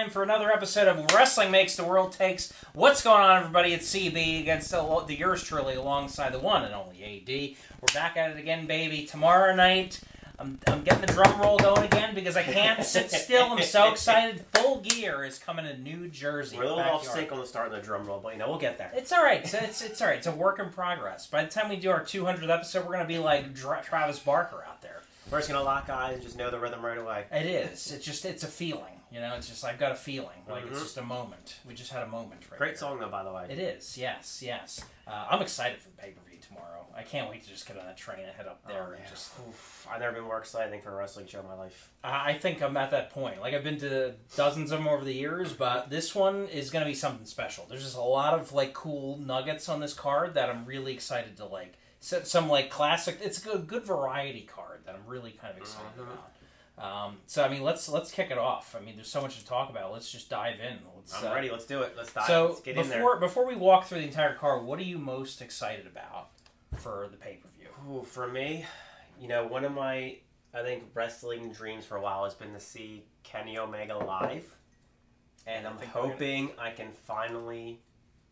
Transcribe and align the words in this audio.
time 0.00 0.08
for 0.08 0.22
another 0.22 0.50
episode 0.50 0.88
of 0.88 1.12
Wrestling 1.12 1.50
Makes 1.50 1.76
the 1.76 1.84
World 1.84 2.12
Takes. 2.12 2.54
What's 2.72 3.02
going 3.02 3.22
on, 3.22 3.36
everybody? 3.36 3.74
It's 3.74 3.94
CB 3.94 4.40
against 4.40 4.70
the, 4.70 5.04
the 5.06 5.14
yours 5.14 5.44
truly 5.44 5.74
alongside 5.74 6.32
the 6.32 6.38
one 6.38 6.64
and 6.64 6.74
only 6.74 7.02
AD. 7.04 7.56
We're 7.82 7.92
back 7.92 8.16
at 8.16 8.30
it 8.30 8.38
again, 8.38 8.66
baby. 8.66 9.04
Tomorrow 9.04 9.54
night, 9.54 10.00
I'm, 10.38 10.58
I'm 10.68 10.84
getting 10.84 11.02
the 11.02 11.12
drum 11.12 11.38
roll 11.38 11.58
going 11.58 11.84
again 11.84 12.14
because 12.14 12.34
I 12.34 12.42
can't 12.44 12.82
sit 12.82 13.10
still. 13.10 13.50
I'm 13.50 13.62
so 13.62 13.90
excited. 13.90 14.42
Full 14.54 14.80
Gear 14.80 15.22
is 15.22 15.38
coming 15.38 15.66
to 15.66 15.76
New 15.76 16.08
Jersey. 16.08 16.56
We're 16.56 16.64
a 16.64 16.68
little 16.68 16.80
off 16.80 17.06
sync 17.06 17.30
on 17.30 17.38
the 17.38 17.46
start 17.46 17.66
of 17.66 17.72
the 17.72 17.86
drum 17.86 18.06
roll, 18.06 18.20
but 18.20 18.32
you 18.32 18.38
know 18.38 18.48
we'll 18.48 18.58
get 18.58 18.78
there. 18.78 18.90
It's 18.94 19.12
all 19.12 19.22
right. 19.22 19.42
It's, 19.44 19.52
it's, 19.52 19.82
it's 19.82 20.00
all 20.00 20.08
right. 20.08 20.16
It's 20.16 20.26
a 20.26 20.32
work 20.32 20.60
in 20.60 20.70
progress. 20.70 21.26
By 21.26 21.44
the 21.44 21.50
time 21.50 21.68
we 21.68 21.76
do 21.76 21.90
our 21.90 22.00
200th 22.00 22.48
episode, 22.48 22.86
we're 22.86 22.94
going 22.94 23.00
to 23.00 23.06
be 23.06 23.18
like 23.18 23.52
Dra- 23.52 23.82
Travis 23.84 24.18
Barker 24.18 24.64
out 24.66 24.80
there. 24.80 25.02
We're 25.30 25.38
just 25.38 25.50
gonna 25.50 25.62
lock 25.62 25.88
eyes 25.88 26.14
and 26.14 26.22
just 26.24 26.36
know 26.36 26.50
the 26.50 26.58
rhythm 26.58 26.84
right 26.84 26.98
away. 26.98 27.24
It 27.30 27.46
is. 27.46 27.92
It's 27.92 28.04
just 28.04 28.24
it's 28.24 28.42
a 28.42 28.48
feeling. 28.48 28.99
You 29.12 29.20
know, 29.20 29.34
it's 29.34 29.48
just 29.48 29.64
I've 29.64 29.78
got 29.78 29.92
a 29.92 29.96
feeling. 29.96 30.44
Like 30.48 30.64
it's 30.66 30.78
Mhm. 30.78 30.82
just 30.82 30.96
a 30.98 31.02
moment. 31.02 31.56
We 31.66 31.74
just 31.74 31.90
had 31.92 32.02
a 32.02 32.06
moment. 32.06 32.46
Right 32.50 32.58
Great 32.58 32.68
here. 32.70 32.76
song 32.78 33.00
though, 33.00 33.08
by 33.08 33.24
the 33.24 33.32
way. 33.32 33.46
It 33.48 33.58
is. 33.58 33.98
Yes. 33.98 34.40
Yes. 34.42 34.84
Uh, 35.06 35.26
I'm 35.30 35.42
excited 35.42 35.78
for 35.80 35.88
the 35.88 35.96
pay 35.96 36.10
per 36.12 36.20
view 36.28 36.38
tomorrow. 36.40 36.86
I 36.94 37.02
can't 37.02 37.28
wait 37.30 37.42
to 37.42 37.48
just 37.48 37.66
get 37.66 37.76
on 37.78 37.86
that 37.86 37.96
train 37.96 38.20
and 38.20 38.30
head 38.36 38.46
up 38.46 38.64
there 38.66 38.88
Oh, 38.88 38.92
and 38.92 39.02
yeah. 39.02 39.10
just. 39.10 39.32
Oof, 39.48 39.86
I've 39.90 40.00
never 40.00 40.12
been 40.14 40.24
more 40.24 40.38
excited 40.38 40.80
for 40.82 40.92
a 40.92 40.94
wrestling 40.94 41.26
show 41.26 41.40
in 41.40 41.46
my 41.46 41.54
life. 41.54 41.90
I 42.04 42.30
I 42.32 42.38
think 42.38 42.62
I'm 42.62 42.76
at 42.76 42.90
that 42.92 43.10
point. 43.10 43.40
Like 43.40 43.52
I've 43.54 43.64
been 43.64 43.78
to 43.80 44.14
dozens 44.36 44.70
of 44.70 44.78
them 44.78 44.86
over 44.88 45.04
the 45.04 45.14
years, 45.14 45.52
but 45.52 45.90
this 45.90 46.14
one 46.14 46.46
is 46.46 46.70
going 46.70 46.84
to 46.84 46.88
be 46.88 46.94
something 46.94 47.26
special. 47.26 47.66
There's 47.68 47.82
just 47.82 47.96
a 47.96 48.00
lot 48.02 48.34
of 48.34 48.52
like 48.52 48.74
cool 48.74 49.16
nuggets 49.18 49.68
on 49.68 49.80
this 49.80 49.92
card 49.94 50.34
that 50.34 50.48
I'm 50.50 50.64
really 50.66 50.92
excited 50.92 51.36
to 51.38 51.46
like. 51.46 51.74
So, 51.98 52.22
some 52.22 52.48
like 52.48 52.70
classic. 52.70 53.18
It's 53.20 53.38
a 53.38 53.42
good, 53.44 53.66
good 53.66 53.84
variety 53.84 54.42
card 54.42 54.84
that 54.86 54.94
I'm 54.94 55.04
really 55.06 55.32
kind 55.32 55.52
of 55.52 55.58
excited 55.58 55.96
Mhm. 55.98 56.02
about. 56.02 56.30
Um, 56.78 57.18
so 57.26 57.44
I 57.44 57.48
mean, 57.48 57.62
let's 57.62 57.88
let's 57.88 58.10
kick 58.10 58.30
it 58.30 58.38
off. 58.38 58.74
I 58.78 58.82
mean, 58.82 58.96
there's 58.96 59.08
so 59.10 59.20
much 59.20 59.38
to 59.38 59.44
talk 59.44 59.68
about. 59.70 59.92
Let's 59.92 60.10
just 60.10 60.30
dive 60.30 60.60
in. 60.60 60.78
Let's, 60.96 61.14
I'm 61.22 61.30
uh, 61.30 61.34
ready. 61.34 61.50
Let's 61.50 61.66
do 61.66 61.82
it. 61.82 61.94
Let's 61.96 62.12
dive. 62.12 62.26
So 62.26 62.46
Let's 62.48 62.60
get 62.60 62.76
in 62.76 62.88
there. 62.88 62.98
before 62.98 63.20
before 63.20 63.46
we 63.46 63.54
walk 63.56 63.86
through 63.86 63.98
the 63.98 64.06
entire 64.06 64.34
car, 64.34 64.62
what 64.62 64.78
are 64.78 64.84
you 64.84 64.98
most 64.98 65.42
excited 65.42 65.86
about 65.86 66.30
for 66.78 67.08
the 67.10 67.16
pay 67.18 67.36
per 67.42 67.48
view? 67.58 68.02
For 68.04 68.28
me, 68.28 68.64
you 69.20 69.28
know, 69.28 69.46
one 69.46 69.64
of 69.64 69.72
my 69.72 70.18
I 70.54 70.62
think 70.62 70.84
wrestling 70.94 71.52
dreams 71.52 71.84
for 71.84 71.96
a 71.96 72.00
while 72.00 72.24
has 72.24 72.34
been 72.34 72.52
to 72.54 72.60
see 72.60 73.04
Kenny 73.24 73.58
Omega 73.58 73.98
live, 73.98 74.46
and 75.46 75.66
I'm 75.66 75.74
we're 75.74 75.80
gonna- 75.86 76.08
hoping 76.08 76.50
I 76.58 76.70
can 76.70 76.92
finally 76.92 77.82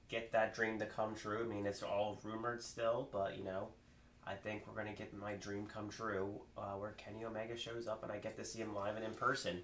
get 0.08 0.32
that 0.32 0.54
dream 0.54 0.78
to 0.78 0.86
come 0.86 1.14
true. 1.14 1.44
I 1.44 1.46
mean, 1.54 1.66
it's 1.66 1.82
all 1.82 2.18
rumored 2.22 2.62
still, 2.62 3.08
but 3.12 3.36
you 3.36 3.44
know. 3.44 3.68
I 4.28 4.34
think 4.34 4.62
we're 4.66 4.74
gonna 4.74 4.94
get 4.94 5.14
my 5.16 5.34
dream 5.34 5.66
come 5.66 5.88
true, 5.88 6.40
uh, 6.56 6.72
where 6.74 6.92
Kenny 6.92 7.24
Omega 7.24 7.56
shows 7.56 7.88
up 7.88 8.02
and 8.02 8.12
I 8.12 8.18
get 8.18 8.36
to 8.36 8.44
see 8.44 8.58
him 8.60 8.74
live 8.74 8.96
and 8.96 9.04
in 9.04 9.12
person. 9.14 9.62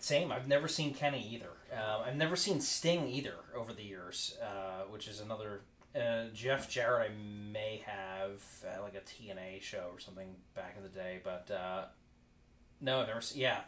Same. 0.00 0.32
I've 0.32 0.48
never 0.48 0.66
seen 0.66 0.94
Kenny 0.94 1.22
either. 1.30 1.50
Um, 1.72 2.02
I've 2.06 2.16
never 2.16 2.34
seen 2.34 2.60
Sting 2.60 3.06
either 3.06 3.34
over 3.54 3.72
the 3.72 3.82
years, 3.82 4.36
uh, 4.42 4.84
which 4.90 5.06
is 5.08 5.20
another. 5.20 5.60
Uh, 5.94 6.26
Jeff 6.32 6.70
Jarrett, 6.70 7.10
I 7.10 7.14
may 7.52 7.82
have 7.84 8.40
uh, 8.64 8.80
like 8.82 8.94
a 8.94 9.00
TNA 9.00 9.60
show 9.60 9.90
or 9.92 9.98
something 10.00 10.36
back 10.54 10.74
in 10.76 10.82
the 10.82 10.88
day, 10.88 11.20
but 11.22 11.50
uh, 11.50 11.84
no, 12.80 13.00
I've 13.00 13.08
never. 13.08 13.20
se- 13.20 13.38
Yeah, 13.40 13.58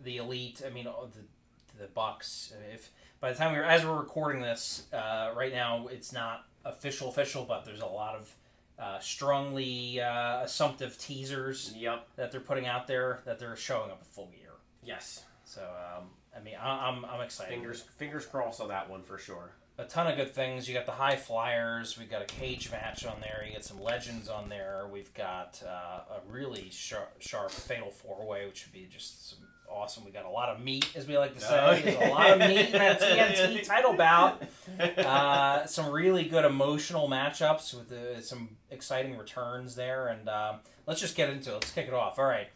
the 0.00 0.16
elite. 0.18 0.60
I 0.66 0.70
mean, 0.70 0.84
the 0.84 1.80
the 1.82 1.86
Bucks. 1.88 2.52
If 2.74 2.90
by 3.20 3.32
the 3.32 3.38
time 3.38 3.52
we're 3.52 3.62
as 3.64 3.84
we're 3.84 3.96
recording 3.98 4.42
this 4.42 4.86
uh, 4.92 5.30
right 5.34 5.52
now, 5.52 5.86
it's 5.86 6.12
not 6.12 6.44
official 6.64 7.08
official, 7.08 7.44
but 7.44 7.64
there's 7.64 7.80
a 7.80 7.86
lot 7.86 8.14
of 8.14 8.34
uh, 8.78 8.98
strongly 9.00 10.00
uh, 10.00 10.40
assumptive 10.42 10.98
teasers 10.98 11.72
Yep. 11.76 12.06
that 12.16 12.30
they're 12.32 12.40
putting 12.40 12.66
out 12.66 12.86
there 12.86 13.20
that 13.24 13.38
they're 13.38 13.56
showing 13.56 13.90
up 13.90 13.98
at 14.00 14.06
full 14.06 14.26
gear. 14.28 14.50
Yes. 14.84 15.24
So 15.44 15.62
um, 15.62 16.04
I 16.36 16.40
mean, 16.42 16.54
I, 16.60 16.88
I'm 16.88 17.04
I'm 17.04 17.20
excited. 17.20 17.52
Fingers 17.54 17.82
fingers 17.96 18.26
crossed 18.26 18.60
on 18.60 18.68
that 18.68 18.88
one 18.90 19.02
for 19.02 19.18
sure. 19.18 19.52
A 19.78 19.84
ton 19.84 20.06
of 20.06 20.16
good 20.16 20.34
things. 20.34 20.68
You 20.68 20.74
got 20.74 20.84
the 20.86 20.92
high 20.92 21.16
flyers. 21.16 21.98
We've 21.98 22.10
got 22.10 22.20
a 22.22 22.26
cage 22.26 22.70
match 22.70 23.06
on 23.06 23.20
there. 23.20 23.42
You 23.46 23.54
got 23.54 23.64
some 23.64 23.80
legends 23.80 24.28
on 24.28 24.50
there. 24.50 24.86
We've 24.92 25.12
got 25.14 25.62
uh, 25.66 26.14
a 26.16 26.20
really 26.30 26.68
sharp, 26.70 27.10
sharp 27.20 27.50
fatal 27.50 27.90
four 27.90 28.26
way, 28.26 28.44
which 28.46 28.66
would 28.66 28.72
be 28.72 28.86
just 28.92 29.30
some 29.30 29.38
awesome. 29.72 30.04
We 30.04 30.10
got 30.10 30.24
a 30.24 30.30
lot 30.30 30.48
of 30.50 30.60
meat, 30.60 30.90
as 30.94 31.06
we 31.06 31.16
like 31.18 31.34
to 31.34 31.40
say. 31.40 31.48
Oh, 31.60 31.74
There's 31.80 31.96
a 31.96 32.12
lot 32.12 32.30
of 32.30 32.38
meat 32.38 32.66
in 32.66 32.72
that 32.72 33.00
TNT 33.00 33.62
title 33.66 33.94
bout. 33.94 34.42
Uh, 34.98 35.66
some 35.66 35.90
really 35.92 36.24
good 36.24 36.44
emotional 36.44 37.08
matchups 37.08 37.74
with 37.74 37.92
uh, 37.92 38.20
some 38.20 38.48
exciting 38.70 39.16
returns 39.18 39.74
there. 39.74 40.08
And 40.08 40.28
um, 40.28 40.56
let's 40.86 41.00
just 41.00 41.14
get 41.14 41.28
into 41.30 41.50
it. 41.50 41.54
Let's 41.54 41.72
kick 41.72 41.88
it 41.88 41.94
off. 41.94 42.18
All 42.18 42.24
right. 42.24 42.48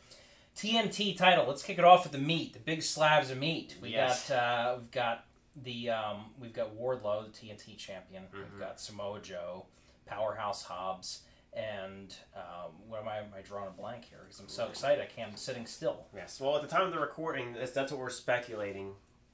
TNT 0.56 1.16
title. 1.16 1.44
Let's 1.46 1.62
kick 1.62 1.78
it 1.78 1.84
off 1.84 2.04
with 2.04 2.12
the 2.12 2.18
meat, 2.18 2.54
the 2.54 2.58
big 2.58 2.82
slabs 2.82 3.30
of 3.30 3.38
meat. 3.38 3.76
We 3.82 3.90
Yes. 3.90 4.28
got 4.30 4.36
uh, 4.36 4.76
we've 4.78 4.90
got 4.90 5.24
the 5.62 5.90
um, 5.90 6.16
we've 6.40 6.52
got 6.54 6.74
Wardlow, 6.76 7.24
the 7.26 7.30
TNT 7.46 7.76
champion. 7.76 8.24
Mhm. 8.34 8.50
We've 8.52 8.60
got 8.60 8.80
Samoa 8.80 9.20
Joe, 9.20 9.66
Powerhouse 10.06 10.62
Hobbs, 10.64 11.20
and 11.52 12.14
um, 12.34 12.72
what 12.88 13.00
am 13.00 13.08
I? 13.08 13.18
Am 13.18 13.26
I 13.36 13.40
drawing 13.40 13.68
a 13.68 13.70
blank 13.70 14.04
here? 14.04 14.20
Because 14.24 14.40
I'm 14.40 14.48
so 14.48 14.66
excited, 14.66 15.02
I 15.02 15.06
can't. 15.06 15.30
I'm 15.30 15.36
sitting 15.36 15.66
still. 15.66 16.06
yes. 16.14 16.40
Well, 16.40 16.56
at 16.56 16.62
the 16.62 16.68
time 16.68 16.86
of 16.86 16.92
the 16.92 17.00
recording, 17.00 17.54
that's, 17.54 17.72
that's 17.72 17.92
what 17.92 18.00
we're 18.00 18.10
speculating 18.10 18.92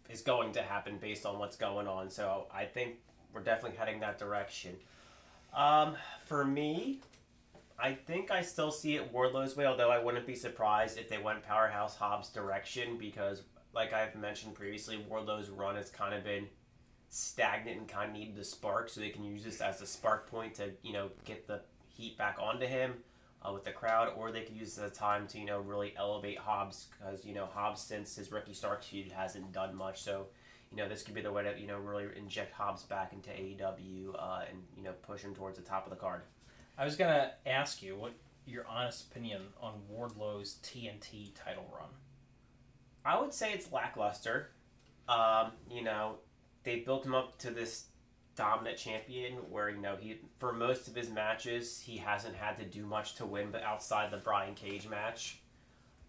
is 0.08 0.22
going 0.22 0.52
to 0.52 0.62
happen 0.62 0.98
based 1.00 1.26
on 1.26 1.38
what's 1.38 1.56
going 1.56 1.88
on. 1.88 2.10
So 2.10 2.46
I 2.52 2.64
think 2.64 2.96
we're 3.32 3.42
definitely 3.42 3.78
heading 3.78 4.00
that 4.00 4.18
direction. 4.18 4.76
Um, 5.54 5.96
for 6.26 6.44
me, 6.44 7.00
I 7.78 7.94
think 7.94 8.30
I 8.30 8.42
still 8.42 8.70
see 8.70 8.96
it 8.96 9.12
Wardlow's 9.12 9.56
way. 9.56 9.66
Although 9.66 9.90
I 9.90 9.98
wouldn't 9.98 10.26
be 10.26 10.34
surprised 10.34 10.98
if 10.98 11.08
they 11.08 11.18
went 11.18 11.42
Powerhouse 11.42 11.96
Hobbs 11.96 12.28
direction 12.28 12.96
because, 12.98 13.42
like 13.74 13.92
I've 13.92 14.14
mentioned 14.14 14.54
previously, 14.54 14.98
Wardlow's 15.08 15.48
run 15.50 15.76
has 15.76 15.90
kind 15.90 16.14
of 16.14 16.24
been 16.24 16.46
stagnant 17.08 17.78
and 17.78 17.88
kind 17.88 18.10
of 18.10 18.16
needed 18.16 18.38
a 18.38 18.44
spark, 18.44 18.88
so 18.88 19.00
they 19.00 19.10
can 19.10 19.24
use 19.24 19.44
this 19.44 19.60
as 19.60 19.82
a 19.82 19.86
spark 19.86 20.30
point 20.30 20.54
to 20.54 20.70
you 20.82 20.92
know 20.92 21.10
get 21.24 21.46
the 21.46 21.60
heat 21.96 22.16
back 22.18 22.36
onto 22.40 22.66
him 22.66 22.94
uh, 23.46 23.52
with 23.52 23.64
the 23.64 23.70
crowd, 23.70 24.12
or 24.16 24.30
they 24.30 24.42
could 24.42 24.56
use 24.56 24.74
the 24.74 24.90
time 24.90 25.26
to 25.28 25.38
you 25.38 25.46
know 25.46 25.60
really 25.60 25.94
elevate 25.96 26.38
Hobbs 26.38 26.88
because 26.90 27.24
you 27.24 27.34
know 27.34 27.46
Hobbs 27.46 27.80
since 27.80 28.16
his 28.16 28.30
Ricky 28.32 28.54
Starks 28.54 28.86
feud 28.86 29.12
hasn't 29.12 29.52
done 29.52 29.74
much, 29.74 30.02
so 30.02 30.26
you 30.70 30.76
know 30.76 30.88
this 30.88 31.02
could 31.02 31.14
be 31.14 31.20
the 31.20 31.32
way 31.32 31.42
to 31.42 31.58
you 31.58 31.66
know 31.66 31.78
really 31.78 32.06
inject 32.16 32.52
Hobbs 32.52 32.82
back 32.82 33.12
into 33.12 33.30
AEW 33.30 34.14
uh, 34.18 34.42
and 34.48 34.62
you 34.76 34.82
know 34.82 34.92
push 35.02 35.22
him 35.22 35.34
towards 35.34 35.58
the 35.58 35.64
top 35.64 35.84
of 35.84 35.90
the 35.90 35.96
card. 35.96 36.22
I 36.78 36.84
was 36.84 36.96
gonna 36.96 37.32
ask 37.46 37.82
you 37.82 37.96
what 37.96 38.12
your 38.46 38.66
honest 38.66 39.06
opinion 39.06 39.42
on 39.60 39.74
Wardlow's 39.88 40.58
TNT 40.62 41.30
title 41.34 41.66
run. 41.72 41.90
I 43.04 43.20
would 43.20 43.32
say 43.32 43.52
it's 43.52 43.70
lackluster. 43.72 44.50
Um, 45.08 45.52
you 45.70 45.82
know, 45.82 46.16
they 46.64 46.80
built 46.80 47.04
him 47.04 47.14
up 47.14 47.38
to 47.38 47.50
this 47.50 47.86
dominant 48.34 48.76
champion 48.76 49.34
where, 49.50 49.68
you 49.70 49.80
know, 49.80 49.96
he 49.96 50.18
for 50.38 50.52
most 50.52 50.88
of 50.88 50.94
his 50.94 51.10
matches 51.10 51.80
he 51.80 51.96
hasn't 51.96 52.34
had 52.34 52.58
to 52.58 52.64
do 52.64 52.86
much 52.86 53.14
to 53.16 53.26
win, 53.26 53.50
but 53.50 53.62
outside 53.62 54.10
the 54.10 54.16
Brian 54.16 54.54
Cage 54.54 54.88
match, 54.88 55.40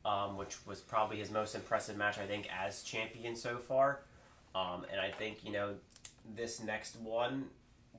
um, 0.05 0.37
which 0.37 0.65
was 0.65 0.79
probably 0.79 1.17
his 1.17 1.31
most 1.31 1.55
impressive 1.55 1.97
match 1.97 2.17
I 2.17 2.25
think 2.25 2.47
as 2.51 2.83
champion 2.83 3.35
so 3.35 3.57
far. 3.57 4.01
Um, 4.55 4.85
and 4.91 5.01
I 5.01 5.09
think, 5.11 5.43
you 5.43 5.51
know, 5.51 5.73
this 6.35 6.61
next 6.61 6.95
one 6.97 7.45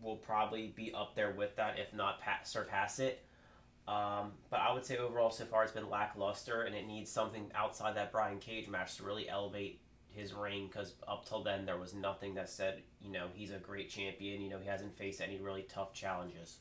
will 0.02 0.16
probably 0.16 0.72
be 0.76 0.92
up 0.94 1.14
there 1.14 1.32
with 1.32 1.56
that, 1.56 1.78
if 1.78 1.92
not 1.92 2.20
pa- 2.20 2.40
surpass 2.44 2.98
it. 2.98 3.24
Um, 3.86 4.32
but 4.50 4.60
I 4.60 4.72
would 4.72 4.84
say 4.84 4.96
overall 4.96 5.30
so 5.30 5.44
far 5.44 5.62
it's 5.62 5.72
been 5.72 5.90
lackluster, 5.90 6.62
and 6.62 6.74
it 6.74 6.86
needs 6.86 7.10
something 7.10 7.50
outside 7.54 7.96
that 7.96 8.12
Brian 8.12 8.38
Cage 8.38 8.68
match 8.68 8.96
to 8.96 9.02
really 9.02 9.28
elevate 9.28 9.80
his 10.14 10.32
reign. 10.34 10.66
Because 10.68 10.94
up 11.06 11.26
till 11.28 11.42
then 11.42 11.66
there 11.66 11.76
was 11.78 11.94
nothing 11.94 12.34
that 12.34 12.48
said 12.48 12.82
you 13.00 13.10
know 13.12 13.26
he's 13.34 13.50
a 13.50 13.58
great 13.58 13.90
champion. 13.90 14.40
You 14.42 14.50
know 14.50 14.58
he 14.58 14.68
hasn't 14.68 14.96
faced 14.96 15.20
any 15.20 15.38
really 15.38 15.62
tough 15.62 15.92
challenges. 15.92 16.58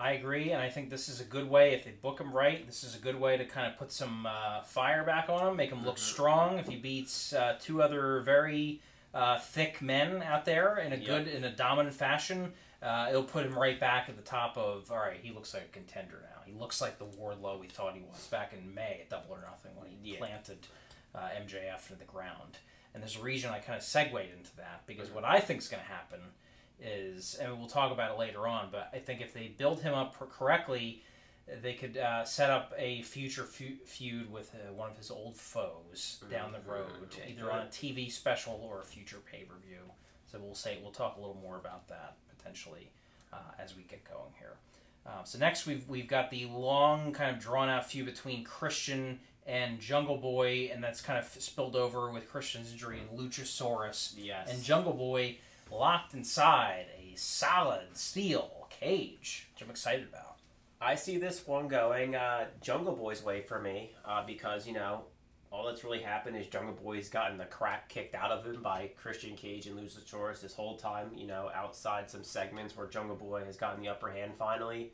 I 0.00 0.12
agree, 0.12 0.52
and 0.52 0.62
I 0.62 0.70
think 0.70 0.90
this 0.90 1.08
is 1.08 1.20
a 1.20 1.24
good 1.24 1.50
way 1.50 1.74
if 1.74 1.84
they 1.84 1.90
book 1.90 2.20
him 2.20 2.32
right. 2.32 2.64
This 2.64 2.84
is 2.84 2.94
a 2.94 3.00
good 3.00 3.18
way 3.18 3.36
to 3.36 3.44
kind 3.44 3.66
of 3.70 3.76
put 3.76 3.90
some 3.90 4.26
uh, 4.26 4.62
fire 4.62 5.02
back 5.02 5.28
on 5.28 5.48
him, 5.48 5.56
make 5.56 5.70
him 5.70 5.84
look 5.84 5.96
Mhm. 5.96 6.12
strong. 6.12 6.58
If 6.60 6.68
he 6.68 6.76
beats 6.76 7.32
uh, 7.32 7.56
two 7.60 7.82
other 7.82 8.20
very 8.20 8.80
uh, 9.12 9.38
thick 9.40 9.80
men 9.82 10.22
out 10.22 10.44
there 10.44 10.78
in 10.78 10.92
a 10.92 10.96
Yep. 10.96 11.06
good, 11.06 11.26
in 11.28 11.42
a 11.42 11.50
dominant 11.50 11.96
fashion, 11.96 12.52
uh, 12.82 13.06
it'll 13.08 13.24
put 13.24 13.44
him 13.44 13.58
right 13.58 13.80
back 13.80 14.08
at 14.08 14.14
the 14.16 14.22
top 14.22 14.56
of. 14.56 14.92
All 14.92 14.98
right, 14.98 15.18
he 15.20 15.32
looks 15.32 15.52
like 15.54 15.64
a 15.64 15.68
contender 15.68 16.20
now. 16.30 16.42
He 16.44 16.52
looks 16.52 16.80
like 16.80 16.98
the 16.98 17.06
Wardlow 17.06 17.58
we 17.58 17.66
thought 17.68 17.94
he 17.94 18.02
was 18.02 18.24
back 18.28 18.52
in 18.52 18.72
May 18.72 18.98
at 19.00 19.08
Double 19.10 19.34
or 19.34 19.40
Nothing 19.40 19.74
when 19.76 19.88
he 19.88 20.12
Yeah. 20.12 20.18
planted 20.18 20.58
uh, 21.14 21.30
MJF 21.34 21.88
to 21.88 21.94
the 21.96 22.04
ground. 22.04 22.58
And 22.94 23.02
there's 23.02 23.16
a 23.16 23.22
reason 23.22 23.50
I 23.50 23.58
kind 23.58 23.76
of 23.76 23.82
segued 23.84 24.14
into 24.36 24.56
that 24.56 24.82
because 24.86 25.10
what 25.10 25.24
I 25.24 25.40
think 25.40 25.60
is 25.60 25.68
going 25.68 25.82
to 25.82 25.88
happen 25.88 26.20
is, 26.80 27.34
and 27.40 27.58
we'll 27.58 27.68
talk 27.68 27.92
about 27.92 28.12
it 28.12 28.18
later 28.18 28.46
on, 28.46 28.68
but 28.72 28.88
I 28.92 28.98
think 28.98 29.20
if 29.20 29.32
they 29.34 29.48
build 29.56 29.82
him 29.82 29.94
up 29.94 30.16
correctly, 30.30 31.02
they 31.62 31.74
could 31.74 31.96
uh, 31.96 32.24
set 32.24 32.50
up 32.50 32.72
a 32.76 33.02
future 33.02 33.44
feud 33.44 34.30
with 34.32 34.54
uh, 34.54 34.72
one 34.72 34.90
of 34.90 34.96
his 34.96 35.10
old 35.10 35.36
foes 35.36 36.22
down 36.30 36.52
the 36.52 36.60
road, 36.70 36.86
Okay. 37.04 37.30
either 37.30 37.50
on 37.50 37.60
a 37.60 37.66
TV 37.66 38.10
special 38.12 38.60
or 38.68 38.80
a 38.80 38.84
future 38.84 39.18
pay 39.30 39.44
per 39.44 39.54
view. 39.66 39.78
So 40.30 40.38
we'll 40.42 40.54
say 40.54 40.78
we'll 40.82 40.92
talk 40.92 41.16
a 41.16 41.20
little 41.20 41.38
more 41.42 41.56
about 41.56 41.88
that 41.88 42.16
potentially 42.36 42.90
uh, 43.32 43.36
as 43.58 43.74
we 43.76 43.82
get 43.84 44.04
going 44.04 44.32
here. 44.38 44.56
Uh, 45.06 45.24
so 45.24 45.38
next 45.38 45.64
we've 45.66 45.88
we've 45.88 46.06
got 46.08 46.30
the 46.30 46.44
long 46.46 47.12
kind 47.12 47.34
of 47.34 47.42
drawn 47.42 47.70
out 47.70 47.86
feud 47.90 48.04
between 48.06 48.44
Christian 48.44 49.18
and 49.48 49.80
Jungle 49.80 50.18
Boy, 50.18 50.70
and 50.72 50.84
that's 50.84 51.00
kind 51.00 51.18
of 51.18 51.24
spilled 51.42 51.74
over 51.74 52.10
with 52.12 52.28
Christian's 52.28 52.70
injury 52.70 53.00
and 53.00 53.18
Luchasaurus 53.18 54.14
Yes. 54.16 54.52
and 54.52 54.62
Jungle 54.62 54.92
Boy 54.92 55.38
locked 55.72 56.14
inside 56.14 56.86
a 56.96 57.16
solid 57.16 57.96
steel 57.96 58.66
cage, 58.70 59.48
which 59.54 59.62
I'm 59.64 59.70
excited 59.70 60.06
about. 60.08 60.36
I 60.80 60.94
see 60.94 61.18
this 61.18 61.44
one 61.46 61.66
going 61.66 62.14
uh, 62.14 62.44
Jungle 62.60 62.94
Boy's 62.94 63.24
way 63.24 63.40
for 63.42 63.58
me 63.58 63.92
uh, 64.04 64.24
because, 64.24 64.66
you 64.66 64.74
know, 64.74 65.02
all 65.50 65.66
that's 65.66 65.82
really 65.82 66.02
happened 66.02 66.36
is 66.36 66.46
Jungle 66.46 66.74
Boy's 66.74 67.08
gotten 67.08 67.38
the 67.38 67.46
crap 67.46 67.88
kicked 67.88 68.14
out 68.14 68.30
of 68.30 68.44
him 68.44 68.62
by 68.62 68.90
Christian 68.96 69.34
Cage 69.34 69.66
and 69.66 69.78
Luchasaurus 69.78 70.40
this 70.42 70.54
whole 70.54 70.76
time, 70.76 71.10
you 71.16 71.26
know, 71.26 71.50
outside 71.54 72.08
some 72.10 72.22
segments 72.22 72.76
where 72.76 72.86
Jungle 72.86 73.16
Boy 73.16 73.44
has 73.44 73.56
gotten 73.56 73.82
the 73.82 73.88
upper 73.88 74.10
hand 74.10 74.32
finally. 74.38 74.92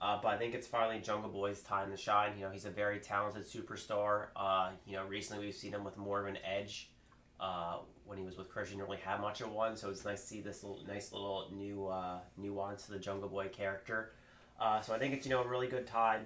Uh, 0.00 0.18
but 0.22 0.28
I 0.28 0.38
think 0.38 0.54
it's 0.54 0.66
finally 0.66 0.98
Jungle 1.00 1.30
Boy's 1.30 1.60
time 1.60 1.90
to 1.90 1.96
shine. 1.96 2.32
You 2.36 2.44
know, 2.44 2.50
he's 2.50 2.64
a 2.64 2.70
very 2.70 3.00
talented 3.00 3.46
superstar. 3.46 4.28
Uh, 4.34 4.70
you 4.86 4.96
know, 4.96 5.04
recently 5.04 5.44
we've 5.44 5.54
seen 5.54 5.72
him 5.72 5.84
with 5.84 5.98
more 5.98 6.20
of 6.20 6.26
an 6.26 6.38
edge. 6.44 6.90
Uh, 7.38 7.78
when 8.04 8.18
he 8.18 8.24
was 8.24 8.36
with 8.36 8.50
Christian, 8.50 8.76
he 8.76 8.80
didn't 8.80 8.90
really 8.90 9.02
have 9.02 9.20
much 9.20 9.40
of 9.40 9.50
one, 9.50 9.76
so 9.76 9.88
it's 9.88 10.04
nice 10.04 10.20
to 10.22 10.26
see 10.26 10.40
this 10.40 10.62
little, 10.62 10.84
nice 10.86 11.12
little 11.12 11.48
new 11.52 11.86
uh, 11.86 12.18
nuance 12.36 12.86
to 12.86 12.92
the 12.92 12.98
Jungle 12.98 13.28
Boy 13.28 13.48
character. 13.48 14.12
Uh, 14.58 14.80
so 14.80 14.94
I 14.94 14.98
think 14.98 15.14
it's 15.14 15.26
you 15.26 15.32
know 15.32 15.42
a 15.42 15.48
really 15.48 15.66
good 15.66 15.86
time, 15.86 16.22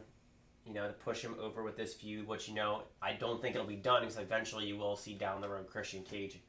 you 0.67 0.75
know, 0.75 0.89
to 0.89 0.93
push 0.93 1.23
him 1.23 1.37
over 1.41 1.63
with 1.63 1.77
this 1.77 1.95
feud. 1.95 2.27
Which 2.27 2.49
you 2.49 2.55
know 2.55 2.83
I 3.01 3.13
don't 3.13 3.41
think 3.41 3.55
it'll 3.55 3.67
be 3.67 3.77
done 3.77 4.03
because 4.03 4.19
eventually 4.19 4.67
you 4.67 4.77
will 4.77 4.97
see 4.97 5.15
down 5.15 5.41
the 5.41 5.49
road 5.49 5.69
Christian 5.69 6.03
Cage 6.03 6.41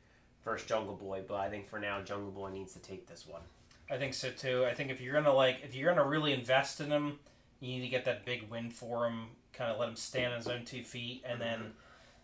versus 0.43 0.67
Jungle 0.67 0.95
Boy. 0.95 1.21
But 1.27 1.35
I 1.35 1.49
think 1.49 1.69
for 1.69 1.79
now 1.79 2.01
Jungle 2.01 2.31
Boy 2.31 2.49
needs 2.49 2.73
to 2.73 2.79
take 2.79 3.07
this 3.07 3.27
one. 3.27 3.41
I 3.89 3.97
think 3.97 4.13
so 4.13 4.29
too. 4.31 4.65
I 4.65 4.73
think 4.73 4.91
if 4.91 5.01
you're 5.01 5.13
gonna 5.13 5.33
like, 5.33 5.61
if 5.63 5.75
you're 5.75 5.93
gonna 5.93 6.07
really 6.07 6.33
invest 6.33 6.79
in 6.79 6.91
him, 6.91 7.19
you 7.59 7.75
need 7.75 7.81
to 7.81 7.87
get 7.87 8.05
that 8.05 8.25
big 8.25 8.49
win 8.49 8.69
for 8.69 9.05
him. 9.07 9.27
Kind 9.53 9.71
of 9.71 9.79
let 9.79 9.89
him 9.89 9.95
stand 9.95 10.33
on 10.33 10.37
his 10.37 10.47
own 10.47 10.65
two 10.65 10.83
feet, 10.83 11.23
and 11.25 11.39
then 11.39 11.73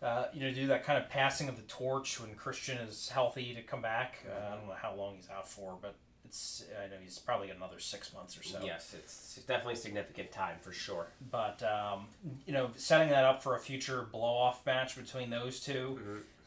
uh, 0.02 0.26
you 0.32 0.40
know 0.40 0.52
do 0.52 0.66
that 0.66 0.84
kind 0.84 1.02
of 1.02 1.08
passing 1.08 1.48
of 1.48 1.56
the 1.56 1.62
torch 1.62 2.20
when 2.20 2.34
Christian 2.34 2.78
is 2.78 3.08
healthy 3.08 3.54
to 3.54 3.62
come 3.62 3.80
back. 3.82 4.24
Uh, 4.28 4.52
I 4.52 4.56
don't 4.56 4.66
know 4.66 4.74
how 4.74 4.94
long 4.94 5.16
he's 5.16 5.30
out 5.30 5.48
for, 5.48 5.78
but 5.80 5.94
it's 6.24 6.64
I 6.82 6.88
know 6.88 6.96
he's 7.02 7.18
probably 7.18 7.48
got 7.48 7.56
another 7.56 7.78
six 7.78 8.12
months 8.12 8.38
or 8.38 8.42
so. 8.42 8.58
Yes, 8.64 8.94
it's 8.98 9.36
definitely 9.46 9.74
a 9.74 9.76
significant 9.76 10.32
time 10.32 10.56
for 10.60 10.72
sure. 10.72 11.08
But 11.30 11.62
um, 11.62 12.06
you 12.46 12.52
know, 12.52 12.70
setting 12.76 13.10
that 13.10 13.24
up 13.24 13.42
for 13.42 13.54
a 13.54 13.60
future 13.60 14.08
blow 14.10 14.34
off 14.34 14.64
match 14.66 14.96
between 14.96 15.30
those 15.30 15.60
2 15.60 16.00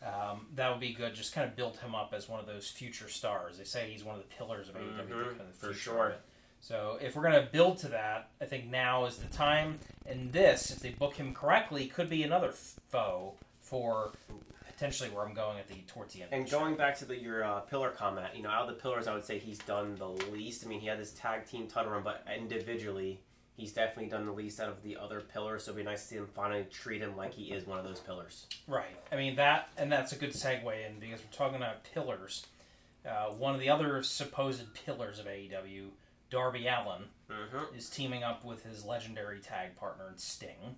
um, 0.06 0.48
that 0.56 0.69
would 0.69 0.80
be 0.80 0.94
good. 0.94 1.16
Just 1.16 1.34
kind 1.34 1.48
of 1.50 1.56
build 1.56 1.78
him 1.78 1.96
up 1.96 2.13
as 2.16 2.30
one 2.30 2.40
of 2.40 2.46
those 2.46 2.69
future 2.69 3.10
stars. 3.10 3.57
They 3.57 3.63
say 3.63 3.90
he's 3.92 4.04
one 4.04 4.16
of 4.16 4.22
the 4.22 4.36
pillars 4.36 4.69
of 4.69 4.75
AEW 4.75 5.07
Mhm, 5.10 5.30
kind 5.30 5.42
of 5.42 5.56
for 5.56 5.74
sure. 5.74 6.16
So 6.62 6.98
if 7.02 7.16
we're 7.16 7.24
gonna 7.24 7.48
build 7.52 7.78
to 7.80 7.88
that, 7.90 8.30
I 8.42 8.46
think 8.46 8.66
now 8.68 9.06
is 9.06 9.18
the 9.18 9.28
time. 9.28 9.80
And 10.06 10.31
this, 10.31 10.72
if 10.72 10.80
they 10.80 10.90
book 10.90 11.16
him 11.16 11.34
correctly, 11.34 11.88
could 11.88 12.10
be 12.10 12.24
another 12.24 12.52
foe 12.52 13.34
for 13.62 14.12
potentially 14.66 15.10
where 15.10 15.25
I'm 15.25 15.34
going 15.34 15.57
at 15.57 15.68
the 15.68 15.75
towards 15.88 16.13
the 16.13 16.24
end. 16.24 16.34
And 16.34 16.46
the 16.48 16.51
going 16.51 16.75
back 16.75 16.98
to 17.00 17.06
the, 17.06 17.18
your 17.18 17.44
uh, 17.44 17.62
pillar 17.62 17.90
comment, 17.92 18.28
you 18.36 18.44
know, 18.44 18.50
out 18.50 18.68
of 18.69 18.75
the 18.75 18.81
pillars, 18.81 19.08
I 19.08 19.13
would 19.13 19.24
say 19.25 19.40
he's 19.40 19.60
done 19.60 19.96
the 19.96 20.10
least. 20.10 20.66
I 20.66 20.68
mean, 20.68 20.80
he 20.80 20.88
had 20.88 21.00
this 21.00 21.12
tag 21.13 21.48
team 21.48 21.68
title 21.68 21.92
run, 21.94 22.04
but 22.04 22.25
individually, 22.36 23.19
he's 23.56 23.74
definitely 23.74 24.10
done 24.10 24.25
the 24.25 24.31
least 24.31 24.60
out 24.60 24.69
of 24.69 24.84
the 24.84 24.98
other 24.98 25.22
pillars. 25.22 25.63
So 25.63 25.72
it'd 25.72 25.84
be 25.84 25.90
nice 25.90 26.02
to 26.04 26.07
see 26.07 26.16
him 26.18 26.28
finally 26.34 26.66
treat 26.72 27.02
him 27.02 27.16
like 27.18 27.34
he 27.34 27.52
is 27.52 27.66
one 27.66 27.80
of 27.80 27.86
those 27.86 28.00
pillars. 28.00 28.46
Right. 28.68 28.96
I 29.12 29.16
mean 29.16 29.36
that, 29.38 29.69
and 29.78 29.92
that's 29.92 30.12
a 30.12 30.16
good 30.16 30.31
segue 30.31 30.66
in 30.86 31.00
because 31.00 31.22
we're 31.22 31.38
talking 31.38 31.56
about 31.57 31.84
pillars. 31.94 32.46
Uh, 33.06 33.28
one 33.28 33.54
of 33.54 33.60
the 33.62 33.69
other 33.69 34.02
supposed 34.04 34.74
pillars 34.74 35.19
of 35.19 35.25
AEW, 35.28 35.88
Darby 36.30 36.68
Allin, 36.68 37.04
Mm-hmm. 37.31 37.75
is 37.75 37.90
teaming 37.90 38.24
up 38.24 38.46
with 38.46 38.63
his 38.63 38.86
legendary 38.86 39.40
tag 39.40 39.75
partner 39.75 40.13
Sting 40.16 40.75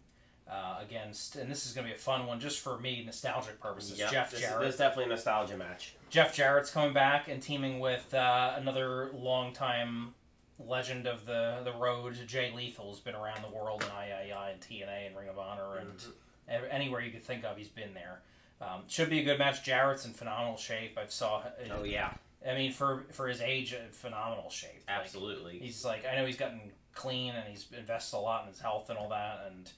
uh, 0.50 0.78
against, 0.82 1.36
and 1.36 1.52
this 1.52 1.66
is 1.66 1.74
going 1.74 1.86
to 1.86 1.92
be 1.92 1.96
a 1.96 2.00
fun 2.00 2.26
one 2.26 2.40
just 2.40 2.62
for 2.62 2.80
me, 2.80 3.04
nostalgic 3.06 3.60
purposes. 3.60 3.98
Jeff 3.98 4.32
this, 4.32 4.40
Jarrett. 4.40 4.62
This 4.62 4.76
is 4.76 4.80
definitely 4.80 5.06
a 5.06 5.16
nostalgia 5.16 5.58
match. 5.58 5.96
Jeff 6.10 6.34
Jarrett's 6.34 6.72
coming 6.72 6.94
back 6.94 7.28
and 7.28 7.42
teaming 7.42 7.82
with 7.82 8.14
uh, 8.14 8.54
another 8.56 9.10
longtime 9.14 10.14
legend 10.60 11.08
of 11.08 11.26
the 11.26 11.62
the 11.64 11.74
road, 11.74 12.16
Jay 12.28 12.52
Lethal's 12.56 13.00
been 13.00 13.16
around 13.16 13.44
the 13.44 13.56
world 13.56 13.84
in 13.84 13.90
III 13.90 14.32
and 14.52 14.62
TNA 14.62 15.08
and 15.08 15.16
Ring 15.18 15.30
of 15.30 15.38
Honor 15.38 15.78
and 15.78 16.04
ev- 16.50 16.68
anywhere 16.70 17.02
you 17.02 17.12
could 17.12 17.24
think 17.24 17.44
of, 17.44 17.58
he's 17.58 17.68
been 17.68 17.94
there. 17.94 18.20
Um, 18.60 18.82
should 18.88 19.10
be 19.10 19.20
a 19.20 19.24
good 19.24 19.38
match. 19.38 19.64
Jarrett's 19.64 20.06
in 20.06 20.14
phenomenal 20.14 20.58
shape. 20.58 20.98
I've 21.00 21.12
saw. 21.12 21.44
Oh 21.72 21.84
yeah, 21.84 22.14
I 22.48 22.56
mean, 22.56 22.72
for 22.72 23.06
for 23.12 23.28
his 23.28 23.40
age, 23.42 23.76
phenomenal 23.92 24.50
shape. 24.50 24.84
Like, 24.88 25.00
absolutely. 25.00 25.60
he's 25.60 25.86
like 25.86 26.06
I 26.12 26.16
know 26.16 26.26
he's 26.26 26.38
gotten 26.38 26.62
clean 26.96 27.36
and 27.36 27.48
he's 27.48 27.68
invested 27.78 28.18
a 28.18 28.20
lot 28.20 28.42
in 28.44 28.50
his 28.50 28.60
health 28.60 28.90
and 28.90 28.98
all 28.98 29.10
that 29.10 29.52
and 29.52 29.70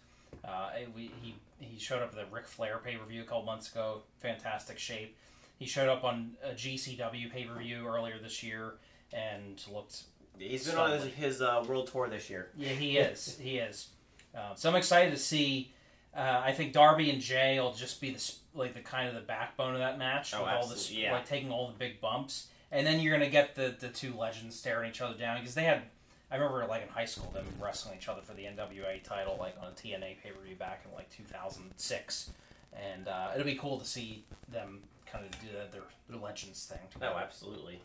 uh, 0.46 0.70
it- 0.80 0.96
we, 0.96 1.12
he 1.22 1.36
he 1.60 1.78
showed 1.78 2.02
up 2.02 2.12
at 2.12 2.16
the 2.16 2.34
Ric 2.34 2.48
Flair 2.48 2.78
pay 2.82 2.96
per 2.96 3.04
view 3.04 3.22
a 3.22 3.26
couple 3.26 3.44
months 3.44 3.70
ago 3.70 4.04
fantastic 4.20 4.80
shape 4.80 5.18
he 5.58 5.66
showed 5.66 5.90
up 5.90 6.06
on 6.06 6.32
a 6.42 6.52
GCW 6.54 7.30
pay 7.30 7.44
per 7.44 7.60
view 7.60 7.86
earlier 7.86 8.18
this 8.24 8.42
year 8.42 8.76
and 9.12 9.62
looked 9.70 10.04
he's 10.40 10.68
been 10.68 10.78
on 10.78 10.92
his, 10.92 11.04
his 11.14 11.42
uh, 11.42 11.64
world 11.68 11.88
tour 11.92 12.08
this 12.10 12.30
year. 12.30 12.50
yeah 12.58 12.70
he 12.70 12.98
is 12.98 13.38
he 13.42 13.58
is 13.58 13.90
uh, 14.36 14.54
so 14.56 14.70
I'm 14.70 14.76
excited 14.76 15.12
to 15.12 15.18
see 15.18 15.72
uh, 16.16 16.42
I 16.44 16.52
think 16.54 16.74
Darby 16.74 17.10
and 17.12 17.22
Jay 17.22 17.60
will 17.60 17.74
just 17.74 18.00
be 18.02 18.12
the 18.12 18.34
like 18.56 18.74
the 18.74 18.80
kind 18.82 19.08
of 19.08 19.16
the 19.16 19.22
backbone 19.22 19.74
of 19.74 19.80
that 19.80 19.98
match 20.00 20.34
Oh, 20.36 20.44
with 20.44 20.52
all 20.54 20.68
this 20.68 20.92
yeah. 20.92 21.14
like 21.14 21.26
taking 21.26 21.52
all 21.52 21.68
the 21.68 21.74
big 21.78 22.02
bumps 22.02 22.48
and 22.72 22.86
then 22.86 23.00
you're 23.00 23.14
gonna 23.18 23.30
get 23.30 23.56
the 23.56 23.76
the 23.80 23.90
two 23.90 24.14
legends 24.14 24.56
staring 24.58 24.90
each 24.90 25.02
other 25.02 25.16
down 25.18 25.40
because 25.40 25.56
they 25.56 25.64
had 25.64 25.84
I 26.32 26.36
remember 26.36 26.66
like 26.68 26.84
in 26.84 26.90
high 26.90 27.06
school 27.06 27.32
them 27.32 27.46
wrestling 27.60 27.96
each 27.98 28.08
other 28.08 28.22
for 28.22 28.34
the 28.34 28.44
NWA 28.44 29.02
title 29.04 29.36
like 29.40 29.56
on 29.60 29.68
a 29.70 29.72
TNA 29.72 30.22
pay 30.24 30.30
per 30.30 30.40
view 30.46 30.56
back 30.56 30.84
in 30.88 30.96
like 30.96 31.10
2006, 31.10 32.32
and 32.74 33.08
uh, 33.08 33.30
it'll 33.34 33.46
be 33.46 33.56
cool 33.56 33.80
to 33.80 33.86
see 33.86 34.24
them 34.52 34.80
kind 35.12 35.26
of 35.26 35.32
do 35.42 35.48
their 35.72 35.82
their 36.08 36.20
legends 36.22 36.66
thing. 36.66 36.78
Oh, 36.86 36.94
together. 36.94 37.16
absolutely. 37.20 37.82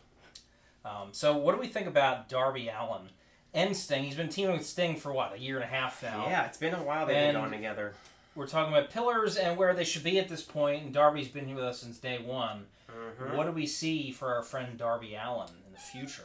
Um, 0.85 1.09
so 1.11 1.35
what 1.35 1.55
do 1.55 1.59
we 1.59 1.67
think 1.67 1.87
about 1.87 2.29
Darby 2.29 2.69
Allin 2.69 3.09
and 3.53 3.75
Sting? 3.75 4.03
He's 4.03 4.15
been 4.15 4.29
teaming 4.29 4.53
with 4.57 4.65
Sting 4.65 4.95
for 4.95 5.11
what 5.11 5.33
a 5.33 5.39
year 5.39 5.55
and 5.55 5.63
a 5.63 5.67
half 5.67 6.01
now. 6.03 6.27
Yeah, 6.27 6.45
it's 6.45 6.57
been 6.59 6.75
a 6.75 6.83
while 6.83 7.05
they've 7.07 7.15
been 7.15 7.35
on 7.35 7.51
together. 7.51 7.93
We're 8.35 8.47
talking 8.47 8.71
about 8.73 8.91
pillars 8.91 9.35
and 9.37 9.57
where 9.57 9.73
they 9.73 9.83
should 9.83 10.03
be 10.03 10.19
at 10.19 10.29
this 10.29 10.43
point. 10.43 10.83
And 10.83 10.93
Darby's 10.93 11.27
been 11.29 11.47
here 11.47 11.55
with 11.55 11.65
us 11.65 11.79
since 11.81 11.97
day 11.97 12.19
one. 12.19 12.67
Mhm. 12.89 13.35
What 13.35 13.45
do 13.45 13.51
we 13.51 13.65
see 13.65 14.11
for 14.11 14.33
our 14.35 14.43
friend 14.43 14.77
Darby 14.77 15.15
Allin 15.15 15.49
in 15.65 15.73
the 15.73 15.79
future? 15.79 16.23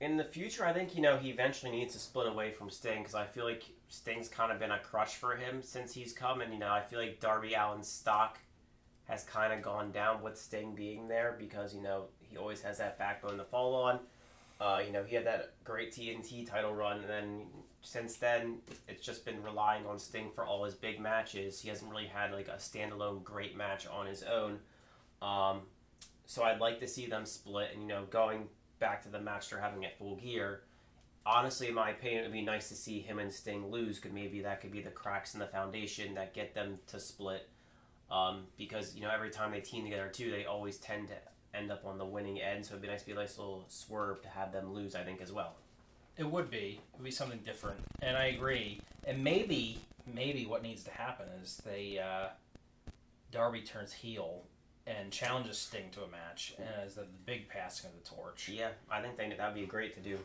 in 0.00 0.16
the 0.16 0.24
future, 0.24 0.64
I 0.64 0.72
think 0.72 0.96
you 0.96 1.02
know 1.02 1.18
he 1.18 1.28
eventually 1.28 1.70
needs 1.70 1.92
to 1.92 1.98
split 2.00 2.26
away 2.26 2.50
from 2.52 2.70
Sting 2.70 3.00
because 3.02 3.14
I 3.14 3.26
feel 3.26 3.44
like 3.44 3.64
Sting's 3.90 4.30
kind 4.30 4.50
of 4.50 4.58
been 4.58 4.70
a 4.70 4.78
crush 4.78 5.16
for 5.16 5.36
him 5.36 5.62
since 5.62 5.92
he's 5.92 6.14
come, 6.14 6.40
and 6.40 6.54
you 6.54 6.58
know 6.58 6.70
I 6.72 6.80
feel 6.80 6.98
like 6.98 7.20
Darby 7.20 7.54
Allin's 7.54 7.88
stock 7.88 8.38
has 9.08 9.24
kind 9.24 9.52
of 9.52 9.60
gone 9.60 9.92
down 9.92 10.22
with 10.22 10.38
Sting 10.38 10.74
being 10.74 11.08
there 11.08 11.36
because 11.38 11.74
you 11.74 11.82
know 11.82 12.06
he 12.30 12.36
always 12.36 12.62
has 12.62 12.78
that 12.78 12.98
backbone 12.98 13.38
to 13.38 13.44
fall 13.44 13.74
on. 13.74 14.00
Uh, 14.60 14.82
you 14.84 14.92
know 14.92 15.02
he 15.02 15.14
had 15.14 15.26
that 15.26 15.52
great 15.64 15.92
TNT 15.92 16.48
title 16.48 16.74
run, 16.74 17.00
and 17.00 17.08
then 17.08 17.42
since 17.82 18.16
then 18.16 18.58
it's 18.88 19.04
just 19.04 19.24
been 19.24 19.42
relying 19.42 19.86
on 19.86 19.98
Sting 19.98 20.30
for 20.34 20.44
all 20.44 20.64
his 20.64 20.74
big 20.74 21.00
matches. 21.00 21.60
He 21.60 21.68
hasn't 21.68 21.90
really 21.90 22.06
had 22.06 22.32
like 22.32 22.48
a 22.48 22.56
standalone 22.56 23.24
great 23.24 23.56
match 23.56 23.86
on 23.86 24.06
his 24.06 24.22
own. 24.22 24.58
Um, 25.22 25.62
so 26.26 26.42
I'd 26.42 26.60
like 26.60 26.78
to 26.80 26.86
see 26.86 27.06
them 27.06 27.24
split, 27.26 27.70
and 27.72 27.82
you 27.82 27.88
know 27.88 28.04
going 28.10 28.48
back 28.78 29.02
to 29.02 29.08
the 29.08 29.20
match 29.20 29.50
they're 29.50 29.60
having 29.60 29.84
at 29.84 29.98
Full 29.98 30.16
Gear. 30.16 30.62
Honestly, 31.26 31.68
in 31.68 31.74
my 31.74 31.90
opinion, 31.90 32.20
it 32.20 32.22
would 32.24 32.32
be 32.32 32.42
nice 32.42 32.68
to 32.70 32.74
see 32.74 33.00
him 33.00 33.18
and 33.18 33.32
Sting 33.32 33.70
lose. 33.70 33.98
Could 33.98 34.14
maybe 34.14 34.40
that 34.42 34.60
could 34.60 34.72
be 34.72 34.80
the 34.80 34.90
cracks 34.90 35.34
in 35.34 35.40
the 35.40 35.46
foundation 35.46 36.14
that 36.14 36.34
get 36.34 36.54
them 36.54 36.78
to 36.88 37.00
split. 37.00 37.48
Um, 38.10 38.46
because 38.56 38.94
you 38.94 39.02
know 39.02 39.10
every 39.10 39.30
time 39.30 39.52
they 39.52 39.60
team 39.60 39.84
together 39.84 40.08
too, 40.08 40.30
they 40.30 40.44
always 40.44 40.78
tend 40.78 41.08
to 41.08 41.14
end 41.54 41.70
up 41.70 41.84
on 41.84 41.98
the 41.98 42.04
winning 42.04 42.40
end. 42.40 42.64
So 42.64 42.72
it'd 42.72 42.82
be 42.82 42.88
nice 42.88 43.00
to 43.00 43.06
be 43.06 43.12
a 43.12 43.16
nice 43.16 43.38
little 43.38 43.64
swerve 43.68 44.22
to 44.22 44.28
have 44.28 44.52
them 44.52 44.72
lose. 44.72 44.94
I 44.94 45.02
think 45.02 45.20
as 45.20 45.32
well. 45.32 45.54
It 46.16 46.30
would 46.30 46.50
be. 46.50 46.80
It 46.92 46.98
would 46.98 47.04
be 47.04 47.10
something 47.10 47.40
different. 47.44 47.80
And 48.02 48.16
I 48.16 48.26
agree. 48.26 48.80
And 49.06 49.24
maybe, 49.24 49.78
maybe 50.12 50.44
what 50.46 50.62
needs 50.62 50.84
to 50.84 50.90
happen 50.90 51.26
is 51.42 51.62
they, 51.64 51.98
uh, 51.98 52.28
Darby 53.32 53.62
turns 53.62 53.92
heel 53.92 54.42
and 54.86 55.10
challenges 55.10 55.58
Sting 55.58 55.84
to 55.92 56.02
a 56.02 56.08
match, 56.08 56.54
and 56.58 56.66
as 56.84 56.94
the, 56.94 57.02
the 57.02 57.06
big 57.24 57.48
passing 57.48 57.90
of 57.90 58.02
the 58.02 58.08
torch. 58.16 58.48
Yeah, 58.52 58.70
I 58.90 59.00
think 59.02 59.36
that'd 59.36 59.54
be 59.54 59.66
great 59.66 59.94
to 59.94 60.00
do. 60.00 60.18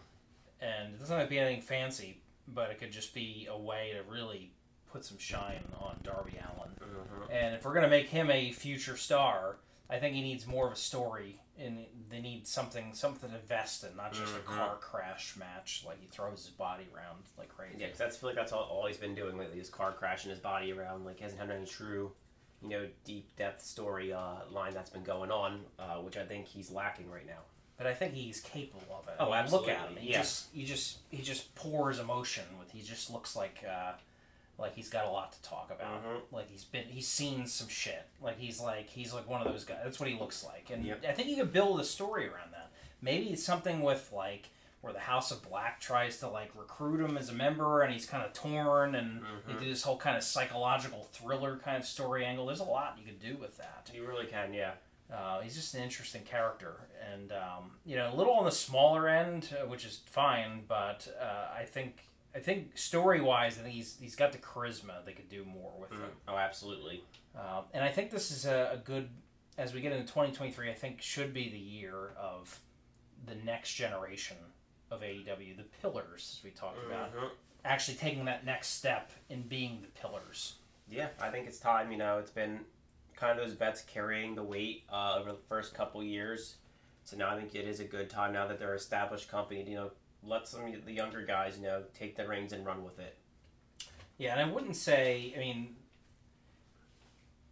And 0.59 0.93
it 0.93 0.99
doesn't 0.99 1.17
have 1.17 1.27
to 1.27 1.29
be 1.29 1.39
anything 1.39 1.61
fancy, 1.61 2.17
but 2.47 2.71
it 2.71 2.79
could 2.79 2.91
just 2.91 3.13
be 3.13 3.47
a 3.49 3.57
way 3.57 3.93
to 3.93 4.11
really 4.11 4.51
put 4.91 5.05
some 5.05 5.17
shine 5.17 5.63
on 5.79 5.97
Darby 6.03 6.33
Allin. 6.39 6.71
Mm-hmm. 6.79 7.31
And 7.31 7.55
if 7.55 7.65
we're 7.65 7.73
gonna 7.73 7.89
make 7.89 8.09
him 8.09 8.31
a 8.31 8.51
future 8.51 8.97
star, 8.97 9.57
I 9.89 9.99
think 9.99 10.15
he 10.15 10.21
needs 10.21 10.47
more 10.47 10.65
of 10.67 10.73
a 10.73 10.77
story, 10.77 11.39
and 11.59 11.85
they 12.09 12.19
need 12.19 12.47
something 12.47 12.93
something 12.93 13.29
to 13.29 13.35
invest 13.35 13.83
in, 13.83 13.95
not 13.95 14.13
just 14.13 14.33
Mhm. 14.33 14.37
a 14.39 14.41
car 14.41 14.75
crash 14.77 15.35
match 15.37 15.83
like 15.85 15.99
he 16.01 16.07
throws 16.07 16.45
his 16.45 16.49
body 16.55 16.87
around 16.95 17.23
like 17.37 17.49
crazy. 17.49 17.77
Yeah, 17.77 17.85
because 17.87 17.99
that's 17.99 18.15
I 18.17 18.19
feel 18.19 18.29
like 18.29 18.35
that's 18.35 18.51
all, 18.51 18.63
all 18.63 18.87
he's 18.87 18.97
been 18.97 19.13
doing 19.15 19.37
lately 19.37 19.59
is 19.59 19.69
car 19.69 19.91
crashing 19.93 20.31
his 20.31 20.39
body 20.39 20.71
around. 20.71 21.05
Like 21.05 21.17
he 21.17 21.23
hasn't 21.23 21.39
had 21.39 21.51
any 21.51 21.65
true, 21.67 22.11
you 22.61 22.69
know, 22.69 22.89
deep 23.03 23.35
depth 23.35 23.63
story 23.63 24.11
uh, 24.11 24.45
line 24.49 24.73
that's 24.73 24.89
been 24.89 25.03
going 25.03 25.31
on, 25.31 25.65
uh, 25.77 25.97
which 25.97 26.17
I 26.17 26.25
think 26.25 26.47
he's 26.47 26.71
lacking 26.71 27.09
right 27.11 27.25
now. 27.27 27.41
But 27.77 27.87
I 27.87 27.93
think 27.93 28.13
he's 28.13 28.39
capable 28.39 28.95
of 28.97 29.07
it. 29.09 29.15
Oh, 29.19 29.31
I 29.33 29.43
mean, 29.43 29.51
Look 29.51 29.63
at 29.67 29.75
him. 29.75 29.77
absolutely, 29.81 30.01
He 30.03 30.11
yeah. 30.13 30.21
just 30.21 30.47
he 30.53 30.65
just 30.65 30.97
he 31.11 31.21
just 31.21 31.53
pours 31.55 31.99
emotion 31.99 32.45
with. 32.57 32.71
He 32.71 32.81
just 32.81 33.11
looks 33.11 33.35
like 33.35 33.63
uh, 33.69 33.93
like 34.57 34.75
he's 34.75 34.89
got 34.89 35.05
a 35.05 35.09
lot 35.09 35.33
to 35.33 35.41
talk 35.41 35.71
about. 35.71 36.03
Mhm. 36.03 36.21
Like 36.31 36.49
he's 36.49 36.63
been 36.63 36.85
he's 36.85 37.07
seen 37.07 37.45
some 37.47 37.67
shit. 37.67 38.03
Like 38.21 38.39
he's 38.39 38.59
like 38.59 38.89
he's 38.89 39.13
like 39.13 39.27
one 39.29 39.41
of 39.41 39.47
those 39.51 39.63
guys. 39.65 39.79
That's 39.83 39.99
what 39.99 40.09
he 40.09 40.17
looks 40.17 40.43
like. 40.43 40.69
And 40.71 40.85
Yep. 40.85 41.05
I 41.07 41.11
think 41.13 41.27
you 41.29 41.35
could 41.37 41.51
build 41.53 41.79
a 41.79 41.83
story 41.83 42.27
around 42.27 42.51
that. 42.53 42.71
Maybe 43.01 43.27
it's 43.31 43.43
something 43.43 43.81
with 43.81 44.11
like 44.13 44.49
where 44.81 44.93
the 44.93 44.99
House 44.99 45.31
of 45.31 45.41
Black 45.41 45.79
tries 45.81 46.19
to 46.19 46.27
like 46.27 46.51
recruit 46.55 47.03
him 47.03 47.17
as 47.17 47.29
a 47.29 47.33
member 47.33 47.81
and 47.81 47.91
he's 47.91 48.05
kind 48.05 48.23
of 48.23 48.33
torn 48.33 48.93
and 48.95 49.23
they 49.47 49.53
Mhm. 49.53 49.59
do 49.59 49.65
this 49.69 49.81
whole 49.83 49.97
kind 49.97 50.15
of 50.15 50.23
psychological 50.23 51.03
thriller 51.11 51.57
kind 51.57 51.77
of 51.77 51.85
story 51.85 52.23
angle. 52.25 52.45
There's 52.45 52.59
a 52.59 52.63
lot 52.63 52.97
you 52.99 53.03
could 53.05 53.19
do 53.19 53.35
with 53.37 53.57
that. 53.57 53.89
You 53.93 54.05
really 54.05 54.27
can, 54.27 54.53
yeah. 54.53 54.73
Uh, 55.11 55.39
he's 55.41 55.55
just 55.55 55.73
an 55.75 55.83
interesting 55.83 56.23
character, 56.23 56.87
and 57.13 57.31
um, 57.31 57.77
you 57.85 57.95
know, 57.95 58.11
a 58.11 58.15
little 58.15 58.33
on 58.33 58.43
the 58.45 58.51
smaller 58.51 59.07
end, 59.07 59.55
uh, 59.59 59.65
which 59.67 59.85
is 59.85 60.01
fine. 60.07 60.63
But 60.67 61.07
uh, 61.21 61.49
I 61.55 61.63
think 61.65 62.07
I 62.35 62.39
think 62.39 62.77
story 62.77 63.21
wise, 63.21 63.57
I 63.57 63.61
think 63.61 63.75
he's 63.75 63.97
he's 63.99 64.15
got 64.15 64.31
the 64.33 64.37
charisma. 64.37 65.05
They 65.05 65.13
could 65.13 65.29
do 65.29 65.45
more 65.45 65.71
with 65.79 65.91
him, 65.91 66.01
Oh, 66.27 66.35
absolutely. 66.35 67.03
um, 67.35 67.63
and 67.73 67.83
I 67.83 67.89
think 67.89 68.11
this 68.11 68.29
is 68.31 68.45
a, 68.45 68.71
a 68.73 68.77
good 68.77 69.09
as 69.57 69.73
we 69.73 69.79
get 69.81 69.93
into 69.93 70.05
2023. 70.05 70.69
I 70.69 70.73
think 70.73 71.01
should 71.01 71.33
be 71.33 71.49
the 71.49 71.57
year 71.57 72.11
of 72.19 72.59
the 73.25 73.35
next 73.35 73.73
generation 73.75 74.35
of 74.91 75.01
AEW, 75.01 75.55
the 75.57 75.63
pillars, 75.81 76.37
as 76.37 76.43
we 76.43 76.51
talked 76.51 76.77
about, 76.85 77.15
Mhm. 77.15 77.29
actually 77.63 77.95
taking 77.97 78.25
that 78.25 78.45
next 78.45 78.67
step 78.69 79.11
in 79.29 79.41
being 79.43 79.81
the 79.81 79.87
pillars. 79.99 80.55
Yeah, 80.89 81.09
I 81.19 81.29
think 81.31 81.47
it's 81.47 81.59
time. 81.59 81.91
You 81.91 81.97
know, 81.97 82.19
it's 82.19 82.29
been 82.31 82.65
kind 83.15 83.39
of 83.39 83.43
those 83.47 83.55
vets 83.55 83.81
carrying 83.81 84.35
the 84.35 84.43
weight 84.43 84.83
uh, 84.91 85.15
over 85.17 85.31
the 85.31 85.39
first 85.49 85.73
couple 85.73 86.03
years. 86.03 86.57
So 87.05 87.15
now 87.15 87.29
I 87.33 87.39
think 87.39 87.55
it 87.55 87.65
is 87.67 87.79
a 87.79 87.85
good 87.85 88.09
time 88.09 88.33
now 88.33 88.45
that 88.47 88.59
they're 88.59 88.71
an 88.73 88.77
established 88.77 89.29
company. 89.29 89.63
You 89.63 89.75
know, 89.75 89.91
let 90.25 90.47
some 90.47 90.65
of 90.73 90.85
the 90.85 90.91
younger 90.93 91.21
guys, 91.23 91.57
you 91.57 91.63
know, 91.63 91.83
take 91.97 92.15
the 92.15 92.27
reins 92.27 92.53
and 92.53 92.65
run 92.65 92.83
with 92.83 92.99
it. 92.99 93.15
Yeah, 94.17 94.31
and 94.37 94.41
I 94.49 94.53
wouldn't 94.53 94.75
say. 94.75 95.33
I 95.35 95.39
mean, 95.39 95.75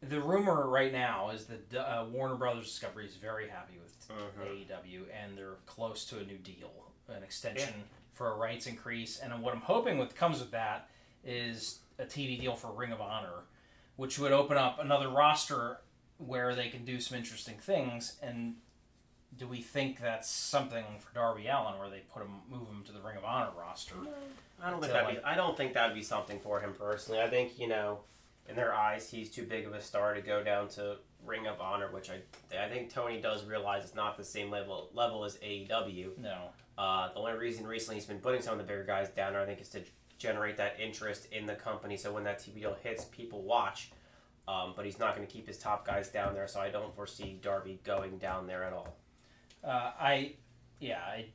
the 0.01 0.19
rumor 0.21 0.67
right 0.67 0.91
now 0.91 1.29
is 1.29 1.45
that 1.45 1.73
uh, 1.75 2.05
Warner 2.11 2.35
Brothers 2.35 2.65
Discovery 2.65 3.05
is 3.05 3.15
very 3.15 3.47
happy 3.49 3.73
with 3.81 3.93
Mhm. 4.09 4.67
AEW, 4.67 5.05
and 5.13 5.37
they're 5.37 5.55
close 5.65 6.05
to 6.05 6.19
a 6.19 6.23
new 6.23 6.37
deal, 6.37 6.71
an 7.07 7.23
extension 7.23 7.85
for 8.11 8.31
a 8.31 8.35
rights 8.35 8.67
increase. 8.67 9.19
And 9.19 9.41
what 9.41 9.53
I'm 9.53 9.61
hoping 9.61 9.97
with 9.97 10.15
comes 10.15 10.39
with 10.39 10.51
that 10.51 10.89
is 11.23 11.79
a 11.97 12.05
TV 12.05 12.37
deal 12.39 12.55
for 12.55 12.71
Ring 12.71 12.91
of 12.91 12.99
Honor, 13.01 13.43
which 13.95 14.19
would 14.19 14.31
open 14.33 14.57
up 14.57 14.79
another 14.79 15.09
roster 15.09 15.79
where 16.17 16.53
they 16.53 16.69
can 16.69 16.85
do 16.85 16.99
some 16.99 17.17
interesting 17.17 17.57
things. 17.57 18.17
And 18.21 18.57
do 19.37 19.47
we 19.47 19.61
think 19.61 19.99
that's 19.99 20.29
something 20.29 20.83
for 20.99 21.13
Darby 21.13 21.47
Allin, 21.47 21.79
where 21.79 21.89
they 21.89 22.01
put 22.13 22.21
him, 22.23 22.31
move 22.49 22.67
him 22.67 22.83
to 22.85 22.91
the 22.91 23.01
Ring 23.01 23.17
of 23.17 23.23
Honor 23.23 23.51
roster? 23.57 23.95
I 24.61 24.69
don't 24.69 24.79
think 24.79 24.93
that'd 24.93 25.07
like- 25.07 25.17
be. 25.19 25.23
I 25.23 25.35
don't 25.35 25.57
think 25.57 25.73
that'd 25.73 25.95
be 25.95 26.03
something 26.03 26.39
for 26.39 26.59
him 26.59 26.73
personally. 26.73 27.21
I 27.21 27.29
think 27.29 27.59
you 27.59 27.67
know, 27.67 27.99
in 28.47 28.55
their 28.55 28.73
eyes, 28.73 29.09
he's 29.09 29.29
too 29.31 29.45
big 29.45 29.65
of 29.65 29.73
a 29.73 29.81
star 29.81 30.13
to 30.13 30.21
go 30.21 30.43
down 30.43 30.67
to 30.69 30.97
Ring 31.25 31.47
of 31.47 31.59
Honor, 31.61 31.89
which 31.91 32.09
I 32.09 32.21
I 32.57 32.69
think 32.69 32.91
Tony 32.93 33.19
does 33.21 33.43
realize 33.45 33.83
it's 33.83 33.95
not 33.95 34.17
the 34.17 34.23
same 34.23 34.49
level 34.49 34.89
level 34.93 35.23
as 35.25 35.37
AEW. 35.37 36.17
No. 36.17 36.49
Uh, 36.77 37.09
the 37.13 37.19
only 37.19 37.33
reason 37.33 37.67
recently 37.67 37.95
he's 37.95 38.05
been 38.05 38.19
putting 38.19 38.41
some 38.41 38.53
of 38.53 38.57
the 38.59 38.63
bigger 38.65 38.83
guys 38.83 39.09
down 39.09 39.33
there, 39.33 39.41
I 39.41 39.45
think, 39.45 39.61
is 39.61 39.69
to 39.69 39.81
generate 40.17 40.57
that 40.57 40.79
interest 40.79 41.27
in 41.31 41.45
the 41.45 41.55
company. 41.55 41.97
So 41.97 42.11
when 42.11 42.23
that 42.23 42.39
TV 42.39 42.61
deal 42.61 42.75
hits, 42.81 43.05
people 43.05 43.41
watch. 43.43 43.91
Um, 44.47 44.73
but 44.75 44.83
he's 44.83 44.99
not 44.99 45.15
going 45.15 45.25
to 45.25 45.31
keep 45.33 45.47
his 45.47 45.57
top 45.57 45.85
guys 45.87 46.09
down 46.09 46.33
there, 46.33 46.47
so 46.49 46.59
I 46.59 46.69
don't 46.69 46.93
foresee 46.93 47.39
Darby 47.41 47.79
going 47.85 48.17
down 48.17 48.45
there 48.45 48.63
at 48.65 48.73
all. 48.73 48.97
Uh, 49.63 49.91
I, 49.99 50.33
yeah, 50.79 50.99
I, 50.99 51.25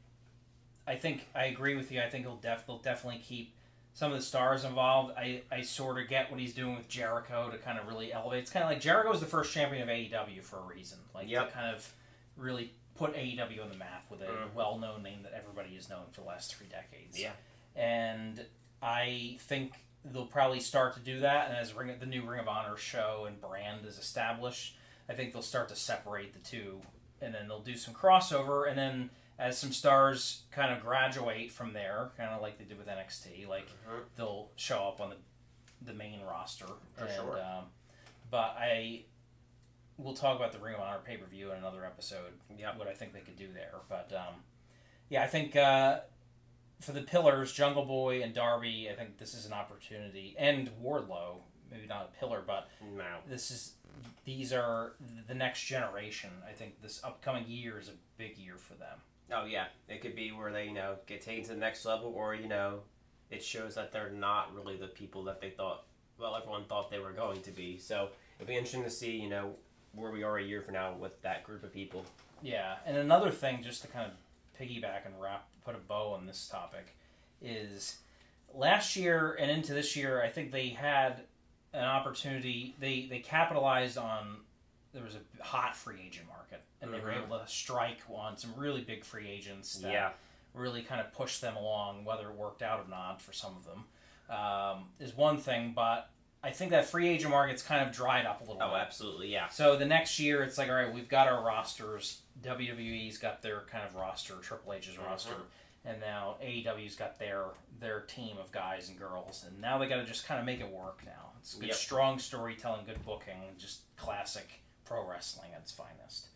I 0.86 0.96
think 0.96 1.26
I 1.34 1.46
agree 1.46 1.74
with 1.76 1.90
you. 1.92 2.00
I 2.00 2.08
think 2.10 2.24
he'll 2.24 2.36
def- 2.36 2.66
they'll 2.66 2.78
definitely 2.78 3.20
keep 3.20 3.54
some 3.94 4.12
of 4.12 4.18
the 4.18 4.24
stars 4.24 4.64
involved. 4.64 5.14
I, 5.16 5.42
I 5.50 5.62
sort 5.62 6.00
of 6.00 6.08
get 6.08 6.30
what 6.30 6.38
he's 6.38 6.54
doing 6.54 6.76
with 6.76 6.88
Jericho 6.88 7.50
to 7.50 7.58
kind 7.58 7.78
of 7.78 7.88
really 7.88 8.12
elevate. 8.12 8.40
It's 8.42 8.50
kind 8.50 8.64
of 8.64 8.70
like 8.70 8.80
Jericho 8.80 9.04
Jericho's 9.08 9.20
the 9.20 9.26
first 9.26 9.52
champion 9.52 9.82
of 9.82 9.88
AEW 9.88 10.42
for 10.42 10.58
a 10.58 10.62
reason, 10.62 10.98
like 11.14 11.28
Yep. 11.28 11.48
to 11.48 11.54
kind 11.54 11.74
of 11.74 11.92
really 12.36 12.72
put 12.96 13.14
AEW 13.14 13.62
on 13.62 13.70
the 13.70 13.76
map 13.76 14.04
with 14.10 14.20
a 14.22 14.26
Mhm. 14.26 14.52
well-known 14.54 15.02
name 15.02 15.22
that 15.22 15.32
everybody 15.32 15.74
has 15.76 15.88
known 15.88 16.04
for 16.12 16.20
the 16.20 16.26
last 16.26 16.54
three 16.54 16.66
decades. 16.68 17.18
Yeah. 17.18 17.32
and 17.76 18.44
I 18.82 19.36
think 19.40 19.72
they'll 20.04 20.26
probably 20.26 20.58
start 20.60 20.94
to 20.94 21.00
do 21.00 21.20
that. 21.20 21.48
And 21.48 21.56
as 21.56 21.74
Ring, 21.74 21.96
the 22.00 22.06
new 22.06 22.28
Ring 22.28 22.40
of 22.40 22.48
Honor 22.48 22.76
show 22.76 23.24
and 23.26 23.40
brand 23.40 23.84
is 23.86 23.98
established, 23.98 24.76
I 25.08 25.14
think 25.14 25.32
they'll 25.32 25.42
start 25.42 25.68
to 25.68 25.76
separate 25.76 26.32
the 26.32 26.40
two, 26.40 26.80
and 27.20 27.34
then 27.34 27.48
they'll 27.48 27.60
do 27.60 27.76
some 27.76 27.94
crossover, 27.94 28.68
and 28.68 28.78
then 28.78 29.10
as 29.38 29.56
some 29.58 29.72
stars 29.72 30.42
kind 30.50 30.72
of 30.72 30.80
graduate 30.82 31.50
from 31.52 31.72
there, 31.72 32.10
kind 32.16 32.30
of 32.30 32.42
like 32.42 32.58
they 32.58 32.64
did 32.64 32.76
with 32.78 32.88
NXT, 32.88 33.46
like 33.48 33.68
Mhm. 33.88 34.04
they'll 34.16 34.50
show 34.56 34.88
up 34.88 35.00
on 35.00 35.10
the 35.10 35.16
the 35.80 35.94
main 35.94 36.20
roster. 36.22 36.66
For 36.96 37.04
and, 37.04 37.14
sure. 37.14 37.40
Um, 37.40 37.66
but 38.30 38.56
I 38.58 39.04
we'll 39.96 40.14
talk 40.14 40.36
about 40.36 40.52
the 40.52 40.58
Ring 40.58 40.74
of 40.74 40.80
Honor 40.80 40.98
pay 41.04 41.16
per 41.16 41.26
view 41.26 41.52
in 41.52 41.58
another 41.58 41.84
episode. 41.84 42.32
Yep. 42.56 42.76
What 42.78 42.88
I 42.88 42.94
think 42.94 43.12
they 43.12 43.20
could 43.20 43.36
do 43.36 43.52
there, 43.52 43.74
but 43.88 44.12
um, 44.12 44.42
yeah, 45.08 45.22
I 45.22 45.26
think 45.28 45.54
uh, 45.56 46.00
for 46.80 46.92
the 46.92 47.02
pillars, 47.02 47.52
Jungle 47.52 47.84
Boy 47.84 48.22
and 48.22 48.34
Darby, 48.34 48.88
I 48.90 48.94
think 48.94 49.18
this 49.18 49.34
is 49.34 49.46
an 49.46 49.52
opportunity, 49.52 50.34
and 50.38 50.68
Wardlow, 50.82 51.42
maybe 51.70 51.86
not 51.86 52.10
a 52.12 52.18
pillar, 52.18 52.42
but 52.46 52.68
No. 52.82 53.18
this 53.26 53.50
is 53.50 53.74
these 54.24 54.52
are 54.52 54.92
the 55.26 55.34
next 55.34 55.64
generation. 55.64 56.30
I 56.48 56.52
think 56.52 56.82
this 56.82 57.00
upcoming 57.02 57.44
year 57.46 57.78
is 57.78 57.88
a 57.88 57.92
big 58.16 58.36
year 58.36 58.56
for 58.56 58.74
them. 58.74 58.98
Oh 59.32 59.44
yeah, 59.44 59.66
it 59.88 60.00
could 60.00 60.14
be 60.14 60.32
where 60.32 60.52
they 60.52 60.66
you 60.66 60.74
know 60.74 60.96
get 61.06 61.22
taken 61.22 61.44
to 61.44 61.50
the 61.50 61.56
next 61.56 61.84
level, 61.84 62.12
or 62.14 62.34
you 62.34 62.48
know, 62.48 62.80
it 63.30 63.42
shows 63.42 63.74
that 63.74 63.92
they're 63.92 64.10
not 64.10 64.54
really 64.54 64.76
the 64.76 64.86
people 64.86 65.24
that 65.24 65.40
they 65.40 65.50
thought. 65.50 65.84
Well, 66.18 66.36
everyone 66.36 66.64
thought 66.64 66.90
they 66.90 66.98
were 66.98 67.12
going 67.12 67.42
to 67.42 67.50
be. 67.50 67.78
So 67.78 68.08
it'd 68.38 68.48
be 68.48 68.54
interesting 68.54 68.84
to 68.84 68.90
see 68.90 69.16
you 69.16 69.28
know 69.28 69.54
where 69.92 70.10
we 70.10 70.22
are 70.22 70.38
a 70.38 70.42
year 70.42 70.62
from 70.62 70.74
now 70.74 70.94
with 70.94 71.20
that 71.22 71.44
group 71.44 71.64
of 71.64 71.72
people. 71.72 72.04
Yeah, 72.42 72.76
and 72.86 72.96
another 72.96 73.30
thing, 73.30 73.62
just 73.62 73.82
to 73.82 73.88
kind 73.88 74.10
of 74.10 74.12
piggyback 74.60 75.06
and 75.06 75.14
wrap, 75.20 75.48
put 75.64 75.74
a 75.74 75.78
bow 75.78 76.12
on 76.12 76.26
this 76.26 76.48
topic, 76.48 76.96
is 77.42 77.98
last 78.54 78.96
year 78.96 79.36
and 79.40 79.50
into 79.50 79.74
this 79.74 79.96
year, 79.96 80.22
I 80.22 80.28
think 80.28 80.52
they 80.52 80.68
had 80.68 81.22
opportunity. 81.98 82.74
They 82.78 83.06
they 83.08 83.18
capitalized 83.20 83.98
on 83.98 84.38
there 84.92 85.02
was 85.02 85.14
a 85.16 85.44
hot 85.44 85.76
free 85.76 86.00
agent 86.06 86.26
market, 86.28 86.62
and 86.80 86.92
they 86.92 87.00
were 87.00 87.10
Mhm. 87.10 87.24
able 87.24 87.38
to 87.38 87.46
strike 87.46 88.00
on 88.08 88.36
some 88.38 88.54
really 88.56 88.80
big 88.80 89.04
free 89.04 89.28
agents. 89.28 89.74
That 89.74 89.92
Yeah. 89.92 90.12
really 90.54 90.82
kind 90.82 91.00
of 91.00 91.12
pushed 91.12 91.40
them 91.42 91.56
along, 91.56 92.04
whether 92.04 92.28
it 92.30 92.34
worked 92.34 92.62
out 92.62 92.80
or 92.80 92.88
not 92.88 93.20
for 93.20 93.32
some 93.34 93.54
of 93.56 93.64
them, 93.66 93.86
um, 94.34 94.90
is 94.98 95.12
one 95.14 95.38
thing. 95.38 95.72
But 95.74 96.08
I 96.42 96.52
think 96.52 96.70
that 96.70 96.86
free 96.86 97.08
agent 97.08 97.30
market's 97.32 97.62
kind 97.62 97.86
of 97.86 97.94
dried 97.94 98.24
up 98.24 98.40
a 98.40 98.44
little 98.44 98.56
bit. 98.56 98.64
Oh, 98.64 98.70
bit. 98.70 98.80
absolutely. 98.80 99.28
Yeah. 99.28 99.48
So 99.48 99.76
the 99.76 99.84
next 99.84 100.18
year, 100.18 100.42
it's 100.42 100.56
like, 100.56 100.68
all 100.68 100.76
right, 100.76 100.92
we've 100.92 101.08
got 101.08 101.28
our 101.28 101.42
rosters. 101.42 102.22
WWE's 102.40 103.18
got 103.18 103.42
their 103.42 103.62
kind 103.62 103.84
of 103.84 103.94
roster, 103.94 104.36
Triple 104.36 104.72
H's 104.72 104.94
Mhm. 104.96 105.04
roster, 105.04 105.36
and 105.84 106.00
now 106.00 106.36
AEW's 106.40 106.96
got 106.96 107.18
their 107.18 107.50
their 107.78 108.00
team 108.00 108.38
of 108.38 108.50
guys 108.52 108.88
and 108.88 108.98
girls, 108.98 109.44
and 109.44 109.60
now 109.60 109.78
they 109.78 109.86
got 109.86 109.96
to 109.96 110.04
just 110.04 110.24
kind 110.26 110.40
of 110.40 110.46
make 110.46 110.60
it 110.60 110.68
work. 110.70 111.04
Now 111.04 111.27
it's 111.40 111.54
good, 111.54 111.66
Yep. 111.68 111.76
strong 111.76 112.18
storytelling, 112.18 112.84
good 112.86 113.04
booking, 113.04 113.54
just 113.58 113.80
classic 113.96 114.60
pro 114.84 115.04
wrestling 115.06 115.52
at 115.54 115.60
its 115.60 115.72
finest. 115.72 116.28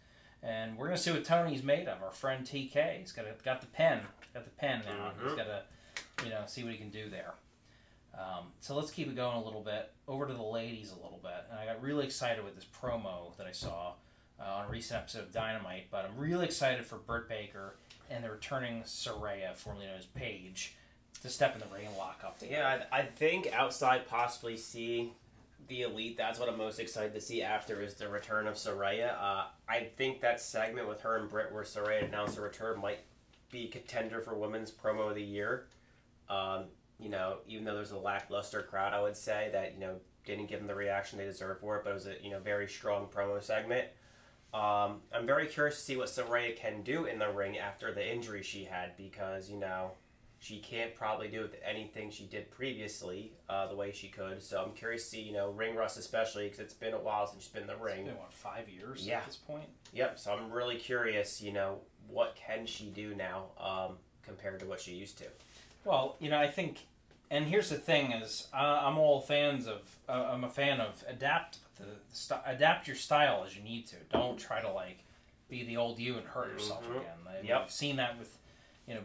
And 0.42 0.76
we're 0.76 0.86
gonna 0.86 0.98
see 0.98 1.12
what 1.12 1.24
Tony's 1.24 1.62
made 1.62 1.88
of. 1.88 2.02
Our 2.02 2.10
friend 2.10 2.44
TK, 2.46 2.98
he's 3.00 3.12
got 3.12 3.26
a, 3.26 3.32
got 3.44 3.60
the 3.60 3.66
pen, 3.68 4.02
got 4.34 4.44
the 4.44 4.50
pen 4.50 4.82
now. 4.84 5.12
He's 5.22 5.32
Mhm. 5.32 5.36
got 5.36 5.44
to, 5.44 5.64
you 6.24 6.30
know, 6.30 6.44
see 6.46 6.62
what 6.64 6.72
he 6.72 6.78
can 6.78 6.90
do 6.90 7.08
there. 7.08 7.34
Um, 8.14 8.52
so 8.60 8.74
let's 8.76 8.90
keep 8.90 9.08
it 9.08 9.14
going 9.16 9.36
a 9.36 9.42
little 9.42 9.62
bit. 9.62 9.92
Over 10.06 10.26
to 10.26 10.34
the 10.34 10.42
ladies 10.42 10.90
a 10.92 10.96
little 10.96 11.20
bit. 11.22 11.46
And 11.50 11.58
I 11.58 11.64
got 11.66 11.80
really 11.80 12.04
excited 12.04 12.44
with 12.44 12.54
this 12.54 12.64
promo 12.66 13.34
that 13.36 13.46
I 13.46 13.52
saw 13.52 13.94
uh, 14.40 14.44
on 14.44 14.66
a 14.66 14.68
recent 14.68 14.98
episode 15.00 15.20
of 15.22 15.32
Dynamite. 15.32 15.90
But 15.90 16.04
I'm 16.04 16.16
really 16.18 16.44
excited 16.44 16.84
for 16.84 16.98
Britt 16.98 17.28
Baker 17.28 17.76
and 18.10 18.22
the 18.24 18.30
returning 18.30 18.82
Saraya, 18.82 19.54
formerly 19.56 19.86
known 19.86 19.96
as 19.98 20.06
Paige, 20.06 20.74
to 21.22 21.28
step 21.28 21.54
in 21.54 21.60
the 21.60 21.74
ring 21.74 21.86
and 21.86 21.96
lock 21.96 22.22
up 22.24 22.38
together. 22.38 22.60
Yeah, 22.60 22.84
I, 22.92 23.00
I 23.00 23.02
think 23.04 23.48
outside 23.52 24.06
possibly 24.08 24.56
see 24.56 25.12
the 25.68 25.82
elite. 25.82 26.16
That's 26.16 26.38
what 26.38 26.48
I'm 26.48 26.58
most 26.58 26.78
excited 26.78 27.14
to 27.14 27.20
see 27.20 27.42
after 27.42 27.80
is 27.80 27.94
the 27.94 28.08
return 28.08 28.46
of 28.46 28.54
Saraya. 28.54 29.14
Uh, 29.20 29.44
I 29.68 29.90
think 29.96 30.20
that 30.20 30.40
segment 30.40 30.88
with 30.88 31.00
her 31.02 31.16
and 31.16 31.28
Britt, 31.28 31.52
where 31.52 31.62
Saraya 31.62 32.06
announced 32.06 32.36
her 32.36 32.42
return, 32.42 32.80
might 32.80 33.00
be 33.50 33.68
contender 33.68 34.20
for 34.20 34.34
women's 34.34 34.70
promo 34.70 35.08
of 35.10 35.14
the 35.14 35.22
year. 35.22 35.66
Um, 36.28 36.64
you 36.98 37.08
know, 37.08 37.38
even 37.46 37.64
though 37.64 37.74
there's 37.74 37.92
a 37.92 37.98
lackluster 37.98 38.62
crowd, 38.62 38.92
I 38.92 39.02
would 39.02 39.16
say 39.16 39.50
that 39.52 39.74
you 39.74 39.80
know 39.80 39.96
didn't 40.24 40.46
give 40.46 40.60
them 40.60 40.68
the 40.68 40.74
reaction 40.74 41.18
they 41.18 41.24
deserve 41.24 41.60
for 41.60 41.76
it, 41.76 41.84
but 41.84 41.90
it 41.90 41.94
was 41.94 42.06
a 42.06 42.14
you 42.22 42.30
know 42.30 42.40
very 42.40 42.68
strong 42.68 43.06
promo 43.06 43.42
segment. 43.42 43.88
Um, 44.54 45.00
I'm 45.14 45.24
very 45.24 45.46
curious 45.46 45.76
to 45.76 45.82
see 45.82 45.96
what 45.96 46.08
Saraya 46.08 46.54
can 46.54 46.82
do 46.82 47.06
in 47.06 47.18
the 47.18 47.30
ring 47.30 47.58
after 47.58 47.92
the 47.92 48.12
injury 48.12 48.42
she 48.42 48.64
had 48.64 48.96
because 48.96 49.48
you 49.48 49.58
know 49.58 49.92
she 50.42 50.58
can't 50.58 50.92
probably 50.96 51.28
do 51.28 51.48
anything 51.64 52.10
she 52.10 52.24
did 52.24 52.50
previously 52.50 53.32
uh, 53.48 53.68
the 53.68 53.76
way 53.76 53.92
she 53.92 54.08
could. 54.08 54.42
So 54.42 54.60
I'm 54.60 54.72
curious 54.72 55.04
to 55.04 55.10
see, 55.10 55.20
you 55.22 55.32
know, 55.32 55.50
ring 55.52 55.76
rust 55.76 55.96
especially 55.96 56.44
because 56.46 56.58
it's 56.58 56.74
been 56.74 56.94
a 56.94 56.98
while 56.98 57.28
since 57.28 57.44
she's 57.44 57.52
been 57.52 57.62
in 57.62 57.68
the 57.68 57.74
It's 57.74 57.82
ring. 57.82 58.06
been, 58.06 58.16
what, 58.16 58.32
five 58.32 58.68
years 58.68 59.06
Yeah. 59.06 59.18
at 59.18 59.26
this 59.26 59.36
point? 59.36 59.68
Yep. 59.92 60.18
So 60.18 60.32
I'm 60.32 60.50
really 60.50 60.74
curious, 60.76 61.40
you 61.40 61.52
know, 61.52 61.78
what 62.08 62.34
can 62.34 62.66
she 62.66 62.86
do 62.86 63.14
now 63.14 63.44
um, 63.60 63.98
compared 64.26 64.58
to 64.60 64.66
what 64.66 64.80
she 64.80 64.94
used 64.94 65.16
to? 65.18 65.24
Well, 65.84 66.16
you 66.18 66.28
know, 66.28 66.38
I 66.40 66.48
think 66.48 66.86
and 67.30 67.46
here's 67.46 67.70
the 67.70 67.76
thing: 67.76 68.10
is 68.12 68.48
uh, 68.52 68.56
I'm 68.82 68.98
all 68.98 69.20
fans 69.20 69.66
of. 69.66 69.80
Uh, 70.08 70.28
I'm 70.32 70.44
a 70.44 70.48
fan 70.50 70.80
of 70.80 71.02
adapt 71.08 71.58
the 71.78 71.84
st- 72.12 72.40
adapt 72.44 72.86
your 72.86 72.96
style 72.96 73.44
as 73.46 73.56
you 73.56 73.62
need 73.62 73.86
to. 73.86 73.96
Don't 74.12 74.38
try 74.38 74.60
to 74.60 74.70
like 74.70 74.98
be 75.48 75.64
the 75.64 75.78
old 75.78 75.98
you 75.98 76.16
and 76.18 76.26
hurt 76.26 76.52
yourself 76.52 76.84
Mhm. 76.86 76.96
again. 76.96 77.18
I- 77.26 77.40
Yep. 77.46 77.60
We've 77.62 77.70
seen 77.72 77.96
that 77.96 78.18
with, 78.18 78.36
you 78.86 78.94
know, 78.96 79.00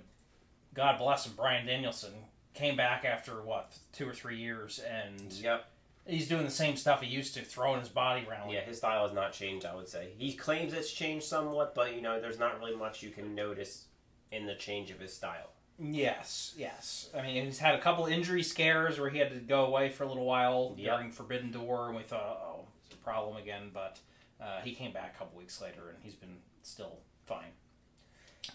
God 0.77 0.97
bless 0.99 1.25
him, 1.25 1.33
Bryan 1.35 1.65
Danielson 1.65 2.13
came 2.53 2.75
back 2.77 3.03
after 3.03 3.41
what 3.41 3.77
two 3.91 4.07
or 4.07 4.13
three 4.13 4.37
years, 4.37 4.79
and 4.79 5.31
Yep. 5.33 5.65
he's 6.07 6.27
doing 6.29 6.45
the 6.45 6.51
same 6.51 6.77
stuff 6.77 7.01
he 7.01 7.07
used 7.09 7.33
to, 7.33 7.41
throwing 7.41 7.79
his 7.79 7.89
body 7.89 8.25
around. 8.29 8.51
Yeah, 8.51 8.61
his 8.61 8.77
style 8.77 9.03
has 9.05 9.13
not 9.13 9.33
changed. 9.33 9.65
I 9.65 9.75
would 9.75 9.89
say 9.89 10.09
he 10.17 10.33
claims 10.33 10.73
it's 10.73 10.93
changed 10.93 11.25
somewhat, 11.25 11.73
but 11.75 11.95
you 11.95 12.01
know, 12.01 12.21
there's 12.21 12.39
not 12.39 12.59
really 12.59 12.75
much 12.75 13.01
you 13.03 13.09
can 13.09 13.33
notice 13.35 13.85
in 14.31 14.45
the 14.45 14.55
change 14.55 14.91
of 14.91 14.99
his 14.99 15.13
style. 15.13 15.49
Yes, 15.79 16.53
yes. 16.57 17.09
I 17.15 17.21
mean, 17.23 17.45
he's 17.45 17.59
had 17.59 17.75
a 17.75 17.79
couple 17.81 18.05
injury 18.07 18.41
scares 18.43 18.99
where 18.99 19.09
he 19.09 19.17
had 19.19 19.31
to 19.31 19.39
go 19.39 19.65
away 19.65 19.89
for 19.89 20.03
a 20.03 20.07
little 20.07 20.25
while 20.25 20.73
Yep. 20.77 20.95
during 20.95 21.11
Forbidden 21.11 21.51
Door, 21.51 21.87
and 21.87 21.95
we 21.97 22.03
thought, 22.03 22.39
oh, 22.43 22.65
it's 22.85 22.95
a 22.95 22.97
problem 22.97 23.37
again. 23.37 23.69
But 23.73 23.99
uh, 24.39 24.61
he 24.61 24.73
came 24.73 24.91
back 24.91 25.13
a 25.15 25.17
couple 25.19 25.37
weeks 25.37 25.59
later, 25.61 25.89
and 25.89 25.97
he's 26.03 26.15
been 26.15 26.37
still 26.63 26.97
fine. 27.25 27.51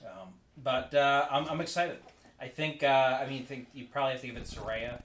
Um, 0.05 0.35
but 0.57 0.95
uh, 0.95 1.27
I'm, 1.31 1.47
I'm 1.49 1.61
excited. 1.61 1.99
I 2.43 2.49
think. 2.49 2.83
Uh, 2.83 3.21
I 3.23 3.27
mean, 3.29 3.45
think 3.45 3.69
you 3.73 3.87
probably 3.87 4.13
have 4.13 4.21
to 4.23 4.27
give 4.27 4.37
it 4.37 4.45
to 4.45 4.61
Saraya. 4.61 4.99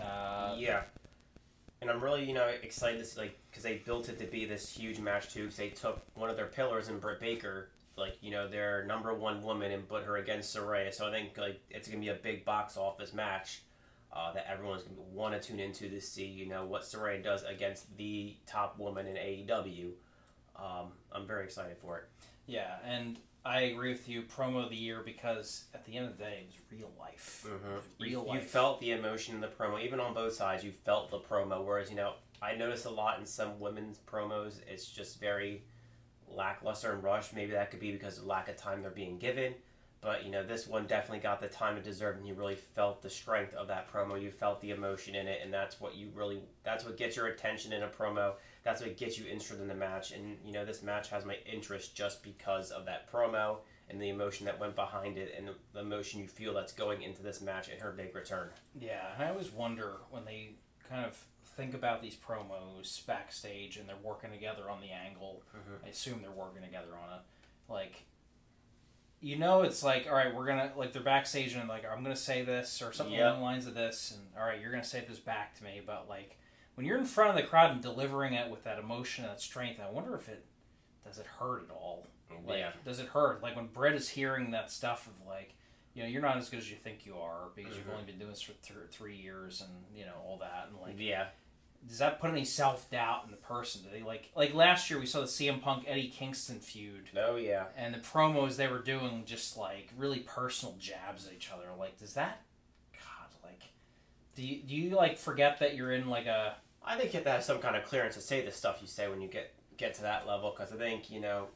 Uh, 0.00 0.54
yeah, 0.56 0.82
and 1.82 1.90
I'm 1.90 2.00
really 2.00 2.24
you 2.24 2.32
know 2.32 2.46
excited 2.62 2.98
to 2.98 3.04
see 3.04 3.20
like 3.20 3.36
because 3.50 3.64
they 3.64 3.78
built 3.78 4.08
it 4.08 4.20
to 4.20 4.26
be 4.26 4.44
this 4.44 4.70
huge 4.70 5.00
match 5.00 5.34
too. 5.34 5.42
Because 5.42 5.56
they 5.56 5.70
took 5.70 6.00
one 6.14 6.30
of 6.30 6.36
their 6.36 6.46
pillars 6.46 6.88
in 6.88 7.00
Britt 7.00 7.18
Baker, 7.18 7.70
like 7.96 8.16
you 8.20 8.30
know 8.30 8.46
their 8.46 8.84
number 8.84 9.12
one 9.12 9.42
woman, 9.42 9.72
and 9.72 9.88
put 9.88 10.04
her 10.04 10.18
against 10.18 10.56
Saraya. 10.56 10.94
So 10.94 11.08
I 11.08 11.10
think 11.10 11.36
like 11.36 11.60
it's 11.68 11.88
gonna 11.88 12.00
be 12.00 12.10
a 12.10 12.14
big 12.14 12.44
box 12.44 12.76
office 12.76 13.12
match. 13.12 13.62
Uh, 14.10 14.32
that 14.32 14.46
everyone's 14.50 14.84
gonna 14.84 15.02
want 15.12 15.34
to 15.34 15.48
tune 15.48 15.60
into 15.60 15.88
to 15.90 16.00
see, 16.00 16.24
you 16.24 16.46
know, 16.46 16.64
what 16.64 16.82
Saraya 16.82 17.22
does 17.22 17.42
against 17.42 17.94
the 17.98 18.36
top 18.46 18.78
woman 18.78 19.06
in 19.06 19.16
AEW. 19.16 19.90
Um, 20.56 20.92
I'm 21.12 21.26
very 21.26 21.44
excited 21.44 21.76
for 21.76 21.98
it. 21.98 22.04
yeah, 22.46 22.76
and 22.86 23.18
I 23.48 23.60
agree 23.62 23.92
with 23.92 24.08
you. 24.08 24.22
Promo 24.22 24.64
of 24.64 24.70
the 24.70 24.76
year 24.76 25.00
because 25.02 25.64
at 25.72 25.86
the 25.86 25.96
end 25.96 26.06
of 26.06 26.18
the 26.18 26.24
day, 26.24 26.42
it 26.42 26.46
was 26.46 26.78
real 26.78 26.90
life. 26.98 27.46
Mm-hmm. 27.48 28.04
Real 28.04 28.26
You, 28.26 28.34
you 28.34 28.40
felt 28.40 28.78
the 28.80 28.92
emotion 28.92 29.34
in 29.34 29.40
the 29.40 29.48
promo, 29.48 29.82
even 29.82 30.00
on 30.00 30.12
both 30.12 30.34
sides. 30.34 30.62
You 30.62 30.70
felt 30.70 31.10
the 31.10 31.18
promo. 31.18 31.64
Whereas 31.64 31.88
you 31.88 31.96
know, 31.96 32.12
I 32.42 32.54
notice 32.54 32.84
a 32.84 32.90
lot 32.90 33.18
in 33.18 33.24
some 33.24 33.58
women's 33.58 33.98
promos. 33.98 34.60
It's 34.68 34.84
just 34.84 35.18
very 35.18 35.62
lackluster 36.28 36.92
and 36.92 37.02
rushed. 37.02 37.34
Maybe 37.34 37.52
that 37.52 37.70
could 37.70 37.80
be 37.80 37.90
because 37.90 38.18
of 38.18 38.26
lack 38.26 38.48
of 38.48 38.56
time 38.56 38.82
they're 38.82 38.90
being 38.90 39.18
given. 39.18 39.54
But 40.02 40.26
you 40.26 40.30
know, 40.30 40.44
this 40.44 40.68
one 40.68 40.86
definitely 40.86 41.20
got 41.20 41.40
the 41.40 41.48
time 41.48 41.78
it 41.78 41.84
deserved, 41.84 42.18
and 42.18 42.28
you 42.28 42.34
really 42.34 42.54
felt 42.54 43.00
the 43.00 43.10
strength 43.10 43.54
of 43.54 43.66
that 43.68 43.90
promo. 43.90 44.20
You 44.20 44.30
felt 44.30 44.60
the 44.60 44.72
emotion 44.72 45.14
in 45.14 45.26
it, 45.26 45.40
and 45.42 45.52
that's 45.52 45.80
what 45.80 45.96
you 45.96 46.10
really. 46.14 46.42
That's 46.64 46.84
what 46.84 46.98
gets 46.98 47.16
your 47.16 47.28
attention 47.28 47.72
in 47.72 47.82
a 47.82 47.88
promo. 47.88 48.34
That's 48.68 48.82
what 48.82 48.98
gets 48.98 49.18
you 49.18 49.24
interested 49.26 49.62
in 49.62 49.68
the 49.68 49.74
match. 49.74 50.12
And 50.12 50.36
you 50.44 50.52
know, 50.52 50.62
this 50.66 50.82
match 50.82 51.08
has 51.08 51.24
my 51.24 51.36
interest 51.50 51.94
just 51.96 52.22
because 52.22 52.70
of 52.70 52.84
that 52.84 53.10
promo 53.10 53.60
and 53.88 53.98
the 53.98 54.10
emotion 54.10 54.44
that 54.44 54.60
went 54.60 54.76
behind 54.76 55.16
it, 55.16 55.32
and 55.38 55.48
the 55.72 55.80
emotion 55.80 56.20
you 56.20 56.26
feel 56.28 56.52
that's 56.52 56.74
going 56.74 57.00
into 57.00 57.22
this 57.22 57.40
match 57.40 57.70
and 57.70 57.80
her 57.80 57.92
big 57.92 58.14
return. 58.14 58.50
Yeah, 58.78 59.06
and 59.14 59.24
I 59.24 59.30
always 59.30 59.50
wonder 59.50 59.94
when 60.10 60.26
they 60.26 60.50
kind 60.86 61.06
of 61.06 61.16
think 61.56 61.72
about 61.72 62.02
these 62.02 62.14
promos 62.14 63.06
backstage 63.06 63.78
and 63.78 63.88
they're 63.88 63.96
working 64.02 64.30
together 64.32 64.68
on 64.68 64.82
the 64.82 64.90
angle. 64.90 65.42
Mhm. 65.56 65.86
I 65.86 65.88
assume 65.88 66.20
they're 66.20 66.30
working 66.30 66.60
together 66.62 66.94
on 66.94 67.20
it. 67.20 67.22
Like, 67.72 68.02
you 69.20 69.36
know, 69.36 69.62
it's 69.62 69.82
like, 69.82 70.06
all 70.06 70.14
right, 70.14 70.34
we're 70.34 70.46
gonna 70.46 70.74
like 70.76 70.92
they're 70.92 71.00
backstage 71.02 71.54
and 71.54 71.70
like 71.70 71.86
I'm 71.86 72.02
gonna 72.02 72.14
say 72.16 72.42
this 72.42 72.82
or 72.82 72.92
something 72.92 73.14
Yep. 73.14 73.22
along 73.24 73.38
the 73.38 73.44
lines 73.46 73.66
of 73.66 73.72
this, 73.72 74.10
and 74.10 74.28
all 74.38 74.44
right, 74.46 74.60
you're 74.60 74.70
gonna 74.70 74.84
say 74.84 75.02
this 75.08 75.18
back 75.18 75.54
to 75.56 75.64
me. 75.64 75.80
But 75.84 76.06
like 76.06 76.36
when 76.78 76.86
you're 76.86 76.96
in 76.96 77.04
front 77.04 77.30
of 77.30 77.34
the 77.36 77.42
crowd 77.42 77.72
and 77.72 77.82
delivering 77.82 78.34
it 78.34 78.48
with 78.48 78.62
that 78.62 78.78
emotion 78.78 79.24
and 79.24 79.32
that 79.32 79.40
strength, 79.40 79.80
I 79.84 79.90
wonder 79.90 80.14
if 80.14 80.28
it 80.28 80.44
does 81.04 81.18
it 81.18 81.26
hurt 81.26 81.64
at 81.68 81.74
all. 81.74 82.06
Like, 82.46 82.58
yeah. 82.60 82.70
does 82.84 83.00
it 83.00 83.06
hurt? 83.08 83.42
Like 83.42 83.56
when 83.56 83.66
Brett 83.66 83.96
is 83.96 84.08
hearing 84.08 84.52
that 84.52 84.70
stuff 84.70 85.08
of 85.08 85.26
like, 85.26 85.54
you 85.94 86.04
know, 86.04 86.08
you're 86.08 86.22
not 86.22 86.36
as 86.36 86.48
good 86.48 86.60
as 86.60 86.70
you 86.70 86.76
think 86.76 87.04
you 87.04 87.16
are 87.16 87.48
because 87.56 87.74
you've 87.76 87.88
Mhm. 87.88 87.94
only 87.94 88.04
been 88.04 88.18
doing 88.20 88.30
this 88.30 88.42
for 88.42 88.52
th- 88.52 88.78
three 88.92 89.16
years 89.16 89.60
and 89.60 89.70
you 89.92 90.04
know 90.06 90.14
all 90.24 90.36
that 90.38 90.68
and 90.70 90.78
like, 90.80 90.94
yeah. 91.00 91.30
does 91.88 91.98
that 91.98 92.20
put 92.20 92.30
any 92.30 92.44
self 92.44 92.88
doubt 92.90 93.24
in 93.24 93.32
the 93.32 93.36
person? 93.38 93.82
Do 93.82 93.88
they 93.90 94.02
like 94.04 94.30
like 94.36 94.54
last 94.54 94.88
year 94.88 95.00
we 95.00 95.06
saw 95.06 95.20
the 95.20 95.26
CM 95.26 95.60
Punk 95.60 95.82
Eddie 95.88 96.10
Kingston 96.10 96.60
feud 96.60 97.08
Oh 97.16 97.34
yeah. 97.34 97.64
and 97.76 97.92
the 97.92 97.98
promos 97.98 98.54
they 98.54 98.68
were 98.68 98.78
doing 98.82 99.24
just 99.26 99.56
like 99.56 99.90
really 99.96 100.20
personal 100.20 100.76
jabs 100.78 101.26
at 101.26 101.32
each 101.32 101.50
other. 101.50 101.64
Like, 101.76 101.98
does 101.98 102.14
that, 102.14 102.42
God, 102.92 103.30
like, 103.42 103.62
do 104.36 104.46
you 104.46 104.62
do 104.62 104.76
you 104.76 104.90
like 104.94 105.18
forget 105.18 105.58
that 105.58 105.74
you're 105.74 105.90
in 105.92 106.08
like 106.08 106.26
a 106.26 106.54
I 106.84 106.96
think 106.96 107.12
you 107.12 107.18
have 107.18 107.24
to 107.24 107.30
have 107.32 107.44
some 107.44 107.58
kind 107.58 107.76
of 107.76 107.84
clearance 107.84 108.14
to 108.14 108.20
say 108.20 108.44
the 108.44 108.50
stuff 108.52 108.78
you 108.80 108.86
say 108.86 109.08
when 109.08 109.20
you 109.20 109.28
get 109.28 109.52
get 109.76 109.94
to 109.94 110.02
that 110.02 110.26
level, 110.26 110.54
because 110.56 110.72
I 110.72 110.76
think 110.76 111.10
you 111.10 111.20
know 111.20 111.48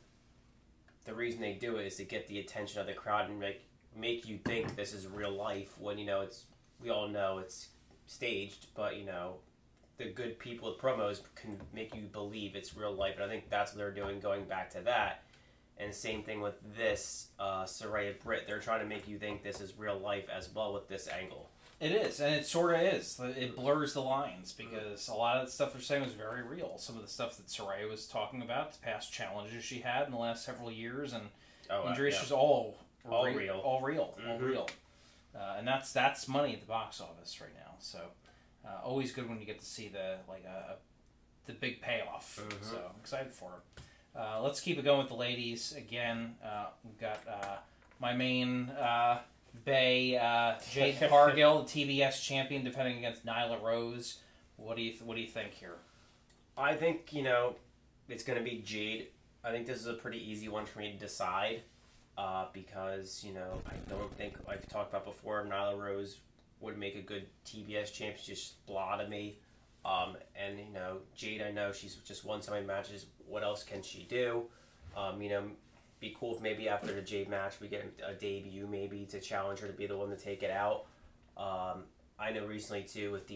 the 1.04 1.14
reason 1.14 1.40
they 1.40 1.54
do 1.54 1.76
it 1.76 1.86
is 1.86 1.96
to 1.96 2.04
get 2.04 2.28
the 2.28 2.38
attention 2.38 2.80
of 2.80 2.86
the 2.86 2.92
crowd 2.92 3.28
and 3.28 3.38
make 3.38 3.62
make 3.96 4.26
you 4.26 4.38
think 4.38 4.76
this 4.76 4.94
is 4.94 5.06
real 5.06 5.32
life. 5.32 5.78
When 5.78 5.98
you 5.98 6.06
know 6.06 6.20
it's 6.20 6.44
we 6.80 6.90
all 6.90 7.08
know 7.08 7.38
it's 7.38 7.68
staged, 8.06 8.68
but 8.74 8.96
you 8.96 9.04
know 9.04 9.36
the 9.98 10.06
good 10.06 10.38
people 10.38 10.70
with 10.70 10.80
promos 10.80 11.20
can 11.34 11.60
make 11.72 11.94
you 11.94 12.02
believe 12.02 12.54
it's 12.54 12.76
real 12.76 12.94
life, 12.94 13.14
and 13.16 13.24
I 13.24 13.28
think 13.28 13.50
that's 13.50 13.72
what 13.72 13.78
they're 13.78 13.90
doing. 13.90 14.20
Going 14.20 14.44
back 14.44 14.70
to 14.70 14.80
that. 14.80 15.22
And 15.78 15.92
same 15.92 16.22
thing 16.22 16.42
with 16.42 16.54
this 16.76 17.28
uh, 17.40 17.64
Saraya 17.64 18.20
Britt. 18.22 18.46
They're 18.46 18.60
trying 18.60 18.80
to 18.80 18.86
make 18.86 19.08
you 19.08 19.18
think 19.18 19.42
this 19.42 19.60
is 19.60 19.72
real 19.76 19.98
life 19.98 20.28
as 20.28 20.48
well 20.54 20.74
with 20.74 20.86
this 20.86 21.08
angle. 21.08 21.48
It 21.82 21.90
is, 21.90 22.20
and 22.20 22.32
it 22.34 22.46
sort 22.46 22.74
of 22.76 22.80
is. 22.80 23.18
It 23.20 23.56
blurs 23.56 23.94
the 23.94 24.02
lines 24.02 24.52
because 24.52 25.08
a 25.08 25.14
lot 25.14 25.38
of 25.38 25.46
the 25.46 25.52
stuff 25.52 25.72
they're 25.72 25.82
saying 25.82 26.04
was 26.04 26.12
very 26.12 26.42
real. 26.42 26.78
Some 26.78 26.94
of 26.94 27.02
the 27.02 27.08
stuff 27.08 27.36
that 27.38 27.48
Saraya 27.48 27.90
was 27.90 28.06
talking 28.06 28.40
about, 28.40 28.72
the 28.74 28.78
past 28.78 29.12
challenges 29.12 29.64
she 29.64 29.80
had 29.80 30.06
in 30.06 30.12
the 30.12 30.18
last 30.18 30.44
several 30.44 30.70
years, 30.70 31.12
and 31.12 31.24
Oh, 31.68 31.86
uh, 31.86 31.90
injuries, 31.90 32.14
yeah. 32.14 32.20
she's 32.20 32.30
all 32.32 32.78
All 33.10 33.24
re- 33.24 33.34
real. 33.34 33.56
all 33.64 33.80
real, 33.80 34.14
all 34.28 34.38
Mhm. 34.38 34.40
real. 34.42 34.68
Uh, 35.34 35.54
and 35.58 35.66
that's 35.66 35.92
that's 35.92 36.28
money 36.28 36.52
at 36.54 36.60
the 36.60 36.66
box 36.66 37.00
office 37.00 37.40
right 37.40 37.54
now. 37.56 37.74
So 37.80 37.98
uh, 38.64 38.78
always 38.84 39.10
good 39.12 39.28
when 39.28 39.40
you 39.40 39.44
get 39.46 39.58
to 39.58 39.66
see 39.66 39.88
the 39.88 40.18
like 40.28 40.44
a, 40.44 40.76
the 41.46 41.52
big 41.52 41.80
payoff. 41.82 42.38
Mhm. 42.40 42.64
So 42.70 42.76
I'm 42.76 43.00
excited 43.00 43.32
for 43.32 43.54
it. 43.76 43.82
Uh, 44.16 44.40
let's 44.42 44.60
keep 44.60 44.78
it 44.78 44.82
going 44.84 44.98
with 45.00 45.08
the 45.08 45.14
ladies 45.16 45.72
again. 45.72 46.36
Uh, 46.44 46.66
we've 46.84 46.98
got 47.00 47.26
uh, 47.26 47.56
my 47.98 48.12
main 48.12 48.68
uh, 48.70 49.20
Bay 49.64 50.16
uh, 50.16 50.54
Jade 50.70 50.98
Cargill, 51.08 51.62
the 51.62 51.68
TBS 51.68 52.22
champion, 52.22 52.64
defending 52.64 52.98
against 52.98 53.24
Nyla 53.24 53.62
Rose. 53.62 54.18
What 54.56 54.76
do 54.76 54.82
you 54.82 54.90
th- 54.90 55.02
what 55.02 55.16
do 55.16 55.20
you 55.20 55.28
think 55.28 55.52
here? 55.52 55.76
I 56.56 56.74
think 56.74 57.12
you 57.12 57.22
know 57.22 57.56
it's 58.08 58.24
going 58.24 58.38
to 58.38 58.44
be 58.44 58.62
Jade. 58.64 59.08
I 59.44 59.50
think 59.50 59.66
this 59.66 59.80
is 59.80 59.86
a 59.86 59.94
pretty 59.94 60.18
easy 60.18 60.48
one 60.48 60.66
for 60.66 60.78
me 60.78 60.92
to 60.92 60.98
decide 60.98 61.62
uh, 62.16 62.46
because 62.52 63.24
you 63.26 63.34
know 63.34 63.60
I 63.66 63.74
don't 63.88 64.14
think 64.16 64.34
I've 64.48 64.66
talked 64.68 64.90
about 64.90 65.04
before. 65.04 65.44
Nyla 65.44 65.78
Rose 65.78 66.18
would 66.60 66.78
make 66.78 66.96
a 66.96 67.02
good 67.02 67.26
TBS 67.46 67.92
champion. 67.92 68.16
She's 68.18 68.38
just 68.38 68.66
blah 68.66 68.96
to 68.96 69.08
me. 69.08 69.38
Um, 69.84 70.16
and 70.36 70.58
you 70.58 70.72
know 70.72 70.98
Jade, 71.14 71.42
I 71.42 71.50
know 71.50 71.72
she's 71.72 71.96
just 71.96 72.24
won 72.24 72.40
so 72.42 72.52
many 72.52 72.66
matches. 72.66 73.06
What 73.26 73.42
else 73.42 73.64
can 73.64 73.82
she 73.82 74.06
do? 74.08 74.44
Um, 74.96 75.22
you 75.22 75.30
know, 75.30 75.42
be 76.02 76.14
cool 76.18 76.34
if 76.34 76.42
maybe 76.42 76.68
after 76.68 76.92
the 76.92 77.00
Jade 77.00 77.30
match 77.30 77.60
we 77.60 77.68
get 77.68 77.90
a 78.06 78.12
debut 78.12 78.66
maybe 78.66 79.06
to 79.06 79.20
challenge 79.20 79.60
her 79.60 79.66
to 79.68 79.72
be 79.72 79.86
the 79.86 79.96
one 79.96 80.10
to 80.10 80.16
take 80.16 80.42
it 80.42 80.50
out. 80.50 80.84
Um, 81.38 81.84
I 82.18 82.30
know 82.32 82.44
recently 82.44 82.82
too 82.82 83.10
with 83.12 83.26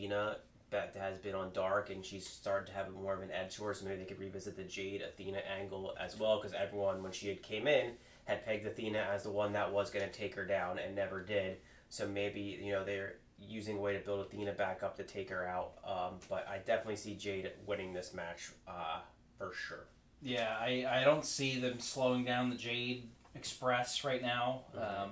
that 0.71 0.97
has 0.97 1.19
been 1.19 1.35
on 1.35 1.53
Dark, 1.53 1.91
and 1.91 2.05
she's 2.05 2.27
started 2.27 2.67
to 2.67 2.73
have 2.73 2.93
more 2.93 3.15
of 3.15 3.23
an 3.23 3.31
edge 3.31 3.57
to 3.57 3.65
her. 3.65 3.75
So 3.75 3.85
maybe 3.85 3.99
they 3.99 4.05
could 4.05 4.19
revisit 4.19 4.57
the 4.57 4.65
Jade 4.65 5.03
Athena 5.03 5.39
angle 5.59 5.95
as 5.99 6.19
well, 6.19 6.41
because 6.41 6.55
everyone 6.55 7.03
when 7.03 7.13
she 7.13 7.29
had 7.29 7.43
came 7.43 7.67
in 7.67 7.93
had 8.25 8.45
pegged 8.45 8.67
Athena 8.67 8.99
as 8.99 9.23
the 9.23 9.31
one 9.31 9.53
that 9.53 9.73
was 9.73 9.91
going 9.91 10.05
to 10.05 10.13
take 10.13 10.35
her 10.35 10.45
down 10.45 10.79
and 10.79 10.95
never 10.95 11.23
did. 11.23 11.59
So 11.89 12.09
maybe 12.09 12.59
you 12.63 12.73
know 12.73 12.85
they're 12.85 13.15
using 13.39 13.77
a 13.77 13.81
way 13.81 13.93
to 13.93 14.01
build 14.01 14.27
Athena 14.27 14.53
back 14.53 14.83
up 14.83 14.97
to 14.97 15.05
take 15.05 15.31
her 15.31 15.47
out. 15.47 15.75
Um, 15.87 16.19
but 16.29 16.47
I 16.49 16.59
definitely 16.59 16.97
see 16.97 17.15
Jade 17.15 17.51
winning 17.65 17.93
this 17.93 18.13
match 18.13 18.51
uh, 18.67 19.01
for 19.39 19.53
sure. 19.53 19.87
Yeah, 20.23 20.57
I, 20.59 20.87
I 20.89 21.05
don't 21.05 21.25
see 21.25 21.59
them 21.61 21.79
slowing 21.81 22.25
down 22.25 22.51
the 22.51 22.57
Jade 22.57 23.09
Express 23.35 24.03
right 24.05 24.23
now. 24.23 24.63
Mhm. 24.75 25.03
Um, 25.05 25.11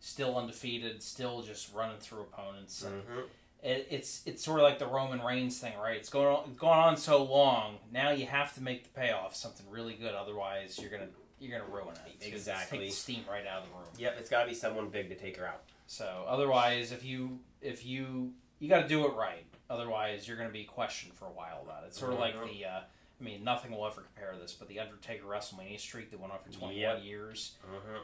still 0.00 0.36
undefeated, 0.36 1.02
still 1.02 1.42
just 1.42 1.72
running 1.74 1.98
through 1.98 2.22
opponents. 2.22 2.84
Mm-hmm. 2.84 3.20
it, 3.62 3.88
it's 3.90 4.22
it's 4.26 4.44
sort 4.44 4.60
of 4.60 4.64
like 4.64 4.78
the 4.78 4.86
Roman 4.86 5.20
Reigns 5.20 5.58
thing, 5.58 5.76
right? 5.78 5.96
It's 5.96 6.08
going 6.08 6.26
on, 6.28 6.54
going 6.54 6.78
on 6.78 6.96
so 6.96 7.22
long. 7.24 7.78
Now 7.92 8.10
you 8.10 8.26
have 8.26 8.54
to 8.54 8.62
make 8.62 8.84
the 8.84 8.90
payoff 9.00 9.34
something 9.34 9.66
really 9.68 9.94
good, 9.94 10.14
otherwise 10.14 10.78
you're 10.80 10.90
gonna 10.90 11.08
you're 11.40 11.58
gonna 11.58 11.70
ruin 11.70 11.94
it. 11.94 12.00
It's 12.14 12.24
gonna 12.24 12.36
Exactly. 12.36 12.78
take 12.78 12.88
the 12.90 12.94
steam 12.94 13.24
right 13.28 13.46
out 13.46 13.62
of 13.64 13.68
the 13.68 13.74
room. 13.74 13.88
Yep, 13.98 14.16
it's 14.20 14.30
got 14.30 14.42
to 14.44 14.48
be 14.48 14.54
someone 14.54 14.88
big 14.90 15.08
to 15.08 15.14
take 15.16 15.36
her 15.36 15.46
out. 15.46 15.62
So 15.88 16.24
otherwise, 16.28 16.92
if 16.92 17.04
you 17.04 17.40
if 17.60 17.84
you 17.84 18.32
you 18.60 18.68
got 18.68 18.82
to 18.82 18.88
do 18.88 19.04
it 19.06 19.14
right, 19.14 19.44
otherwise 19.68 20.26
you're 20.28 20.36
going 20.36 20.48
to 20.48 20.52
be 20.52 20.64
questioned 20.64 21.14
for 21.14 21.26
a 21.26 21.30
while 21.32 21.60
about 21.64 21.82
it. 21.84 21.88
It's 21.88 21.98
sort 21.98 22.12
of 22.12 22.18
like 22.20 22.34
Mhm. 22.36 22.52
the 22.58 22.64
uh, 22.64 22.80
I 23.20 23.24
mean, 23.24 23.42
nothing 23.42 23.72
will 23.72 23.86
ever 23.86 24.02
compare 24.02 24.32
to 24.32 24.38
this, 24.38 24.52
but 24.52 24.68
the 24.68 24.78
Undertaker 24.78 25.24
WrestleMania 25.26 25.80
streak 25.80 26.10
that 26.10 26.20
went 26.20 26.32
on 26.32 26.38
for 26.38 26.50
21 26.52 26.76
Yep. 26.76 27.04
years. 27.04 27.54
Mm-hmm. 27.66 27.98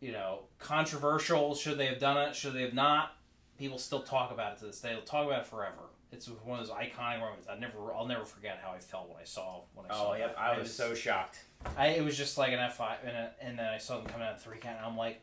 You 0.00 0.12
know, 0.12 0.40
controversial. 0.58 1.54
Should 1.54 1.78
they 1.78 1.86
have 1.86 1.98
done 2.00 2.16
it? 2.28 2.34
Should 2.34 2.54
they 2.54 2.62
have 2.62 2.74
not? 2.74 3.16
people 3.62 3.78
still 3.78 4.02
talk 4.02 4.32
about 4.32 4.54
it 4.54 4.58
to 4.58 4.64
this 4.66 4.80
day. 4.80 4.90
They'll 4.90 5.02
talk 5.02 5.26
about 5.26 5.42
it 5.42 5.46
forever. 5.46 5.90
It's 6.10 6.28
one 6.28 6.58
of 6.58 6.66
those 6.66 6.74
iconic 6.76 7.20
moments. 7.20 7.46
I 7.48 7.56
never, 7.58 7.94
I'll 7.94 8.06
never 8.06 8.24
forget 8.24 8.60
how 8.62 8.72
I 8.72 8.78
felt 8.78 9.08
when 9.08 9.18
I 9.20 9.24
saw 9.24 9.60
when 9.74 9.86
I 9.88 9.94
saw. 9.94 10.10
Oh, 10.10 10.14
yep. 10.14 10.34
that. 10.34 10.40
I 10.42 10.58
was 10.58 10.74
so 10.74 10.94
shocked. 10.94 11.38
I 11.76 11.88
it 11.88 12.04
was 12.04 12.16
just 12.16 12.36
like 12.36 12.52
an 12.52 12.58
F 12.58 12.76
five, 12.76 12.98
and, 13.06 13.16
and 13.40 13.58
then 13.58 13.66
I 13.66 13.78
saw 13.78 13.98
them 13.98 14.06
coming 14.06 14.26
out 14.26 14.34
in 14.34 14.38
three 14.40 14.58
count. 14.58 14.78
And 14.78 14.86
I'm 14.86 14.96
like, 14.96 15.20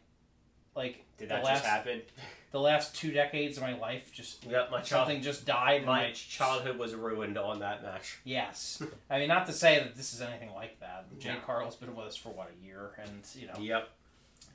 like 0.75 1.03
Did 1.17 1.29
that 1.29 1.43
last 1.43 1.59
just 1.63 1.65
happen? 1.69 2.01
the 2.51 2.59
last 2.59 2.95
two 2.95 3.11
decades 3.11 3.57
of 3.57 3.63
my 3.63 3.77
life, 3.77 4.11
just 4.13 4.45
Yep, 4.45 4.71
my 4.71 4.77
child, 4.77 4.87
something 4.87 5.21
just 5.21 5.45
died. 5.45 5.85
my 5.85 6.07
I, 6.07 6.11
childhood 6.11 6.77
was 6.79 6.95
ruined 6.95 7.37
on 7.37 7.59
that 7.59 7.83
match. 7.83 8.19
Yes, 8.23 8.81
I 9.09 9.19
mean 9.19 9.27
not 9.27 9.45
to 9.47 9.53
say 9.53 9.79
that 9.79 9.95
this 9.95 10.13
is 10.13 10.21
anything 10.21 10.53
like 10.53 10.79
that. 10.79 11.05
Jay 11.19 11.33
No. 11.33 11.39
Carl's 11.45 11.75
been 11.75 11.95
with 11.95 12.07
us 12.07 12.15
for 12.15 12.29
what 12.29 12.49
a 12.49 12.65
year, 12.65 12.91
and 13.03 13.21
you 13.35 13.47
know 13.47 13.59
Yep, 13.59 13.89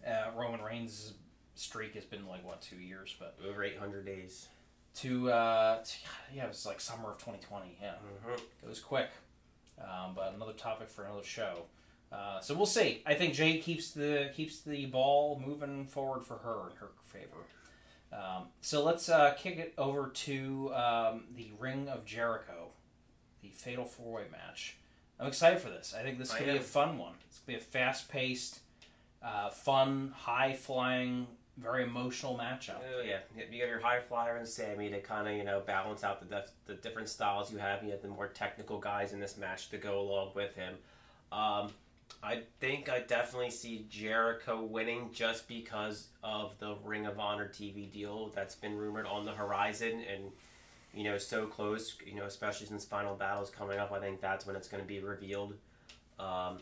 uh, 0.07 0.31
Roman 0.37 0.63
Reigns' 0.63 1.15
streak 1.55 1.95
has 1.95 2.05
been 2.05 2.27
like 2.27 2.45
what 2.45 2.61
two 2.61 2.77
years, 2.77 3.15
but 3.19 3.37
over 3.49 3.63
800 3.63 4.05
days. 4.07 4.49
to, 4.97 5.31
uh, 5.31 5.83
to 5.85 5.93
yeah, 6.35 6.45
it 6.45 6.49
was 6.49 6.67
like 6.67 6.81
summer 6.81 7.11
of 7.11 7.19
2020. 7.19 7.79
Yeah, 7.81 7.95
hmm 8.25 8.33
it 8.35 8.69
was 8.69 8.81
quick. 8.81 9.09
Um, 9.81 10.13
but 10.15 10.33
another 10.35 10.53
topic 10.53 10.89
for 10.89 11.05
another 11.05 11.25
show. 11.25 11.65
Uh, 12.15 12.41
so 12.41 12.55
we'll 12.55 12.67
see. 12.67 13.03
I 13.05 13.15
think 13.15 13.35
Jay 13.35 13.59
keeps 13.59 13.91
the 13.91 14.31
keeps 14.35 14.61
the 14.61 14.87
ball 14.87 15.43
moving 15.45 15.87
forward 15.87 16.25
for 16.25 16.37
her 16.39 16.71
in 16.71 16.77
her 16.77 16.91
favor. 17.03 17.43
Um, 18.13 18.45
so 18.61 18.85
let's 18.85 19.09
uh, 19.09 19.35
kick 19.37 19.59
it 19.59 19.75
over 19.77 20.09
to 20.09 20.73
um, 20.75 21.25
the 21.37 21.51
Ring 21.59 21.89
of 21.89 22.05
Jericho, 22.05 22.69
the 23.43 23.49
Fatal 23.49 23.85
Four 23.85 24.21
Way 24.21 24.25
match. 24.31 24.77
I'm 25.19 25.27
excited 25.27 25.61
for 25.61 25.71
this. 25.71 25.95
I 25.99 26.03
think 26.03 26.19
this 26.19 26.33
could 26.33 26.47
be 26.47 26.57
a 26.57 26.61
fun 26.61 26.99
one. 26.99 27.15
It's 27.29 27.41
gonna 27.41 27.59
be 27.59 27.63
a 27.63 27.67
fast 27.67 28.09
paced, 28.09 28.61
uh, 29.23 29.51
fun, 29.51 30.13
high 30.17 30.53
flying, 30.53 31.27
very 31.57 31.83
emotional 31.83 32.37
matchup. 32.37 32.77
Oh 32.97 33.03
yeah, 33.03 33.19
you 33.37 33.59
got 33.59 33.69
your 33.69 33.81
high 33.81 34.01
flyer 34.01 34.37
and 34.37 34.47
Sammy 34.47 34.91
to 34.91 35.01
kind 35.01 35.27
of 35.27 35.35
you 35.35 35.45
know 35.45 35.63
balance 35.67 36.05
out 36.05 36.21
the 36.21 36.27
def- 36.27 36.53
the 36.67 36.75
different 36.75 37.09
styles 37.09 37.51
you 37.53 37.59
have. 37.59 37.83
You 37.83 37.91
have 37.91 38.03
the 38.03 38.09
more 38.09 38.29
technical 38.29 38.79
guys 38.79 39.13
in 39.13 39.19
this 39.19 39.37
match 39.37 39.71
to 39.71 39.79
go 39.79 39.99
along 40.01 40.31
with 40.35 40.55
him. 40.55 40.75
Um, 41.33 41.73
I 42.23 42.43
think 42.59 42.89
I 42.89 43.01
definitely 43.01 43.51
see 43.51 43.87
Jericho 43.91 44.63
winning 44.63 45.11
just 45.13 45.47
because 45.47 46.09
of 46.23 46.59
the 46.59 46.77
Ring 46.83 47.07
of 47.07 47.21
Honor 47.21 47.49
TV 47.49 47.91
deal 47.93 48.31
that's 48.35 48.55
been 48.55 48.77
rumored 48.77 49.07
on 49.07 49.27
the 49.27 49.33
horizon 49.33 50.03
and 50.11 50.25
you 50.95 51.05
know 51.05 51.19
so 51.19 51.47
close. 51.47 51.97
You 52.07 52.15
know, 52.15 52.25
especially 52.25 52.67
since 52.67 52.85
Final 52.85 53.15
Battle's 53.15 53.51
coming 53.51 53.79
up, 53.79 53.93
I 53.93 54.01
think 54.01 54.21
that's 54.23 54.47
when 54.47 54.57
it's 54.57 54.69
going 54.69 54.83
to 54.83 54.89
be 54.89 55.01
revealed. 55.01 55.55
Um, 56.19 56.61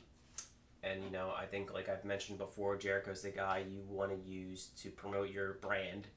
and 0.83 1.05
you 1.05 1.11
know, 1.11 1.33
I 1.37 1.45
think 1.45 1.73
like 1.73 1.89
I've 1.89 2.05
mentioned 2.05 2.39
before, 2.39 2.77
Jericho's 2.77 3.23
the 3.23 3.31
guy 3.31 3.65
you 3.71 3.83
want 3.89 4.11
to 4.11 4.31
use 4.31 4.71
to 4.83 4.91
promote 4.91 5.31
your 5.31 5.55
brand. 5.55 6.09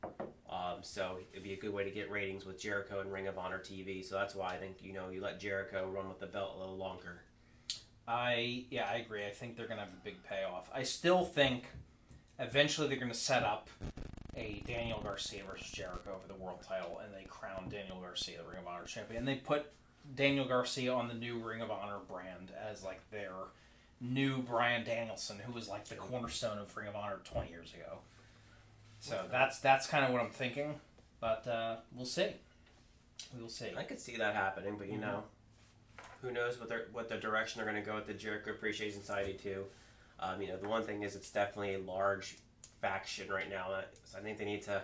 Um, 0.50 0.78
so 0.82 1.20
it'd 1.32 1.44
be 1.44 1.54
a 1.54 1.58
good 1.58 1.74
way 1.74 1.84
to 1.84 1.92
get 1.92 2.10
ratings 2.10 2.46
with 2.46 2.60
Jericho 2.60 3.02
and 3.02 3.12
Ring 3.12 3.28
of 3.28 3.38
Honor 3.38 3.60
TV. 3.60 4.04
So 4.04 4.16
that's 4.16 4.34
why 4.34 4.54
I 4.54 4.58
think 4.58 4.78
you 4.82 4.94
know 4.94 5.10
you 5.10 5.22
let 5.22 5.40
Jericho 5.40 5.88
run 5.88 6.10
with 6.10 6.20
the 6.20 6.26
belt 6.26 6.54
a 6.56 6.60
little 6.60 6.78
longer. 6.78 7.22
I 8.08 8.66
yeah, 8.70 8.88
I 8.92 8.98
agree. 8.98 9.26
I 9.26 9.32
think 9.32 9.58
they're 9.58 9.68
gonna 9.68 9.82
have 9.82 9.90
a 9.90 10.04
big 10.04 10.24
payoff. 10.24 10.70
I 10.74 10.84
still 10.84 11.24
think 11.26 11.66
eventually 12.40 12.88
they're 12.88 12.98
gonna 13.00 13.14
set 13.14 13.44
up 13.44 13.70
a 14.38 14.62
Daniel 14.68 15.00
Garcia 15.02 15.44
versus 15.50 15.72
Jericho 15.72 16.18
for 16.22 16.28
the 16.28 16.40
world 16.40 16.60
title, 16.68 17.00
and 17.04 17.14
they 17.14 17.26
crown 17.28 17.70
Daniel 17.70 18.00
Garcia 18.02 18.38
the 18.44 18.50
Ring 18.50 18.60
of 18.60 18.68
Honor 18.68 18.86
champion. 18.86 19.20
And 19.20 19.28
they 19.28 19.36
put 19.36 19.72
Daniel 20.16 20.46
Garcia 20.46 20.94
on 20.94 21.08
the 21.08 21.14
new 21.14 21.40
Ring 21.40 21.62
of 21.62 21.72
Honor 21.72 21.98
brand 22.08 22.52
as 22.70 22.84
like 22.84 23.00
their 23.12 23.32
new 24.02 24.42
Bryan 24.42 24.84
Danielson, 24.84 25.40
who 25.40 25.52
was 25.54 25.68
like 25.70 25.86
the 25.86 25.96
cornerstone 25.96 26.58
of 26.60 26.76
Ring 26.76 26.88
of 26.88 26.96
Honor 26.96 27.20
twenty 27.24 27.50
years 27.50 27.74
ago. 27.74 28.00
So 29.00 29.24
that's 29.32 29.60
that's 29.60 29.88
kind 29.88 30.06
of 30.06 30.12
what 30.12 30.22
I'm 30.22 30.30
thinking, 30.32 30.76
but 31.20 31.48
uh, 31.48 31.78
we'll 31.96 32.06
see. 32.06 32.28
We 33.36 33.42
will 33.42 33.50
see. 33.50 33.72
I 33.76 33.84
could 33.84 34.00
see 34.00 34.16
that 34.18 34.36
happening, 34.36 34.76
but 34.78 34.88
you 34.88 34.98
Mhm. 34.98 35.02
know, 35.02 35.24
who 36.26 36.34
knows 36.34 36.60
what 36.60 36.70
their 36.70 36.88
what 36.92 37.08
the 37.10 37.18
direction 37.18 37.62
they're 37.62 37.72
going 37.72 37.82
to 37.82 37.88
go 37.88 37.96
with 37.96 38.08
the 38.08 38.14
Jericho 38.14 38.52
Appreciation 38.52 39.00
Society 39.00 39.34
too. 39.34 39.66
Um, 40.20 40.42
you 40.42 40.48
know, 40.48 40.58
the 40.58 40.68
one 40.68 40.84
thing 40.84 41.04
is 41.04 41.16
it's 41.16 41.30
definitely 41.32 41.76
a 41.76 41.80
large 41.80 42.38
faction 42.82 43.30
right 43.30 43.50
now. 43.50 43.68
So 44.06 44.18
I 44.18 44.22
think 44.22 44.38
they 44.38 44.46
need 44.46 44.64
to 44.64 44.82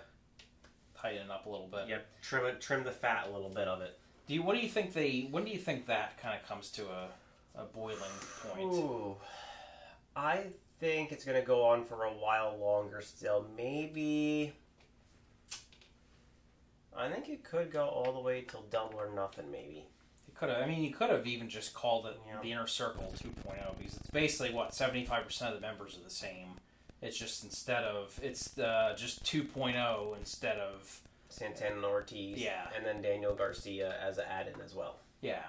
Tighten 1.01 1.21
it 1.25 1.31
up 1.31 1.47
a 1.47 1.49
little 1.49 1.67
bit. 1.67 1.87
yep 1.87 2.05
trim 2.21 2.45
it, 2.45 2.61
trim 2.61 2.83
the 2.83 2.91
fat 2.91 3.27
a 3.27 3.31
little 3.31 3.49
bit 3.49 3.67
of 3.67 3.81
it. 3.81 3.97
Do 4.27 4.35
you? 4.35 4.43
What 4.43 4.55
do 4.55 4.61
you 4.61 4.69
think 4.69 4.93
they? 4.93 5.27
When 5.31 5.43
do 5.43 5.51
you 5.51 5.57
think 5.57 5.87
that 5.87 6.19
kind 6.21 6.39
of 6.39 6.47
comes 6.47 6.69
to 6.73 6.83
a, 6.83 7.59
a 7.59 7.65
boiling 7.65 7.97
point? 8.43 8.71
Ooh, 8.71 9.15
I 10.15 10.43
think 10.79 11.11
it's 11.11 11.25
gonna 11.25 11.41
go 11.41 11.63
on 11.63 11.85
for 11.85 12.03
a 12.03 12.11
while 12.11 12.55
longer 12.55 13.01
still. 13.01 13.47
Maybe. 13.57 14.53
I 16.95 17.09
think 17.09 17.29
it 17.29 17.43
could 17.43 17.71
go 17.71 17.87
all 17.87 18.13
the 18.13 18.19
way 18.19 18.41
till 18.41 18.65
double 18.69 18.99
or 18.99 19.09
nothing. 19.15 19.49
Maybe. 19.51 19.85
Could 20.41 20.49
have. 20.49 20.63
I 20.63 20.65
mean, 20.67 20.83
you 20.83 20.89
could 20.89 21.11
have 21.11 21.27
even 21.27 21.49
just 21.49 21.75
called 21.75 22.07
it 22.07 22.19
Yeah. 22.27 22.39
the 22.41 22.51
Inner 22.51 22.65
Circle 22.65 23.13
2.0 23.15 23.77
because 23.77 23.95
it's 23.97 24.09
basically 24.09 24.51
what 24.51 24.73
75 24.73 25.23
percent 25.25 25.53
of 25.53 25.61
the 25.61 25.65
members 25.67 25.95
are 25.95 26.03
the 26.03 26.09
same. 26.09 26.47
It's 26.99 27.15
just 27.15 27.43
instead 27.43 27.83
of 27.83 28.19
it's 28.23 28.57
uh, 28.57 28.95
just 28.97 29.23
2.0 29.23 30.17
instead 30.17 30.57
of 30.57 30.99
Santana 31.29 31.75
and 31.75 31.85
Ortiz. 31.85 32.39
Yeah. 32.39 32.65
And 32.75 32.83
then 32.83 33.03
Daniel 33.03 33.35
Garcia 33.35 33.95
as 34.01 34.17
an 34.17 34.25
add-in 34.31 34.59
as 34.65 34.73
well, 34.73 34.95
yeah. 35.21 35.43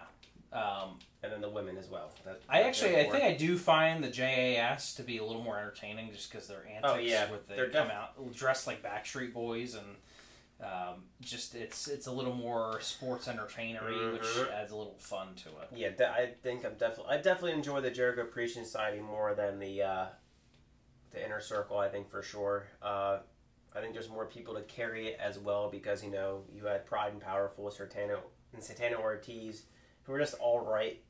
Um, 0.53 0.99
and 1.23 1.33
then 1.33 1.41
the 1.41 1.49
women 1.49 1.79
as 1.79 1.89
well. 1.89 2.11
That, 2.27 2.43
I 2.47 2.61
actually, 2.65 2.99
I 2.99 3.05
think. 3.11 3.25
I 3.25 3.33
do 3.33 3.57
find 3.57 4.05
the 4.05 4.11
JAS 4.11 4.95
to 4.97 5.03
be 5.03 5.17
a 5.17 5.25
little 5.25 5.43
more 5.43 5.57
entertaining, 5.59 6.13
just 6.13 6.31
because 6.31 6.49
their 6.49 6.67
antics 6.67 6.83
Oh, 6.85 6.97
yeah. 6.99 7.31
with 7.31 7.49
they 7.49 7.57
They're 7.57 7.71
come 7.71 7.89
def- 7.89 7.97
out 7.97 8.33
dressed 8.35 8.67
like 8.67 8.83
Backstreet 8.83 9.33
Boys 9.33 9.75
and 9.75 9.87
um, 10.63 11.05
just 11.21 11.55
it's 11.55 11.89
it's 11.89 12.07
a 12.07 12.13
little 12.13 12.35
more 12.35 12.81
sports 12.81 13.27
entertainery, 13.29 14.13
which 14.13 14.23
Mhm. 14.23 14.53
adds 14.53 14.71
a 14.73 14.77
little 14.77 14.97
fun 14.99 15.35
to 15.37 15.49
it. 15.49 15.69
Yeah, 15.73 15.91
de- 15.91 16.09
I 16.11 16.35
think 16.43 16.65
I'm 16.65 16.75
definitely. 16.77 17.15
I 17.15 17.21
definitely 17.21 17.53
enjoy 17.53 17.81
the 17.81 17.91
Jericho 17.91 18.23
Appreciation 18.23 18.65
Society 18.65 19.01
more 19.01 19.35
than 19.35 19.59
the 19.59 19.83
uh, 19.83 20.07
the 21.11 21.25
Inner 21.25 21.41
Circle. 21.41 21.79
I 21.79 21.89
think 21.89 22.09
for 22.09 22.23
sure. 22.23 22.69
Uh, 22.81 23.19
I 23.75 23.81
think 23.81 23.93
there's 23.95 24.09
more 24.11 24.27
people 24.27 24.55
to 24.55 24.63
carry 24.63 25.09
it 25.09 25.19
as 25.21 25.39
well 25.39 25.69
because 25.71 26.05
you 26.05 26.11
know 26.11 26.45
you 26.53 26.67
had 26.67 26.87
Pride 26.87 27.13
and 27.13 27.21
Powerful, 27.21 27.71
Santana 27.71 28.21
and 28.53 28.63
Santana 28.63 28.97
Ortiz, 29.01 29.65
who 30.05 30.13
were 30.13 30.19
just 30.19 30.35
all 30.35 30.61
right 30.61 31.03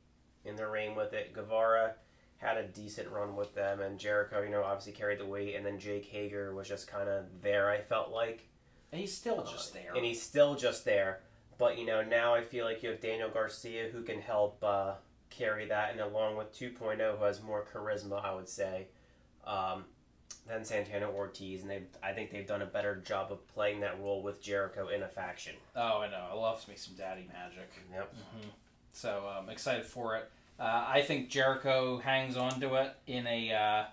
in 0.45 0.55
the 0.55 0.65
reign 0.67 0.95
with 0.95 1.13
it. 1.13 1.33
Guevara 1.33 1.95
had 2.37 2.57
a 2.57 2.63
decent 2.67 3.09
run 3.09 3.35
with 3.35 3.53
them, 3.55 3.81
and 3.81 3.99
Jericho, 3.99 4.41
you 4.41 4.49
know, 4.49 4.63
obviously 4.63 4.91
carried 4.93 5.19
the 5.19 5.25
weight, 5.25 5.55
and 5.55 5.65
then 5.65 5.77
Jake 5.79 6.05
Hager 6.05 6.53
was 6.53 6.67
just 6.67 6.87
kind 6.87 7.07
of 7.07 7.41
there. 7.41 7.69
I 7.69 7.81
felt 7.81 8.09
like. 8.11 8.47
And 8.93 9.01
he's 9.01 9.17
still 9.17 9.43
just 9.43 9.73
there. 9.73 9.91
And 9.95 10.05
he's 10.05 10.21
still 10.21 10.53
just 10.53 10.85
there. 10.85 11.21
But, 11.57 11.79
you 11.79 11.85
know, 11.87 12.03
now 12.03 12.35
I 12.35 12.43
feel 12.43 12.63
like 12.63 12.83
you 12.83 12.89
have 12.89 13.01
Daniel 13.01 13.27
Garcia 13.27 13.89
who 13.91 14.03
can 14.03 14.21
help 14.21 14.63
uh, 14.63 14.93
carry 15.31 15.65
that, 15.67 15.93
and 15.93 15.99
along 15.99 16.37
with 16.37 16.53
2.0 16.55 17.17
who 17.17 17.23
has 17.23 17.41
more 17.41 17.65
charisma, 17.73 18.23
I 18.23 18.35
would 18.35 18.47
say, 18.47 18.85
um, 19.47 19.85
than 20.47 20.63
Santana 20.63 21.09
Ortiz. 21.09 21.63
And 21.63 21.71
they, 21.71 21.81
I 22.03 22.11
think 22.11 22.29
they've 22.29 22.45
done 22.45 22.61
a 22.61 22.67
better 22.67 22.97
job 22.97 23.31
of 23.31 23.47
playing 23.55 23.79
that 23.79 23.99
role 23.99 24.21
with 24.21 24.39
Jericho 24.39 24.89
in 24.89 25.01
a 25.01 25.07
faction. 25.07 25.55
oh, 25.75 26.01
I 26.01 26.11
know. 26.11 26.27
I 26.31 26.35
love 26.35 26.67
me 26.67 26.75
some 26.77 26.93
Daddy 26.93 27.27
Magic. 27.33 27.71
Yep. 27.91 28.13
So 28.91 29.27
I'm 29.27 29.49
excited 29.49 29.85
for 29.85 30.17
it. 30.17 30.29
Uh, 30.59 30.85
I 30.87 31.01
think 31.01 31.29
Jericho 31.29 31.97
hangs 31.97 32.37
on 32.37 32.59
to 32.61 32.75
it 32.75 32.95
in 33.07 33.25
a 33.25 33.51
uh, 33.51 33.85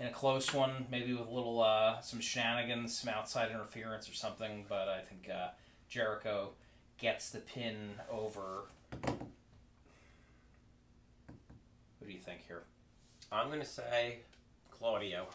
in 0.00 0.06
a 0.06 0.12
close 0.12 0.54
one, 0.54 0.86
maybe 0.90 1.12
with 1.12 1.26
a 1.28 1.30
little 1.30 1.62
uh, 1.62 2.00
some 2.00 2.20
shenanigans, 2.20 2.96
some 2.98 3.12
outside 3.12 3.50
interference 3.50 4.08
or 4.08 4.14
something. 4.14 4.64
But 4.68 4.88
I 4.88 5.00
think 5.00 5.28
uh, 5.32 5.48
Jericho 5.88 6.50
gets 6.98 7.30
the 7.30 7.40
pin 7.40 7.92
over. 8.10 8.64
Who 12.00 12.06
do 12.06 12.12
you 12.12 12.18
think 12.18 12.46
here? 12.46 12.62
I'm 13.30 13.48
going 13.48 13.60
to 13.60 13.66
say 13.66 14.18
Claudio. 14.70 15.26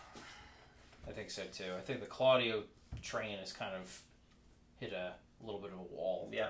I 1.07 1.11
think 1.11 1.29
so 1.29 1.43
too. 1.53 1.73
I 1.77 1.81
think 1.81 1.99
the 1.99 2.05
Claudio 2.05 2.63
train 3.01 3.37
has 3.39 3.51
kind 3.51 3.75
of 3.75 4.01
hit 4.79 4.93
a 4.93 5.13
little 5.43 5.59
bit 5.59 5.71
of 5.71 5.79
a 5.79 5.95
wall. 5.95 6.29
Yeah. 6.31 6.47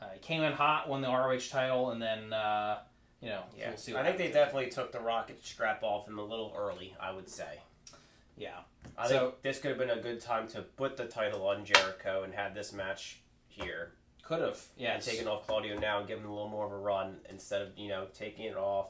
Uh, 0.00 0.06
he 0.12 0.20
came 0.20 0.42
in 0.42 0.52
hot, 0.52 0.88
won 0.88 1.00
the 1.00 1.08
ROH 1.08 1.48
title, 1.50 1.90
and 1.90 2.00
then 2.00 2.32
uh, 2.32 2.78
you 3.26 3.32
know 3.32 3.42
Yeah. 3.58 3.68
we'll 3.70 3.76
see. 3.78 3.94
I 3.96 4.04
think 4.04 4.18
they 4.18 4.30
definitely 4.30 4.70
took 4.70 4.92
the 4.92 5.00
rocket 5.00 5.44
strap 5.44 5.82
off 5.82 6.06
him 6.06 6.18
a 6.18 6.24
little 6.24 6.54
early, 6.56 6.94
I 7.00 7.10
would 7.10 7.28
say. 7.28 7.60
Yeah. 8.36 8.60
I 8.96 9.08
So- 9.08 9.30
think 9.30 9.42
this 9.42 9.58
could 9.58 9.70
have 9.70 9.78
been 9.78 9.90
a 9.90 10.00
good 10.00 10.20
time 10.20 10.46
to 10.48 10.62
put 10.62 10.96
the 10.96 11.06
title 11.06 11.46
on 11.48 11.64
Jericho 11.64 12.22
and 12.22 12.34
have 12.34 12.54
this 12.54 12.72
match 12.72 13.18
here. 13.48 13.92
Could 14.22 14.40
have, 14.40 14.54
and 14.76 14.80
yes. 14.82 15.04
taking 15.04 15.28
off 15.28 15.46
Claudio 15.46 15.78
now 15.78 15.98
and 15.98 16.08
giving 16.08 16.24
him 16.24 16.30
a 16.30 16.34
little 16.34 16.48
more 16.48 16.66
of 16.66 16.72
a 16.72 16.76
run 16.76 17.20
instead 17.28 17.62
of 17.62 17.76
you 17.78 17.88
know 17.88 18.06
taking 18.12 18.44
it 18.46 18.56
off 18.56 18.88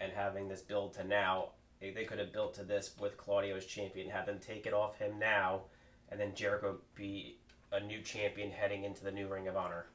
and 0.00 0.12
having 0.12 0.48
this 0.48 0.60
build 0.62 0.94
to 0.94 1.04
now. 1.04 1.50
They, 1.80 1.90
they 1.90 2.04
could 2.04 2.18
have 2.18 2.32
built 2.32 2.54
to 2.54 2.64
this 2.64 2.96
with 2.98 3.16
Claudio 3.16 3.56
as 3.56 3.66
champion, 3.66 4.08
have 4.10 4.26
them 4.26 4.38
take 4.38 4.66
it 4.66 4.72
off 4.72 4.98
him 4.98 5.18
now, 5.18 5.62
and 6.08 6.18
then 6.20 6.34
Jericho 6.34 6.78
be 6.94 7.38
a 7.72 7.80
new 7.80 8.00
champion 8.02 8.50
heading 8.52 8.84
into 8.84 9.02
the 9.04 9.10
new 9.10 9.26
Ring 9.28 9.48
of 9.48 9.56
Honor. 9.56 9.86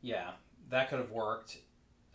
Yeah, 0.00 0.32
that 0.70 0.88
could 0.88 0.98
have 0.98 1.10
worked. 1.10 1.58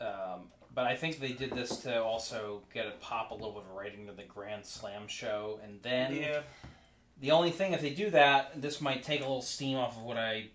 Um, 0.01 0.49
but 0.73 0.85
I 0.85 0.95
think 0.95 1.19
they 1.19 1.33
did 1.33 1.51
this 1.51 1.77
to 1.79 2.01
also 2.01 2.61
get 2.73 2.85
a 2.87 2.91
pop 3.01 3.31
a 3.31 3.33
little 3.33 3.51
bit 3.53 3.63
of 3.63 3.75
a 3.75 3.79
rating 3.79 4.05
to 4.07 4.13
the 4.13 4.23
Grand 4.23 4.65
Slam 4.65 5.07
show, 5.07 5.59
and 5.63 5.79
then 5.81 6.41
the 7.19 7.31
only 7.31 7.51
thing, 7.51 7.73
if 7.73 7.81
they 7.81 7.89
do 7.89 8.09
that, 8.11 8.61
this 8.61 8.79
might 8.79 9.03
take 9.03 9.19
a 9.19 9.23
little 9.23 9.41
steam 9.41 9.77
off 9.77 9.97
of 9.97 10.03
what 10.03 10.17
I 10.17 10.47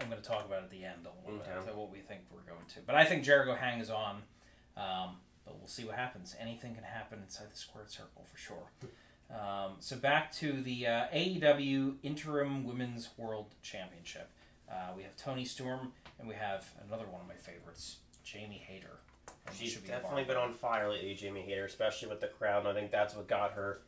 I'm 0.00 0.08
going 0.08 0.20
to 0.20 0.26
talk 0.26 0.46
about 0.46 0.62
at 0.62 0.70
the 0.70 0.84
end 0.84 1.06
a 1.06 1.28
little 1.30 1.40
Okay. 1.46 1.66
bit, 1.66 1.76
what 1.76 1.90
we 1.90 1.98
think 1.98 2.20
we're 2.30 2.40
going 2.50 2.64
to. 2.74 2.80
But 2.86 2.94
I 2.94 3.04
think 3.04 3.22
Jericho 3.22 3.54
hangs 3.54 3.90
on. 3.90 4.22
Um, 4.76 5.16
but 5.44 5.58
we'll 5.58 5.68
see 5.68 5.84
what 5.84 5.94
happens. 5.96 6.34
Anything 6.40 6.74
can 6.74 6.84
happen 6.84 7.18
inside 7.22 7.48
the 7.52 7.56
squared 7.56 7.90
circle 7.90 8.24
for 8.30 8.38
sure. 8.38 8.70
Um, 9.30 9.72
so 9.80 9.96
back 9.96 10.32
to 10.36 10.62
the 10.62 10.86
uh, 10.86 11.04
AEW 11.14 11.96
Interim 12.02 12.64
Women's 12.64 13.10
World 13.18 13.54
Championship. 13.62 14.30
Uh, 14.70 14.92
we 14.96 15.02
have 15.02 15.14
Toni 15.16 15.44
Storm, 15.44 15.92
and 16.18 16.26
we 16.28 16.34
have 16.34 16.70
another 16.86 17.04
one 17.06 17.20
of 17.20 17.28
my 17.28 17.34
favorites, 17.34 17.96
Jamie 18.24 18.64
Hayter. 18.66 19.00
And 19.46 19.56
She's 19.56 19.72
should 19.72 19.82
be 19.82 19.88
definitely 19.88 20.24
been 20.24 20.36
on 20.36 20.52
fire 20.52 20.90
lately, 20.90 21.14
Jamie 21.14 21.42
Hayter, 21.42 21.64
especially 21.64 22.08
with 22.08 22.20
the 22.20 22.28
crowd. 22.28 22.60
And 22.60 22.68
I 22.68 22.74
think 22.74 22.90
that's 22.90 23.14
what 23.14 23.26
got 23.28 23.52
her 23.52 23.82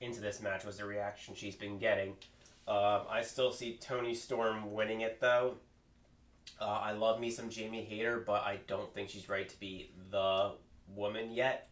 into 0.00 0.20
this 0.20 0.40
match 0.40 0.64
was 0.64 0.78
the 0.78 0.84
reaction 0.84 1.34
she's 1.34 1.56
been 1.56 1.78
getting. 1.78 2.14
Um, 2.66 3.02
I 3.10 3.22
still 3.22 3.52
see 3.52 3.78
Toni 3.80 4.14
Storm 4.14 4.72
winning 4.72 5.00
it 5.00 5.20
though. 5.20 5.56
Uh, 6.60 6.66
I 6.66 6.92
love 6.92 7.20
me 7.20 7.30
some 7.30 7.48
Jamie 7.48 7.84
Hayter, 7.84 8.22
but 8.24 8.42
I 8.42 8.60
don't 8.66 8.92
think 8.94 9.08
she's 9.08 9.28
right 9.28 9.48
to 9.48 9.58
be 9.60 9.90
the 10.10 10.52
woman 10.94 11.32
yet. 11.32 11.68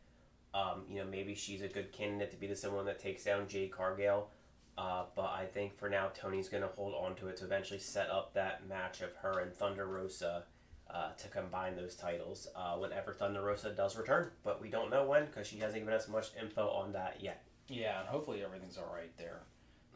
Um, 0.54 0.82
you 0.88 0.96
know, 0.98 1.04
maybe 1.04 1.34
she's 1.34 1.62
a 1.62 1.68
good 1.68 1.92
candidate 1.92 2.30
to 2.30 2.37
be 2.37 2.46
the 2.46 2.56
someone 2.56 2.87
that 2.87 2.98
takes 2.98 3.24
down 3.24 3.48
Jade 3.48 3.70
Cargill. 3.70 4.30
Uh, 4.76 5.04
but 5.14 5.30
I 5.30 5.44
think 5.44 5.76
for 5.76 5.88
now, 5.88 6.11
Toni's 6.14 6.48
going 6.48 6.62
to 6.62 6.68
hold 6.68 6.94
on 6.94 7.16
to 7.16 7.28
it 7.28 7.37
to 7.38 7.44
eventually 7.44 7.80
set 7.80 8.11
up 8.11 8.32
that 8.34 8.66
match 8.68 9.00
of 9.00 9.14
her 9.16 9.40
and 9.40 9.52
Thunder 9.52 9.87
Rosa 9.87 10.44
uh, 10.92 11.11
to 11.18 11.29
combine 11.29 11.77
those 11.77 11.94
titles 11.94 12.48
uh, 12.57 12.74
whenever 12.77 13.12
Thunder 13.12 13.42
Rosa 13.42 13.70
does 13.70 13.96
return. 13.96 14.31
But 14.44 14.61
we 14.61 14.68
don't 14.70 14.90
know 14.90 15.05
when 15.05 15.27
because 15.27 15.46
she 15.46 15.59
hasn't 15.59 15.81
given 15.83 15.94
us 15.94 16.09
much 16.09 16.31
info 16.40 16.68
on 16.70 16.92
that 16.92 17.18
yet. 17.20 17.42
Yeah, 17.68 18.01
and 18.01 18.09
hopefully 18.09 18.42
everything's 18.42 18.79
all 18.79 18.90
right 18.94 19.14
there. 19.18 19.40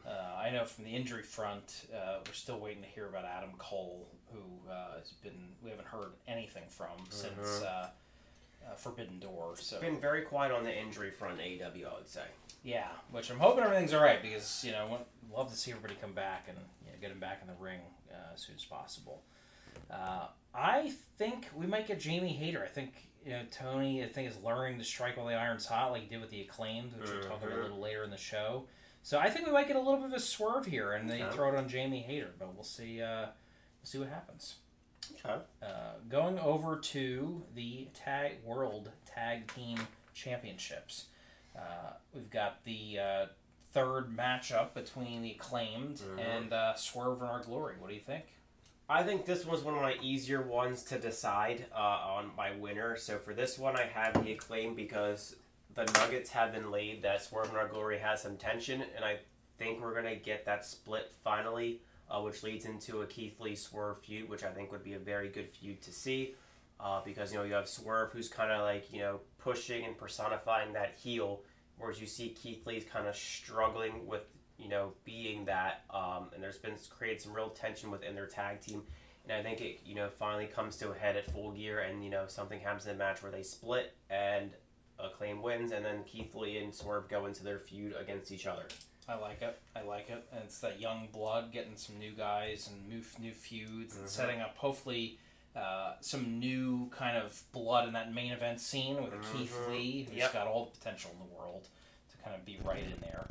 Uh, 0.05 0.37
I 0.37 0.49
know 0.51 0.65
from 0.65 0.83
the 0.83 0.91
injury 0.91 1.23
front, 1.23 1.85
uh, 1.95 2.17
we're 2.27 2.33
still 2.33 2.59
waiting 2.59 2.83
to 2.83 2.89
hear 2.89 3.07
about 3.07 3.23
Adam 3.25 3.51
Cole, 3.57 4.05
who 4.31 4.69
uh, 4.69 4.99
has 4.99 5.11
been 5.23 5.49
we 5.63 5.69
haven't 5.69 5.87
heard 5.87 6.11
anything 6.27 6.63
from 6.67 6.89
since 7.09 7.61
uh, 7.63 7.87
uh, 8.67 8.75
Forbidden 8.75 9.19
Door. 9.19 9.55
So 9.59 9.79
Been 9.79 9.99
very 9.99 10.21
quiet 10.23 10.51
on 10.51 10.63
the 10.65 10.77
injury 10.77 11.09
front, 11.09 11.39
AEW, 11.39 11.87
I 11.89 11.95
would 11.95 12.09
say. 12.09 12.23
yeah, 12.63 12.87
which 13.11 13.31
I'm 13.31 13.39
hoping 13.39 13.63
everything's 13.63 13.93
all 13.93 14.03
right 14.03 14.21
because 14.21 14.63
you 14.65 14.71
know 14.73 14.87
want, 14.87 15.03
love 15.33 15.49
to 15.51 15.57
see 15.57 15.71
everybody 15.71 15.95
come 15.99 16.13
back 16.13 16.45
and 16.49 16.57
you 16.85 16.91
know, 16.91 16.97
get 17.01 17.09
him 17.09 17.19
back 17.19 17.39
in 17.41 17.47
the 17.47 17.55
ring 17.59 17.79
uh, 18.11 18.33
as 18.35 18.41
soon 18.41 18.55
as 18.57 18.65
possible. 18.65 19.21
I 20.55 20.91
think 21.17 21.47
we 21.55 21.65
might 21.65 21.87
get 21.87 21.99
Jamie 21.99 22.33
Hayter. 22.33 22.63
I 22.63 22.67
think 22.67 23.09
you 23.25 23.31
know 23.31 23.41
Tony. 23.51 24.03
I 24.03 24.07
think 24.07 24.29
is 24.29 24.37
learning 24.43 24.77
to 24.79 24.83
strike 24.83 25.17
while 25.17 25.25
the 25.27 25.33
iron's 25.35 25.65
hot, 25.65 25.91
like 25.91 26.03
he 26.03 26.07
did 26.09 26.21
with 26.21 26.29
the 26.29 26.41
acclaimed, 26.41 26.93
which 26.99 27.09
we'll 27.09 27.21
talk 27.23 27.41
about 27.41 27.51
a 27.53 27.55
Mhm. 27.55 27.61
little 27.63 27.79
later 27.79 28.03
in 28.03 28.09
the 28.11 28.17
show. 28.17 28.67
So 29.01 29.19
I 29.19 29.29
think 29.29 29.45
we 29.47 29.51
might 29.51 29.67
get 29.67 29.75
a 29.75 29.79
little 29.79 29.97
bit 29.97 30.05
of 30.07 30.13
a 30.13 30.19
swerve 30.19 30.65
here, 30.65 30.93
and 30.93 31.09
they 31.09 31.21
Okay. 31.23 31.35
throw 31.35 31.49
it 31.53 31.57
on 31.57 31.67
Jamie 31.67 32.01
Hayter, 32.03 32.33
but 32.39 32.53
we'll 32.53 32.63
see. 32.63 33.01
Uh, 33.01 33.25
we'll 33.27 33.85
see 33.85 33.97
what 33.99 34.07
happens. 34.09 34.57
Okay. 35.25 35.43
Uh, 35.61 35.93
going 36.07 36.39
over 36.39 36.77
to 36.79 37.45
the 37.53 37.85
tag 37.93 38.41
world 38.43 38.91
tag 39.05 39.51
team 39.53 39.87
championships, 40.13 41.07
uh, 41.57 41.93
we've 42.13 42.29
got 42.29 42.63
the 42.63 42.99
uh, 42.99 43.25
third 43.71 44.15
matchup 44.15 44.73
between 44.73 45.21
the 45.23 45.31
acclaimed 45.31 45.97
Mhm. 45.97 46.19
and 46.19 46.53
uh, 46.53 46.75
Swerve 46.75 47.21
and 47.21 47.29
Our 47.29 47.39
Glory. 47.41 47.75
What 47.77 47.89
do 47.89 47.95
you 47.95 48.01
think? 48.01 48.25
I 48.93 49.01
think 49.01 49.25
this 49.25 49.43
was 49.43 49.63
one 49.63 49.73
of 49.73 49.81
my 49.81 49.95
easier 50.03 50.43
ones 50.43 50.83
to 50.83 50.99
decide 50.99 51.65
uh, 51.75 51.79
on 51.79 52.29
my 52.37 52.51
winner. 52.51 52.95
So 52.95 53.17
for 53.17 53.33
this 53.33 53.57
one, 53.57 53.75
I 53.75 53.85
have 53.91 54.23
the 54.23 54.33
acclaim 54.33 54.75
because 54.75 55.35
the 55.73 55.85
nuggets 55.85 56.29
have 56.29 56.53
been 56.53 56.69
laid 56.69 57.01
that 57.01 57.23
Swerve 57.23 57.49
and 57.49 57.57
Our 57.57 57.67
Glory 57.67 57.97
has 57.97 58.21
some 58.21 58.37
tension, 58.37 58.83
and 58.95 59.03
I 59.03 59.17
think 59.57 59.81
we're 59.81 59.95
gonna 59.95 60.15
get 60.15 60.45
that 60.45 60.63
split 60.63 61.11
finally, 61.23 61.81
uh, 62.07 62.21
which 62.21 62.43
leads 62.43 62.65
into 62.65 63.01
a 63.01 63.07
Keith 63.07 63.39
Lee 63.39 63.55
Swerve 63.55 63.99
feud, 64.03 64.29
which 64.29 64.43
I 64.43 64.51
think 64.51 64.71
would 64.71 64.83
be 64.83 64.93
a 64.93 64.99
very 64.99 65.27
good 65.27 65.49
feud 65.49 65.81
to 65.81 65.91
see. 65.91 66.35
Uh, 66.79 67.01
because 67.03 67.31
you 67.31 67.39
know 67.39 67.45
you 67.45 67.55
have 67.55 67.67
Swerve 67.67 68.11
who's 68.11 68.29
kind 68.29 68.51
of 68.51 68.61
like 68.61 68.93
you 68.93 68.99
know 68.99 69.21
pushing 69.39 69.85
and 69.85 69.97
personifying 69.97 70.73
that 70.73 70.93
heel, 71.01 71.41
whereas 71.79 71.99
you 71.99 72.05
see 72.05 72.29
Keith 72.29 72.67
Lee's 72.67 72.83
kind 72.83 73.07
of 73.07 73.15
struggling 73.15 74.05
with 74.05 74.21
you 74.57 74.69
know 74.69 74.93
being 75.05 75.45
that, 75.45 75.83
um, 75.89 76.27
and 76.33 76.41
there's 76.43 76.57
been 76.57 76.75
created 76.89 77.21
some 77.21 77.33
real 77.33 77.49
tension 77.49 77.91
within 77.91 78.15
their 78.15 78.27
tag 78.27 78.61
team, 78.61 78.83
and 79.27 79.31
I 79.37 79.41
think 79.41 79.61
it 79.61 79.79
you 79.85 79.95
know 79.95 80.09
finally 80.09 80.45
comes 80.47 80.77
to 80.77 80.91
a 80.91 80.95
head 80.95 81.15
at 81.17 81.31
Full 81.31 81.51
Gear, 81.51 81.79
and 81.79 82.03
you 82.03 82.09
know 82.09 82.25
something 82.27 82.59
happens 82.59 82.85
in 82.85 82.93
the 82.93 82.97
match 83.03 83.21
where 83.23 83.31
they 83.31 83.43
split 83.43 83.93
and 84.09 84.51
Acclaim 84.99 85.41
wins, 85.41 85.71
and 85.71 85.83
then 85.83 86.03
Keith 86.05 86.35
Lee 86.35 86.57
and 86.59 86.73
Swerve 86.73 87.09
go 87.09 87.25
into 87.25 87.43
their 87.43 87.57
feud 87.59 87.95
against 87.99 88.31
each 88.31 88.45
other. 88.45 88.63
I 89.09 89.15
like 89.15 89.41
it. 89.41 89.59
I 89.75 89.81
like 89.81 90.09
it. 90.09 90.23
And 90.31 90.43
it's 90.45 90.59
that 90.59 90.79
young 90.79 91.09
blood 91.11 91.51
getting 91.51 91.75
some 91.75 91.97
new 91.97 92.11
guys 92.11 92.69
and 92.71 92.87
new 92.87 93.01
new 93.19 93.33
feuds 93.33 93.95
and 93.97 94.05
Mhm. 94.05 94.09
setting 94.09 94.39
up 94.39 94.55
hopefully 94.55 95.17
uh, 95.55 95.93
some 95.99 96.39
new 96.39 96.89
kind 96.89 97.15
of 97.17 97.43
blood 97.51 97.87
in 97.87 97.93
that 97.93 98.13
main 98.13 98.31
event 98.31 98.59
scene 98.61 99.03
with 99.03 99.13
a 99.13 99.17
Keith. 99.31 99.55
Lee 99.67 100.03
who's 100.09 100.15
Yep. 100.17 100.33
got 100.33 100.47
all 100.47 100.65
the 100.65 100.71
potential 100.71 101.11
in 101.11 101.19
the 101.27 101.35
world 101.35 101.67
to 102.11 102.17
kind 102.23 102.35
of 102.35 102.43
be 102.45 102.57
right 102.63 102.83
in 102.83 102.99
there. 103.01 103.25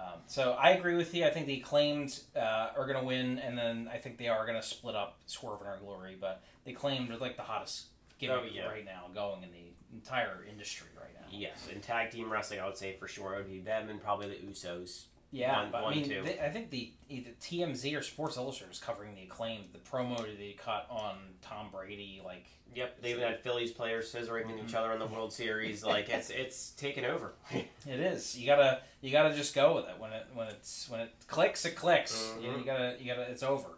Um, 0.00 0.20
so 0.26 0.52
I 0.52 0.70
agree 0.70 0.96
with 0.96 1.14
you. 1.14 1.26
I 1.26 1.30
think 1.30 1.46
the 1.46 1.58
acclaimed 1.60 2.18
uh, 2.34 2.68
are 2.76 2.86
going 2.86 2.98
to 2.98 3.04
win, 3.04 3.38
and 3.38 3.58
then 3.58 3.88
I 3.92 3.98
think 3.98 4.16
they 4.16 4.28
are 4.28 4.46
going 4.46 4.60
to 4.60 4.66
split 4.66 4.94
up 4.96 5.18
Swerve 5.26 5.60
and 5.60 5.68
Our 5.68 5.76
Glory. 5.78 6.16
But 6.18 6.42
the 6.64 6.72
acclaimed 6.72 7.10
are 7.10 7.18
like 7.18 7.36
the 7.36 7.42
hottest 7.42 7.86
gimmick 8.18 8.38
Oh, 8.42 8.46
yeah. 8.50 8.66
right 8.66 8.84
now 8.84 9.06
going 9.14 9.42
in 9.42 9.50
the 9.50 9.72
entire 9.92 10.44
industry 10.50 10.88
right 10.98 11.12
now. 11.14 11.26
Yes, 11.30 11.68
in 11.72 11.80
tag 11.80 12.10
team 12.10 12.30
wrestling, 12.32 12.60
I 12.60 12.66
would 12.66 12.76
say 12.76 12.96
for 12.98 13.08
sure 13.08 13.34
it 13.34 13.38
would 13.38 13.50
be 13.50 13.60
them 13.60 13.88
and 13.90 14.02
probably 14.02 14.28
the 14.28 14.36
Usos. 14.36 15.04
Yeah, 15.32 15.62
One- 15.62 15.70
but 15.70 15.82
one, 15.84 15.92
I 15.92 15.96
mean, 15.96 16.08
two. 16.08 16.22
they- 16.22 16.40
I 16.40 16.50
think 16.50 16.70
the 16.70 16.92
either 17.08 17.30
TMZ 17.40 17.94
or 17.96 18.02
Sports 18.02 18.36
Illustrated 18.36 18.72
is 18.72 18.80
covering 18.80 19.14
the 19.14 19.22
acclaim. 19.22 19.68
The 19.72 19.78
promo 19.78 20.16
that 20.18 20.36
they 20.38 20.52
cut 20.58 20.86
on 20.90 21.18
Tom 21.42 21.70
Brady, 21.70 22.20
like 22.24 22.46
Yep, 22.74 23.00
they 23.02 23.10
even 23.10 23.22
had 23.24 23.40
Phillies 23.40 23.72
players 23.72 24.12
scissoring 24.12 24.48
into 24.48 24.64
each 24.64 24.74
other 24.74 24.92
in 24.92 25.00
the 25.00 25.06
World 25.06 25.32
Series. 25.32 25.84
Like 25.84 26.08
it's 26.08 26.30
it's 26.42 26.70
taken 26.72 27.04
over. 27.04 27.32
it 27.52 27.68
is. 28.00 28.36
You 28.38 28.46
gotta 28.46 28.82
you 29.00 29.10
gotta 29.10 29.34
just 29.34 29.54
go 29.54 29.74
with 29.76 29.86
it 29.88 29.98
when 29.98 30.12
it 30.12 30.26
when 30.34 30.46
it's 30.48 30.88
when 30.88 31.00
it 31.00 31.12
clicks, 31.26 31.64
it 31.64 31.74
clicks. 31.76 32.32
You, 32.40 32.48
Mhm. 32.48 32.58
you 32.58 32.64
gotta 32.64 32.96
you 33.00 33.06
gotta. 33.06 33.22
It's 33.30 33.42
over. 33.42 33.68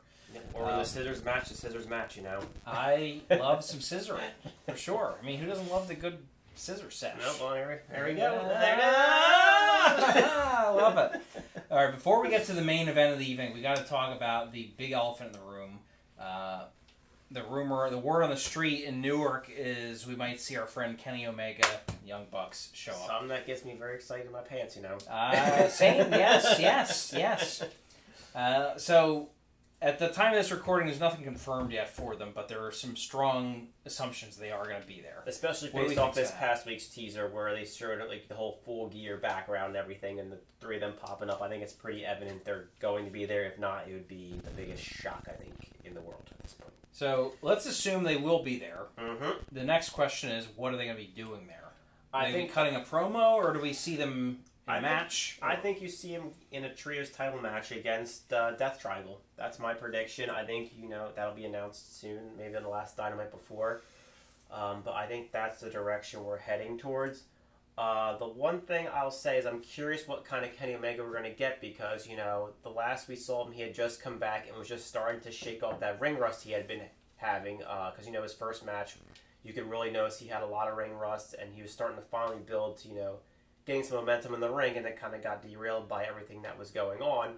Or 0.54 0.64
Um, 0.70 0.78
the 0.78 0.84
scissors 0.84 1.22
match, 1.24 1.48
the 1.50 1.54
scissors 1.54 1.86
match. 1.86 2.16
You 2.16 2.22
know. 2.22 2.40
I 2.66 3.20
love 3.30 3.64
some 3.64 3.80
scissoring 3.80 4.30
for 4.66 4.76
sure. 4.76 5.18
I 5.22 5.24
mean, 5.24 5.38
who 5.38 5.46
doesn't 5.46 5.70
love 5.70 5.88
the 5.88 5.94
good 5.94 6.18
scissor 6.54 6.90
sesh? 6.90 7.16
No, 7.18 7.32
well, 7.40 7.54
there, 7.54 7.82
there 7.90 8.04
we 8.06 8.14
go. 8.14 8.44
There 8.48 8.74
it 8.74 8.80
I 10.24 10.70
love 10.74 10.98
it. 10.98 11.20
All 11.70 11.84
right, 11.84 11.94
before 11.94 12.22
we 12.22 12.28
get 12.28 12.46
to 12.46 12.52
the 12.52 12.62
main 12.62 12.88
event 12.88 13.12
of 13.12 13.18
the 13.18 13.30
evening, 13.30 13.54
we 13.54 13.62
got 13.62 13.76
to 13.76 13.84
talk 13.84 14.16
about 14.16 14.52
the 14.52 14.70
big 14.76 14.92
elephant 14.92 15.34
in 15.34 15.40
the 15.40 15.46
room. 15.46 15.78
Uh, 16.20 16.64
the 17.30 17.42
rumor, 17.44 17.88
the 17.90 17.98
word 17.98 18.22
on 18.22 18.30
the 18.30 18.36
street 18.36 18.84
in 18.84 19.00
Newark 19.00 19.50
is 19.56 20.06
we 20.06 20.14
might 20.14 20.40
see 20.40 20.56
our 20.56 20.66
friend 20.66 20.98
Kenny 20.98 21.26
Omega, 21.26 21.66
Young 22.06 22.26
Bucks, 22.30 22.70
show 22.74 22.92
up. 22.92 23.06
Something 23.06 23.28
that 23.28 23.46
gets 23.46 23.64
me 23.64 23.74
very 23.78 23.94
excited 23.94 24.26
in 24.26 24.32
my 24.32 24.40
pants. 24.42 24.76
You 24.76 24.82
know. 24.82 24.98
Uh, 25.10 25.68
same, 25.68 26.12
yes, 26.12 26.58
yes, 26.60 27.14
yes. 27.16 27.62
Uh, 28.34 28.78
so, 28.78 29.28
at 29.82 29.98
the 29.98 30.08
time 30.08 30.32
of 30.32 30.38
this 30.38 30.52
recording, 30.52 30.86
there's 30.86 31.00
nothing 31.00 31.24
confirmed 31.24 31.72
yet 31.72 31.88
for 31.88 32.14
them, 32.14 32.30
but 32.32 32.46
there 32.46 32.64
are 32.64 32.70
some 32.70 32.94
strong 32.94 33.66
assumptions 33.84 34.36
they 34.36 34.52
are 34.52 34.64
going 34.64 34.80
to 34.80 34.86
be 34.86 35.00
there. 35.00 35.24
Especially 35.26 35.70
What 35.70 35.80
do 35.80 35.84
we 35.86 35.88
based 35.90 36.00
off 36.00 36.14
think's 36.14 36.30
this 36.30 36.38
gonna 36.38 36.52
past 36.52 36.66
week's 36.66 36.86
teaser 36.86 37.28
where 37.28 37.52
they 37.52 37.64
showed 37.64 37.98
like 38.08 38.28
the 38.28 38.34
whole 38.34 38.60
full 38.64 38.88
gear 38.88 39.16
background 39.16 39.68
and 39.68 39.76
everything, 39.76 40.20
and 40.20 40.30
the 40.30 40.38
three 40.60 40.76
of 40.76 40.80
them 40.82 40.94
popping 41.02 41.28
up. 41.28 41.42
I 41.42 41.48
think 41.48 41.64
it's 41.64 41.72
pretty 41.72 42.06
evident 42.06 42.44
they're 42.44 42.68
going 42.78 43.04
to 43.06 43.10
be 43.10 43.24
there. 43.24 43.44
If 43.44 43.58
not, 43.58 43.88
it 43.88 43.92
would 43.92 44.08
be 44.08 44.40
the 44.44 44.50
biggest 44.50 44.84
shock 44.84 45.26
I 45.28 45.32
think 45.32 45.54
in 45.84 45.94
the 45.94 46.00
world 46.00 46.22
at 46.30 46.38
this 46.44 46.52
point. 46.52 46.72
So, 46.92 47.32
let's 47.42 47.66
assume 47.66 48.04
they 48.04 48.16
will 48.16 48.44
be 48.44 48.58
there. 48.58 48.82
Mm-hmm. 48.98 49.30
The 49.50 49.64
next 49.64 49.90
question 49.90 50.30
is, 50.30 50.46
what 50.54 50.72
are 50.72 50.76
they 50.76 50.84
going 50.84 50.96
to 50.96 51.02
be 51.02 51.12
doing 51.14 51.48
there? 51.48 51.70
Are 52.14 52.22
I 52.22 52.26
they 52.30 52.32
think 52.32 52.52
cutting 52.52 52.76
a 52.76 52.80
promo, 52.80 53.32
or 53.32 53.52
do 53.52 53.60
we 53.60 53.72
see 53.72 53.96
them 53.96 54.40
I 54.68 54.78
a 54.78 54.80
think- 54.80 54.92
match? 54.92 55.38
I 55.42 55.56
think 55.56 55.82
you 55.82 55.88
see 55.88 56.10
him 56.10 56.30
in 56.52 56.64
a 56.64 56.74
trios 56.74 57.10
title 57.10 57.40
match 57.40 57.72
against 57.72 58.32
uh, 58.32 58.52
Death 58.52 58.80
Triangle. 58.80 59.20
That's 59.36 59.58
my 59.58 59.74
prediction. 59.74 60.30
I 60.30 60.44
think 60.44 60.72
you 60.78 60.88
know 60.88 61.08
that'll 61.16 61.34
be 61.34 61.44
announced 61.44 62.00
soon, 62.00 62.20
maybe 62.38 62.56
on 62.56 62.62
the 62.62 62.68
last 62.68 62.96
Dynamite 62.96 63.32
before. 63.32 63.82
Um, 64.52 64.82
but 64.84 64.94
I 64.94 65.06
think 65.06 65.32
that's 65.32 65.60
the 65.60 65.70
direction 65.70 66.22
we're 66.24 66.36
heading 66.38 66.78
towards. 66.78 67.24
Uh, 67.78 68.18
the 68.18 68.28
one 68.28 68.60
thing 68.60 68.86
I'll 68.94 69.10
say 69.10 69.38
is 69.38 69.46
I'm 69.46 69.60
curious 69.60 70.06
what 70.06 70.26
kind 70.26 70.44
of 70.44 70.54
Kenny 70.54 70.74
Omega 70.74 71.02
we're 71.02 71.12
going 71.12 71.24
to 71.24 71.30
get 71.30 71.60
because 71.60 72.06
you 72.06 72.16
know 72.16 72.50
the 72.62 72.68
last 72.68 73.08
we 73.08 73.16
saw 73.16 73.44
him, 73.46 73.52
he 73.52 73.62
had 73.62 73.74
just 73.74 74.02
come 74.02 74.18
back 74.18 74.46
and 74.48 74.56
was 74.56 74.68
just 74.68 74.86
starting 74.86 75.20
to 75.22 75.32
shake 75.32 75.62
off 75.62 75.80
that 75.80 76.00
ring 76.00 76.18
rust 76.18 76.44
he 76.44 76.52
had 76.52 76.68
been 76.68 76.82
having. 77.16 77.58
Because 77.58 78.06
you 78.06 78.12
know 78.12 78.22
his 78.22 78.34
first 78.34 78.64
match, 78.64 78.96
you 79.42 79.52
could 79.52 79.68
really 79.68 79.90
notice 79.90 80.18
he 80.20 80.28
had 80.28 80.42
a 80.42 80.46
lot 80.46 80.68
of 80.68 80.76
ring 80.76 80.92
rust, 80.94 81.34
and 81.40 81.52
he 81.52 81.62
was 81.62 81.72
starting 81.72 81.96
to 81.96 82.02
finally 82.04 82.38
build 82.46 82.76
to 82.78 82.88
you 82.88 82.94
know 82.94 83.16
getting 83.66 83.82
some 83.82 83.98
momentum 83.98 84.34
in 84.34 84.40
the 84.40 84.50
ring, 84.50 84.76
and 84.76 84.86
it 84.86 84.98
kind 85.00 85.14
of 85.14 85.22
got 85.22 85.42
derailed 85.42 85.88
by 85.88 86.04
everything 86.04 86.42
that 86.42 86.58
was 86.58 86.70
going 86.70 87.00
on. 87.00 87.34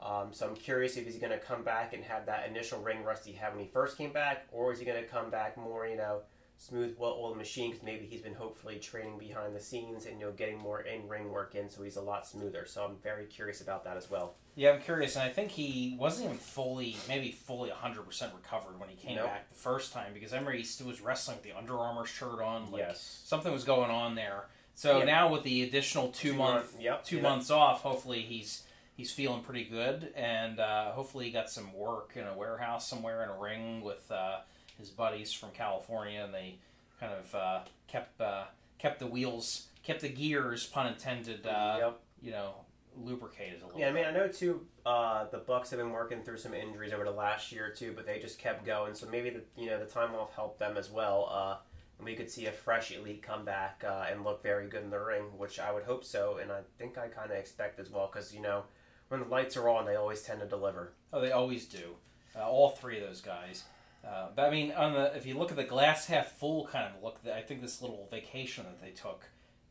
Um, 0.00 0.32
so 0.32 0.48
I'm 0.48 0.56
curious 0.56 0.96
if 0.96 1.04
he's 1.04 1.18
going 1.18 1.32
to 1.32 1.38
come 1.38 1.62
back 1.62 1.92
and 1.92 2.02
have 2.04 2.26
that 2.26 2.48
initial 2.48 2.80
ring 2.80 3.04
rust 3.04 3.24
he 3.24 3.32
had 3.32 3.54
when 3.54 3.64
he 3.64 3.70
first 3.70 3.96
came 3.96 4.12
back, 4.12 4.46
or 4.50 4.72
is 4.72 4.78
he 4.78 4.84
going 4.84 5.02
to 5.02 5.08
come 5.08 5.30
back 5.30 5.56
more, 5.56 5.86
you 5.86 5.96
know, 5.96 6.22
smooth, 6.62 6.94
well-oiled 6.96 7.36
machine 7.36 7.70
because 7.70 7.84
maybe 7.84 8.06
he's 8.06 8.20
been 8.20 8.34
hopefully 8.34 8.78
training 8.78 9.18
behind 9.18 9.54
the 9.54 9.60
scenes 9.60 10.06
and 10.06 10.20
you 10.20 10.26
know 10.26 10.32
getting 10.32 10.56
more 10.58 10.82
in-ring 10.82 11.30
work 11.30 11.54
in, 11.54 11.68
so 11.68 11.82
he's 11.82 11.96
a 11.96 12.00
lot 12.00 12.26
smoother. 12.26 12.64
So 12.66 12.84
I'm 12.84 12.96
very 13.02 13.26
curious 13.26 13.60
about 13.60 13.84
that 13.84 13.96
as 13.96 14.10
well. 14.10 14.34
Yeah, 14.54 14.72
I'm 14.72 14.80
curious, 14.80 15.16
and 15.16 15.24
I 15.24 15.28
think 15.30 15.50
he 15.50 15.96
wasn't 15.98 16.26
even 16.26 16.38
fully, 16.38 16.96
maybe 17.08 17.32
fully 17.32 17.70
100% 17.70 18.06
recovered 18.34 18.78
when 18.78 18.88
he 18.88 18.96
came 18.96 19.16
Nope. 19.16 19.26
back 19.26 19.48
the 19.48 19.54
first 19.54 19.92
time 19.92 20.12
because 20.14 20.32
I 20.32 20.36
remember 20.36 20.56
he 20.56 20.62
still 20.62 20.88
was 20.88 21.00
wrestling 21.00 21.38
with 21.38 21.44
the 21.44 21.56
Under 21.56 21.78
Armour 21.78 22.06
shirt 22.06 22.40
on. 22.40 22.70
Like, 22.70 22.80
yes. 22.80 23.22
Something 23.24 23.52
was 23.52 23.64
going 23.64 23.90
on 23.90 24.14
there. 24.14 24.44
So 24.74 24.98
Yeah. 24.98 25.04
now 25.04 25.32
with 25.32 25.42
the 25.42 25.62
additional 25.62 26.08
two, 26.10 26.34
month, 26.34 26.72
month- 26.72 26.82
yep, 26.82 27.04
two 27.04 27.16
yeah. 27.16 27.22
months 27.22 27.50
off, 27.50 27.82
hopefully 27.82 28.22
he's 28.22 28.64
he's 28.96 29.12
feeling 29.12 29.42
pretty 29.42 29.64
good, 29.64 30.12
and 30.14 30.60
uh, 30.60 30.92
hopefully 30.92 31.26
he 31.26 31.30
got 31.30 31.50
some 31.50 31.72
work 31.72 32.12
in 32.14 32.26
a 32.26 32.34
warehouse 32.36 32.88
somewhere 32.88 33.22
in 33.22 33.28
a 33.28 33.36
ring 33.38 33.82
with 33.82 34.10
uh, 34.10 34.38
his 34.78 34.90
buddies 34.90 35.32
from 35.32 35.50
California, 35.50 36.22
and 36.24 36.32
they 36.34 36.56
kind 37.00 37.12
of 37.12 37.34
uh, 37.34 37.60
kept 37.88 38.20
uh, 38.20 38.44
kept 38.78 38.98
the 38.98 39.06
wheels, 39.06 39.66
kept 39.82 40.00
the 40.00 40.08
gears, 40.08 40.66
pun 40.66 40.86
intended, 40.86 41.46
uh, 41.46 41.76
yep. 41.78 42.00
you 42.20 42.30
know, 42.30 42.52
lubricated 42.96 43.62
a 43.62 43.66
little. 43.66 43.80
Yeah, 43.80 43.88
I 43.88 43.92
mean. 43.92 44.04
I 44.04 44.10
know 44.10 44.28
too. 44.28 44.66
Uh, 44.84 45.26
the 45.30 45.38
Bucks 45.38 45.70
have 45.70 45.78
been 45.78 45.90
working 45.90 46.22
through 46.22 46.38
some 46.38 46.54
injuries 46.54 46.92
over 46.92 47.04
the 47.04 47.10
last 47.12 47.52
year 47.52 47.66
or 47.66 47.70
two, 47.70 47.92
but 47.94 48.06
they 48.06 48.18
just 48.18 48.38
kept 48.38 48.64
going. 48.66 48.94
So 48.94 49.08
maybe 49.08 49.30
the 49.30 49.42
you 49.56 49.70
know 49.70 49.78
the 49.78 49.86
time 49.86 50.14
off 50.14 50.34
helped 50.34 50.58
them 50.58 50.76
as 50.76 50.90
well. 50.90 51.28
Uh, 51.30 51.56
we 52.04 52.14
could 52.14 52.30
see 52.30 52.46
a 52.46 52.52
fresh 52.52 52.92
elite 52.92 53.22
come 53.22 53.44
back 53.44 53.84
uh, 53.86 54.06
and 54.10 54.24
look 54.24 54.42
very 54.42 54.68
good 54.68 54.82
in 54.82 54.90
the 54.90 54.98
ring, 54.98 55.24
which 55.36 55.58
I 55.58 55.72
would 55.72 55.84
hope 55.84 56.04
so, 56.04 56.38
and 56.40 56.50
I 56.50 56.60
think 56.78 56.98
I 56.98 57.08
kind 57.08 57.30
of 57.30 57.36
expect 57.36 57.78
as 57.80 57.90
well 57.90 58.10
because 58.12 58.34
you 58.34 58.40
know 58.40 58.64
when 59.08 59.20
the 59.20 59.26
lights 59.26 59.56
are 59.56 59.68
on, 59.68 59.86
they 59.86 59.96
always 59.96 60.22
tend 60.22 60.40
to 60.40 60.46
deliver. 60.46 60.92
Oh, 61.12 61.20
they 61.20 61.32
always 61.32 61.66
do. 61.66 61.96
Uh, 62.34 62.48
all 62.48 62.70
three 62.70 62.98
of 62.98 63.06
those 63.06 63.20
guys. 63.20 63.64
Uh, 64.06 64.28
but 64.34 64.46
I 64.46 64.50
mean, 64.50 64.72
on 64.72 64.94
the 64.94 65.14
if 65.16 65.26
you 65.26 65.38
look 65.38 65.50
at 65.50 65.56
the 65.56 65.64
glass 65.64 66.06
half 66.06 66.32
full 66.32 66.66
kind 66.66 66.92
of 66.92 67.02
look, 67.02 67.20
I 67.32 67.40
think 67.40 67.60
this 67.60 67.80
little 67.80 68.08
vacation 68.10 68.64
that 68.64 68.80
they 68.80 68.90
took 68.90 69.24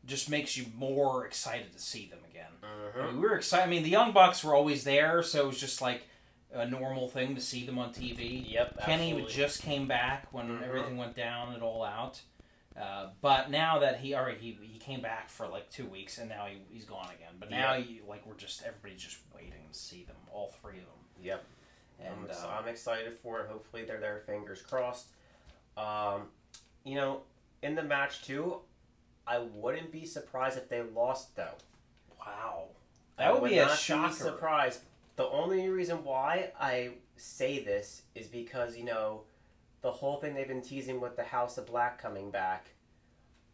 just 0.04 0.30
makes 0.30 0.56
you 0.56 0.66
more 0.76 1.26
excited 1.26 1.72
to 1.72 1.78
see 1.78 2.06
them 2.06 2.20
again. 2.30 2.50
I 2.98 3.06
mean, 3.06 3.20
we 3.20 3.28
were 3.28 3.36
excited. 3.36 3.64
I 3.64 3.70
mean, 3.70 3.82
the 3.82 3.90
Young 3.90 4.12
Bucks 4.12 4.42
were 4.42 4.54
always 4.54 4.84
there, 4.84 5.22
so 5.22 5.42
it 5.42 5.46
was 5.46 5.60
just 5.60 5.80
like 5.80 6.02
a 6.54 6.66
normal 6.68 7.08
thing 7.08 7.34
to 7.34 7.40
see 7.40 7.64
them 7.64 7.78
on 7.78 7.92
TV. 7.92 8.44
Yep, 8.52 8.80
Kenny 8.84 9.10
absolutely. 9.10 9.32
just 9.32 9.62
came 9.62 9.86
back 9.88 10.32
when 10.32 10.48
Mhm. 10.48 10.62
everything 10.62 10.96
went 10.96 11.16
down 11.16 11.54
and 11.54 11.62
all 11.62 11.82
out. 11.84 12.20
Uh, 12.78 13.10
but 13.20 13.50
now 13.50 13.78
that 13.80 14.00
he 14.00 14.14
already 14.14 14.38
he, 14.38 14.58
he 14.62 14.78
came 14.78 15.00
back 15.02 15.28
for 15.28 15.46
like 15.46 15.70
two 15.70 15.86
weeks 15.86 16.16
and 16.18 16.28
now 16.28 16.46
he, 16.46 16.58
he's 16.70 16.84
gone 16.86 17.08
again. 17.14 17.34
But 17.38 17.50
now 17.50 17.74
you, 17.74 18.02
like 18.08 18.24
we're 18.26 18.34
just 18.34 18.62
everybody's 18.64 19.02
just 19.02 19.18
waiting 19.34 19.68
to 19.70 19.78
see 19.78 20.04
them, 20.04 20.16
all 20.32 20.54
three 20.62 20.78
of 20.78 20.84
them. 20.84 21.04
Yep. 21.22 21.44
And 22.00 22.08
I'm, 22.14 22.24
ex- 22.28 22.42
uh, 22.42 22.48
I'm 22.48 22.68
excited 22.68 23.12
for 23.22 23.40
it. 23.40 23.48
Hopefully, 23.48 23.84
they're 23.84 24.00
there. 24.00 24.22
Fingers 24.26 24.62
crossed. 24.62 25.08
Um, 25.76 26.22
you 26.84 26.94
know, 26.96 27.22
in 27.62 27.74
the 27.74 27.82
match 27.82 28.24
too, 28.24 28.56
I 29.26 29.38
wouldn't 29.38 29.92
be 29.92 30.04
surprised 30.06 30.56
if 30.58 30.68
they 30.68 30.82
lost 30.82 31.36
though. 31.36 31.54
wow, 32.18 32.68
that 33.18 33.40
would 33.40 33.50
be 33.50 33.58
a 33.58 33.68
shocker. 33.76 34.12
surprise. 34.14 34.80
The 35.22 35.30
only 35.30 35.68
reason 35.68 36.02
why 36.02 36.50
I 36.58 36.94
say 37.14 37.62
this 37.62 38.02
is 38.16 38.26
because 38.26 38.76
you 38.76 38.82
know 38.82 39.22
the 39.80 39.92
whole 39.92 40.16
thing 40.16 40.34
they've 40.34 40.48
been 40.48 40.62
teasing 40.62 41.00
with 41.00 41.14
the 41.14 41.22
House 41.22 41.58
of 41.58 41.66
Black 41.66 42.02
coming 42.02 42.32
back. 42.32 42.70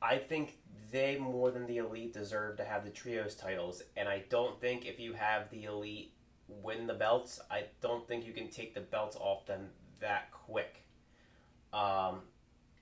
I 0.00 0.16
think 0.16 0.56
they 0.90 1.18
more 1.18 1.50
than 1.50 1.66
the 1.66 1.76
Elite 1.76 2.14
deserve 2.14 2.56
to 2.56 2.64
have 2.64 2.84
the 2.84 2.90
trios 2.90 3.34
titles, 3.34 3.82
and 3.98 4.08
I 4.08 4.24
don't 4.30 4.58
think 4.58 4.86
if 4.86 4.98
you 4.98 5.12
have 5.12 5.50
the 5.50 5.64
Elite 5.64 6.14
win 6.48 6.86
the 6.86 6.94
belts, 6.94 7.38
I 7.50 7.64
don't 7.82 8.08
think 8.08 8.24
you 8.24 8.32
can 8.32 8.48
take 8.48 8.72
the 8.72 8.80
belts 8.80 9.18
off 9.20 9.44
them 9.44 9.66
that 10.00 10.30
quick. 10.30 10.86
Um, 11.74 12.20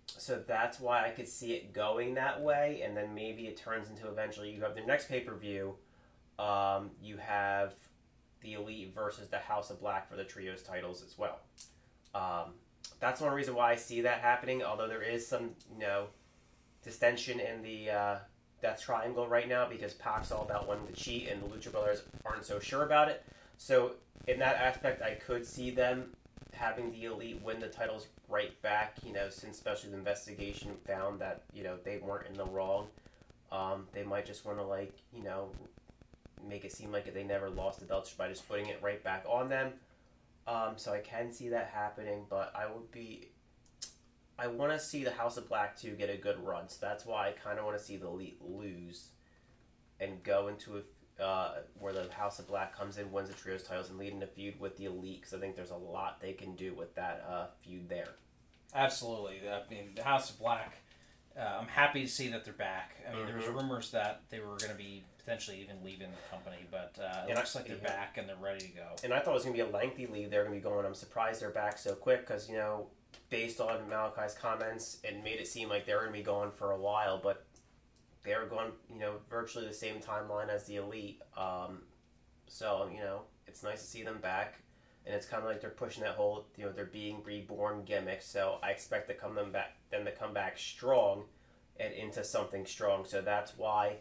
so 0.07 0.41
that's 0.47 0.79
why 0.79 1.05
I 1.07 1.11
could 1.11 1.27
see 1.27 1.55
it 1.55 1.73
going 1.73 2.15
that 2.15 2.41
way, 2.41 2.83
and 2.85 2.97
then 2.97 3.17
maybe 3.17 3.49
it 3.49 3.57
turns 3.57 3.91
into 3.91 4.07
eventually 4.07 4.53
you 4.53 4.63
have 4.63 4.77
the 4.77 4.83
next 4.83 5.09
pay 5.09 5.23
per 5.23 5.35
view. 5.35 5.75
Um, 6.39 6.91
you 7.03 7.17
have 7.17 7.73
the 8.47 8.55
Elite 8.55 8.95
versus 8.95 9.29
the 9.29 9.39
House 9.39 9.71
of 9.71 9.81
Black 9.81 10.09
for 10.09 10.17
the 10.17 10.25
trios 10.25 10.63
titles 10.63 11.03
as 11.05 11.19
well. 11.19 11.41
Um, 12.15 12.55
that's 13.01 13.21
one 13.21 13.35
reason 13.35 13.55
why 13.55 13.73
I 13.73 13.77
see 13.77 14.01
that 14.03 14.21
happening. 14.21 14.63
Although 14.63 14.89
there 14.89 15.03
is 15.03 15.27
some, 15.27 15.51
you 15.71 15.81
know, 15.81 16.07
distension 16.83 17.41
in 17.41 17.63
the 17.63 17.91
uh, 17.91 18.17
Death 18.63 18.81
Triangle 18.81 19.27
right 19.27 19.49
now 19.49 19.69
because 19.69 19.95
Pac's 19.95 20.31
all 20.31 20.43
about 20.43 20.69
wanting 20.69 20.87
to 20.87 20.93
cheat, 20.93 21.29
and 21.29 21.43
the 21.43 21.47
Lucha 21.47 21.73
Brothers 21.73 22.05
aren't 22.25 22.45
so 22.45 22.61
sure 22.61 22.85
about 22.85 23.09
it. 23.09 23.25
So 23.59 23.97
in 24.29 24.39
that 24.39 24.57
aspect, 24.57 25.03
I 25.03 25.15
could 25.15 25.45
see 25.45 25.71
them 25.71 26.15
having 26.55 26.93
the 26.93 27.05
Elite 27.05 27.43
win 27.43 27.59
the 27.59 27.69
titles 27.69 28.07
right 28.29 28.61
back. 28.63 28.95
You 29.05 29.13
know, 29.13 29.29
since 29.29 29.57
especially 29.57 29.91
the 29.91 29.99
investigation 29.99 30.71
found 30.87 31.21
that 31.21 31.43
you 31.53 31.65
know 31.65 31.77
they 31.85 31.99
weren't 31.99 32.29
in 32.29 32.35
the 32.35 32.47
wrong. 32.47 32.87
Um, 33.51 33.87
they 33.93 34.05
might 34.05 34.25
just 34.25 34.45
want 34.45 34.59
to 34.59 34.65
like 34.65 34.93
you 35.13 35.25
know 35.25 35.51
make 36.49 36.65
it 36.65 36.73
seem 36.73 36.93
like 36.93 37.13
they 37.13 37.25
never 37.25 37.51
lost 37.51 37.81
the 37.81 37.87
belts 37.87 38.13
by 38.13 38.29
just 38.29 38.49
putting 38.49 38.67
it 38.67 38.79
right 38.83 39.03
back 39.03 39.25
on 39.29 39.49
them. 39.49 39.73
Um, 40.47 40.75
so 40.77 40.93
I 40.93 41.01
can 41.01 41.33
see 41.33 41.49
that 41.51 41.71
happening, 41.75 42.25
but 42.29 42.53
I 42.55 42.67
would 42.67 42.91
be. 42.93 43.29
I 44.39 44.49
want 44.49 44.71
to 44.73 44.79
see 44.79 45.03
the 45.03 45.11
House 45.13 45.39
of 45.39 45.49
Black 45.49 45.79
2 45.81 45.93
get 45.93 46.11
a 46.11 46.17
good 46.17 46.39
run, 46.45 46.69
so 46.69 46.77
that's 46.81 47.07
why 47.07 47.29
I 47.29 47.33
kind 47.33 47.59
of 47.59 47.65
want 47.65 47.79
to 47.79 47.83
see 47.83 47.97
the 47.97 48.07
Elite 48.07 48.39
lose 48.43 49.09
and 49.99 50.23
go 50.23 50.49
into 50.49 50.83
a, 51.19 51.23
uh, 51.23 51.55
where 51.79 51.95
the 51.95 52.07
House 52.13 52.39
of 52.39 52.47
Black 52.47 52.77
comes 52.77 52.99
in, 52.99 53.11
wins 53.11 53.31
the 53.31 53.35
Trios 53.35 53.63
titles, 53.63 53.89
and 53.89 53.99
lead 53.99 54.13
in 54.13 54.23
a 54.23 54.27
feud 54.27 54.61
with 54.61 54.77
the 54.77 54.85
Elite, 54.85 55.23
because 55.23 55.33
I 55.33 55.39
think 55.39 55.57
there's 55.57 55.71
a 55.71 55.77
lot 55.77 56.21
they 56.21 56.35
can 56.35 56.55
do 56.55 56.75
with 56.75 56.95
that 56.97 57.25
uh, 57.29 57.47
feud 57.63 57.89
there. 57.89 58.09
Absolutely. 58.75 59.41
I 59.51 59.63
mean, 59.71 59.93
the 59.97 60.05
House 60.05 60.29
of 60.31 60.39
Black. 60.39 60.77
Uh, 61.35 61.59
I'm 61.61 61.69
happy 61.69 62.03
to 62.03 62.09
see 62.09 62.29
that 62.29 62.45
they're 62.45 62.53
back. 62.55 62.97
I 63.11 63.15
mean, 63.17 63.27
there 63.27 63.37
was 63.37 63.47
Mhm. 63.47 63.55
rumors 63.55 63.91
that 63.93 64.21
they 64.29 64.41
were 64.41 64.57
going 64.57 64.71
to 64.71 64.75
be 64.75 65.05
potentially 65.27 65.61
even 65.61 65.77
leaving 65.85 66.07
the 66.11 66.31
company, 66.31 66.65
but 66.71 66.97
uh, 67.03 67.25
it 67.25 67.31
And 67.31 67.35
looks 67.37 67.57
I- 67.57 67.59
like 67.59 67.69
they're 67.69 67.77
yeah. 67.79 67.89
back 67.89 68.17
and 68.17 68.29
they're 68.29 68.37
ready 68.37 68.61
to 68.67 68.73
go. 68.73 68.87
And 69.03 69.13
I 69.13 69.19
thought 69.19 69.33
it 69.33 69.35
was 69.35 69.45
going 69.45 69.57
to 69.57 69.65
be 69.65 69.69
a 69.69 69.73
lengthy 69.73 70.07
leave. 70.07 70.31
they're 70.31 70.45
going 70.45 70.55
to 70.55 70.61
be 70.61 70.63
going. 70.71 70.87
I'm 70.87 70.95
surprised 70.95 71.43
they're 71.43 71.51
back 71.51 71.79
so 71.79 71.95
quick, 71.97 72.21
because, 72.27 72.49
you 72.49 72.57
know, 72.57 72.87
based 73.29 73.61
on 73.61 73.89
Malachi's 73.89 74.35
comments, 74.35 74.99
it 75.03 75.23
made 75.25 75.41
it 75.41 75.49
seem 75.49 75.69
like 75.69 75.85
they 75.85 75.95
were 75.95 76.03
going 76.03 76.13
to 76.13 76.19
be 76.19 76.25
gone 76.25 76.53
for 76.53 76.71
a 76.71 76.79
while, 76.79 77.19
but 77.21 77.45
they 78.23 78.37
were 78.37 78.47
going, 78.47 78.71
you 78.93 79.01
know, 79.01 79.15
virtually 79.29 79.67
the 79.67 79.75
same 79.75 79.97
timeline 79.97 80.49
as 80.49 80.65
the 80.65 80.77
Elite. 80.77 81.21
Um, 81.37 81.83
so, 82.47 82.89
you 82.93 83.01
know, 83.01 83.23
it's 83.49 83.65
nice 83.65 83.81
to 83.81 83.87
see 83.87 84.05
them 84.05 84.19
back. 84.23 84.61
And 85.07 85.15
it's 85.15 85.27
kind 85.27 85.43
of 85.43 85.49
like 85.49 85.61
they're 85.61 85.71
pushing 85.71 86.03
that 86.05 86.15
whole, 86.15 86.47
you 86.57 86.65
know, 86.67 86.73
they're 86.73 86.85
being 86.85 87.23
reborn 87.25 87.85
gimmick. 87.85 88.23
So 88.23 88.59
I 88.63 88.71
expect 88.71 89.09
to 89.09 89.15
come 89.15 89.35
them 89.35 89.51
back, 89.53 89.77
them 89.91 90.05
to 90.05 90.11
come 90.13 90.33
back 90.35 90.57
strong 90.59 91.25
and 91.79 91.93
into 91.95 92.25
something 92.25 92.65
strong. 92.67 93.05
So 93.05 93.21
that's 93.21 93.57
why, 93.57 93.99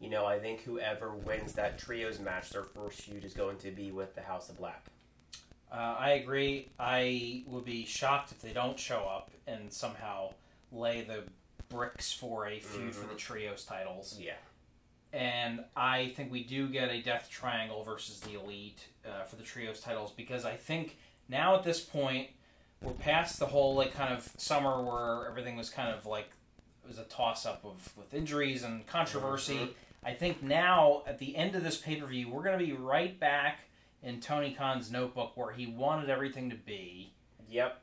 you 0.00 0.10
know, 0.10 0.26
I 0.26 0.38
think 0.38 0.62
whoever 0.62 1.10
wins 1.14 1.54
that 1.54 1.78
trios 1.78 2.18
match, 2.18 2.50
their 2.50 2.64
first 2.64 3.00
feud 3.02 3.24
is 3.24 3.32
going 3.34 3.56
to 3.58 3.70
be 3.70 3.90
with 3.92 4.14
the 4.14 4.20
House 4.22 4.48
of 4.48 4.58
Black. 4.58 4.84
Uh, 5.72 5.96
I 5.98 6.10
agree. 6.10 6.68
I 6.78 7.42
would 7.46 7.64
be 7.64 7.84
shocked 7.84 8.30
if 8.32 8.40
they 8.40 8.52
don't 8.52 8.78
show 8.78 9.00
up 9.00 9.30
and 9.46 9.72
somehow 9.72 10.32
lay 10.70 11.02
the 11.02 11.24
bricks 11.68 12.12
for 12.12 12.46
a 12.46 12.60
feud 12.60 12.94
for 12.94 13.06
the 13.06 13.14
Mhm. 13.14 13.18
trios 13.18 13.64
titles. 13.64 14.16
Yeah. 14.20 14.36
And 15.12 15.64
I 15.74 16.10
think 16.10 16.30
we 16.30 16.44
do 16.44 16.68
get 16.68 16.90
a 16.90 17.00
Death 17.00 17.28
Triangle 17.30 17.82
versus 17.82 18.20
the 18.20 18.34
Elite 18.34 18.86
uh, 19.04 19.24
for 19.24 19.36
the 19.36 19.42
trios 19.42 19.80
titles 19.80 20.12
because 20.12 20.44
I 20.44 20.56
think 20.56 20.98
now 21.28 21.56
at 21.56 21.64
this 21.64 21.80
point 21.80 22.30
we're 22.82 22.92
past 22.92 23.38
the 23.38 23.46
whole 23.46 23.74
like 23.74 23.94
kind 23.94 24.12
of 24.12 24.30
summer 24.36 24.82
where 24.82 25.26
everything 25.28 25.56
was 25.56 25.70
kind 25.70 25.88
of 25.94 26.04
like 26.06 26.30
it 26.84 26.88
was 26.88 26.98
a 26.98 27.04
toss 27.04 27.46
up 27.46 27.64
of 27.64 27.96
with 27.96 28.14
injuries 28.14 28.62
and 28.62 28.86
controversy. 28.86 29.56
Mhm. 29.56 29.74
I 30.04 30.12
think 30.14 30.42
now 30.42 31.02
at 31.06 31.18
the 31.18 31.36
end 31.36 31.54
of 31.54 31.64
this 31.64 31.76
pay 31.78 31.96
per 31.96 32.06
view 32.06 32.28
we're 32.30 32.42
going 32.42 32.58
to 32.58 32.64
be 32.64 32.72
right 32.72 33.18
back 33.18 33.60
in 34.02 34.20
Tony 34.20 34.52
Khan's 34.54 34.90
notebook 34.90 35.36
where 35.36 35.52
he 35.52 35.66
wanted 35.66 36.10
everything 36.10 36.50
to 36.50 36.56
be 36.56 37.12
Yep. 37.48 37.80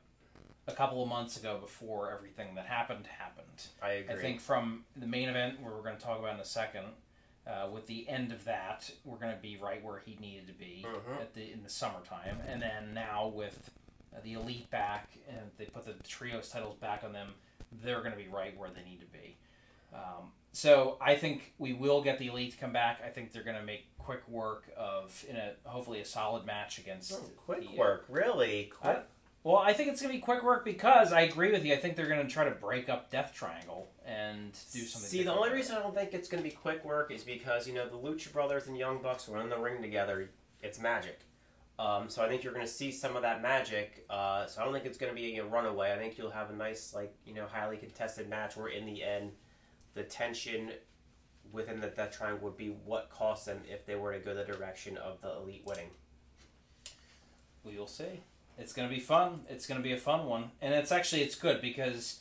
a 0.67 0.71
couple 0.73 1.01
of 1.03 1.09
months 1.09 1.37
ago 1.37 1.57
before 1.59 2.11
everything 2.11 2.55
that 2.55 2.65
happened 2.65 3.07
happened. 3.07 3.67
I 3.81 3.91
agree. 3.91 4.15
I 4.15 4.17
think 4.17 4.39
from 4.41 4.85
the 4.95 5.07
main 5.07 5.29
event, 5.29 5.59
where 5.61 5.73
we're 5.73 5.81
going 5.83 5.97
to 5.97 6.01
talk 6.03 6.19
about 6.19 6.33
in 6.35 6.39
a 6.39 6.45
second, 6.45 6.85
uh, 7.47 7.67
with 7.71 7.87
the 7.87 8.07
end 8.07 8.31
of 8.31 8.43
that, 8.45 8.89
we're 9.03 9.17
going 9.17 9.33
to 9.35 9.41
be 9.41 9.57
right 9.57 9.83
where 9.83 9.99
he 9.99 10.15
needed 10.21 10.47
to 10.47 10.53
be 10.53 10.85
Mhm. 10.87 11.19
at 11.21 11.33
the 11.33 11.51
in 11.51 11.63
the 11.63 11.69
summertime, 11.69 12.39
and 12.47 12.61
then 12.61 12.93
now 12.93 13.27
with 13.27 13.69
uh, 14.15 14.19
the 14.23 14.33
elite 14.33 14.69
back 14.69 15.09
and 15.27 15.49
they 15.57 15.65
put 15.65 15.85
the 15.85 15.93
trios 16.07 16.49
titles 16.49 16.75
back 16.77 17.03
on 17.03 17.11
them, 17.13 17.33
they're 17.71 17.99
going 18.01 18.11
to 18.11 18.17
be 18.17 18.27
right 18.27 18.55
where 18.57 18.69
they 18.69 18.83
need 18.83 18.99
to 18.99 19.07
be. 19.07 19.35
Um, 19.93 20.31
so 20.53 20.97
I 21.01 21.15
think 21.15 21.53
we 21.57 21.73
will 21.73 22.01
get 22.01 22.17
the 22.19 22.27
elite 22.27 22.51
to 22.53 22.57
come 22.57 22.71
back. 22.71 23.01
I 23.05 23.09
think 23.09 23.33
they're 23.33 23.43
going 23.43 23.57
to 23.57 23.63
make 23.65 23.85
quick 23.97 24.27
work 24.29 24.69
of 24.77 25.25
in 25.29 25.35
a 25.35 25.53
hopefully 25.65 25.99
a 25.99 26.05
solid 26.05 26.45
match 26.45 26.77
against 26.77 27.11
Oh, 27.13 27.17
quick 27.37 27.61
the, 27.69 27.75
work, 27.77 28.05
really. 28.07 28.71
Quick. 28.79 28.97
I- 28.97 29.01
well, 29.43 29.57
I 29.57 29.73
think 29.73 29.89
it's 29.89 30.01
going 30.01 30.13
to 30.13 30.17
be 30.17 30.23
quick 30.23 30.41
work 30.41 30.63
because 30.63 31.11
I 31.11 31.21
agree 31.21 31.51
with 31.51 31.65
you. 31.65 31.73
I 31.73 31.75
think 31.75 31.97
they're 31.97 32.07
going 32.07 32.25
to 32.25 32.31
try 32.33 32.45
to 32.45 32.51
break 32.51 32.87
up 32.87 33.11
Death 33.11 33.33
Triangle 33.35 33.89
and 34.05 34.53
do 34.71 34.79
something. 34.79 35.09
See, 35.09 35.23
the 35.23 35.33
only 35.33 35.51
reason 35.51 35.75
I 35.75 35.81
don't 35.81 35.93
think 35.93 36.13
it's 36.13 36.29
going 36.29 36.41
to 36.41 36.49
be 36.49 36.55
quick 36.55 36.85
work 36.85 37.11
is 37.11 37.23
because 37.25 37.67
you 37.67 37.73
know 37.73 37.89
the 37.89 37.97
Lucha 37.97 38.31
Brothers 38.31 38.67
and 38.67 38.77
Young 38.77 39.01
Bucks 39.01 39.27
were 39.27 39.41
in 39.41 39.49
the 39.49 39.57
ring 39.57 39.81
together. 39.81 40.29
It's 40.61 40.79
magic. 40.79 41.19
Um, 41.77 42.07
so 42.07 42.23
I 42.23 42.29
think 42.29 42.43
you're 42.45 42.53
going 42.53 42.65
to 42.65 42.71
see 42.71 42.89
some 42.89 43.17
of 43.17 43.23
that 43.23 43.41
magic. 43.41 44.05
Uh, 44.09 44.45
so 44.45 44.61
I 44.61 44.63
don't 44.63 44.73
think 44.73 44.85
it's 44.85 44.97
going 44.97 45.11
to 45.13 45.15
be 45.21 45.35
a 45.37 45.43
runaway. 45.43 45.91
I 45.91 45.97
think 45.97 46.17
you'll 46.17 46.29
have 46.31 46.49
a 46.49 46.55
nice, 46.55 46.93
like 46.93 47.13
you 47.25 47.33
know, 47.33 47.45
highly 47.45 47.75
contested 47.75 48.29
match 48.29 48.55
where 48.55 48.67
in 48.69 48.85
the 48.85 49.03
end, 49.03 49.31
the 49.93 50.03
tension 50.03 50.71
within 51.51 51.79
the 51.79 51.87
death 51.87 52.17
triangle 52.17 52.43
would 52.45 52.57
be 52.57 52.69
what 52.85 53.09
cost 53.09 53.45
them 53.45 53.59
if 53.69 53.85
they 53.85 53.95
were 53.95 54.13
to 54.13 54.19
go 54.19 54.33
the 54.33 54.43
direction 54.43 54.97
of 54.97 55.21
the 55.21 55.31
elite 55.35 55.63
winning. 55.65 55.89
We 57.63 57.77
will 57.77 57.87
see. 57.87 58.21
It's 58.57 58.73
going 58.73 58.87
to 58.89 58.93
be 58.93 58.99
fun. 59.01 59.41
It's 59.49 59.65
going 59.65 59.79
to 59.79 59.83
be 59.83 59.93
a 59.93 59.97
fun 59.97 60.25
one, 60.25 60.51
and 60.61 60.73
it's 60.73 60.91
actually 60.91 61.21
it's 61.23 61.35
good 61.35 61.61
because 61.61 62.19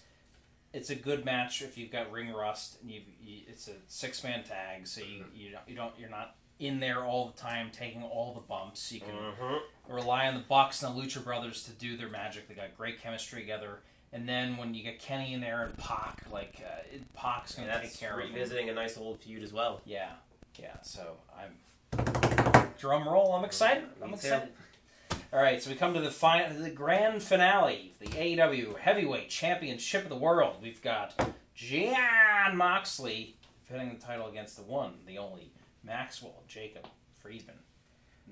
it's 0.73 0.89
a 0.91 0.95
good 0.95 1.25
match 1.25 1.61
if 1.63 1.77
you've 1.77 1.91
got 1.91 2.11
ring 2.11 2.33
rust 2.33 2.79
and 2.81 2.91
you've, 2.91 3.03
you 3.23 3.41
it's 3.49 3.69
a 3.69 3.73
six 3.89 4.25
man 4.25 4.43
tag, 4.45 4.87
so 4.87 5.03
you 5.03 5.25
you 5.35 5.51
don't, 5.51 5.69
you 5.69 5.75
don't 5.77 5.93
you're 5.99 6.09
not 6.09 6.37
in 6.59 6.79
there 6.81 7.05
all 7.05 7.29
the 7.35 7.41
time 7.41 7.71
taking 7.73 8.03
all 8.03 8.33
the 8.35 8.41
bumps. 8.41 8.93
You 8.93 9.01
can 9.01 9.11
Mm-hmm. 9.15 9.93
rely 9.95 10.29
on 10.29 10.35
the 10.35 10.41
Bucks 10.49 10.83
and 10.83 10.97
the 10.97 11.01
Lucha 11.03 11.23
Brothers 11.23 11.65
to 11.65 11.73
do 11.73 11.97
their 11.97 12.09
magic. 12.09 12.49
They 12.49 12.55
got 12.55 12.77
great 12.77 13.03
chemistry 13.03 13.41
together. 13.41 13.81
And 14.13 14.29
then 14.29 14.57
when 14.59 14.75
you 14.75 14.83
get 14.83 14.99
Kenny 14.99 15.33
in 15.33 15.41
there 15.41 15.63
and 15.65 15.77
Pac, 15.79 16.23
like 16.31 16.63
uh, 16.65 16.83
it- 16.95 17.13
Pac's 17.15 17.55
gonna 17.55 17.81
take 17.81 17.99
care 17.99 18.13
of 18.13 18.19
revisiting 18.19 18.69
a 18.69 18.75
nice 18.75 18.99
old 18.99 19.19
feud 19.21 19.43
as 19.43 19.53
well. 19.53 19.81
Yeah, 19.87 20.11
yeah. 20.59 20.81
So 20.83 21.17
I'm 21.37 22.05
drum 22.79 23.09
roll. 23.09 23.33
I'm 23.35 23.45
excited. 23.45 23.85
I'm 24.03 24.11
Me 24.11 24.17
too. 24.19 24.27
excited. 24.27 24.49
All 25.33 25.41
right, 25.43 25.63
so 25.63 25.71
we 25.71 25.77
come 25.77 25.95
to 25.95 26.01
the 26.01 26.11
final, 26.11 26.63
the 26.63 26.69
grand 26.69 27.23
finale, 27.23 27.95
the 28.01 28.07
AEW 28.09 28.79
Heavyweight 28.79 29.31
Championship 29.31 30.03
of 30.03 30.11
the 30.11 30.17
World. 30.17 30.57
We've 30.63 30.83
got 30.83 31.15
Jon 31.55 32.55
Moxley 32.55 33.37
defending 33.67 33.97
the 33.99 34.05
title 34.05 34.29
against 34.29 34.57
the 34.57 34.63
one, 34.63 34.93
the 35.07 35.17
only 35.17 35.51
Maxwell 35.83 36.43
Jacob 36.49 36.87
Friedman 37.23 37.55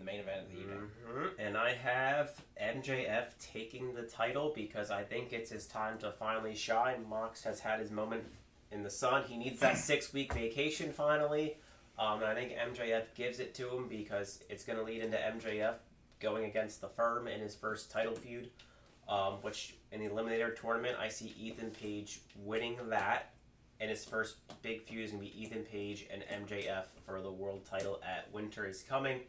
the 0.01 0.05
main 0.05 0.21
event 0.21 0.41
of 0.41 0.51
the 0.51 0.59
evening. 0.59 0.91
Mhm. 1.09 1.31
And 1.39 1.57
I 1.57 1.75
have 1.75 2.43
MJF 2.57 3.39
taking 3.39 3.95
the 3.95 4.03
title 4.03 4.53
because 4.55 4.91
I 4.91 5.05
think 5.05 5.33
it's 5.33 5.51
his 5.51 5.67
time 5.67 5.99
to 5.99 6.11
finally 6.13 6.55
shine. 6.55 7.09
Mox 7.09 7.45
has 7.45 7.61
had 7.61 7.81
his 7.81 7.91
moment 7.91 8.25
in 8.73 8.83
the 8.83 8.91
sun. 8.91 9.25
He 9.25 9.37
needs 9.37 9.61
that 9.61 9.77
six 9.91 10.13
week 10.13 10.33
vacation 10.33 10.93
finally. 10.93 11.59
Um, 11.99 12.23
and 12.23 12.25
I 12.27 12.35
think 12.35 12.53
MJF 12.53 13.15
gives 13.15 13.41
it 13.41 13.55
to 13.57 13.69
him 13.69 13.87
because 13.89 14.43
it's 14.49 14.65
going 14.65 14.79
to 14.79 14.85
lead 14.85 15.03
into 15.03 15.19
MJF 15.19 15.75
going 16.19 16.45
against 16.45 16.81
the 16.81 16.89
firm 16.89 17.29
in 17.29 17.41
his 17.41 17.55
first 17.55 17.91
title 17.91 18.15
feud. 18.17 18.51
Um, 19.09 19.43
which 19.43 19.75
in 19.91 20.01
the 20.01 20.09
Eliminator 20.09 20.55
tournament, 20.59 20.97
I 20.99 21.09
see 21.09 21.35
Ethan 21.37 21.73
Page 21.73 22.21
winning 22.37 22.79
that. 22.91 23.33
And 23.81 23.91
his 23.91 24.05
first 24.05 24.37
big 24.63 24.83
feud 24.83 25.05
is 25.05 25.11
going 25.11 25.25
to 25.25 25.31
be 25.31 25.43
Ethan 25.43 25.65
Page 25.65 26.07
and 26.13 26.23
MJF 26.47 26.85
for 27.05 27.21
the 27.21 27.31
world 27.31 27.65
title 27.65 28.01
at 28.07 28.31
Winter 28.33 28.67
is 28.67 28.83
Coming. 28.83 29.21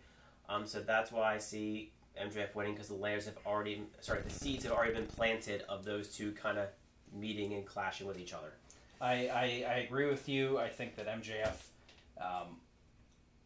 Um, 0.52 0.66
so 0.66 0.82
that's 0.82 1.12
why 1.12 1.34
I 1.36 1.38
see 1.38 1.92
MJF 2.22 2.54
winning 2.56 2.74
because 2.74 2.90
the 2.90 2.96
layers 2.96 3.26
have 3.26 3.38
already, 3.46 3.84
sorry, 4.02 4.22
the 4.22 4.30
seeds 4.30 4.64
have 4.66 4.74
already 4.74 4.94
been 4.94 5.06
planted 5.08 5.64
of 5.70 5.86
those 5.86 6.10
two 6.10 6.32
kind 6.34 6.58
of 6.58 6.68
meeting 7.14 7.54
and 7.54 7.66
clashing 7.66 8.06
with 8.08 8.20
each 8.20 8.34
other. 8.34 8.52
I, 9.00 9.14
I, 9.28 9.66
I 9.68 9.74
agree 9.88 10.08
with 10.08 10.28
you. 10.28 10.58
I 10.60 10.68
think 10.68 10.96
that 10.98 11.08
MJF 11.08 11.54
um, 12.20 12.58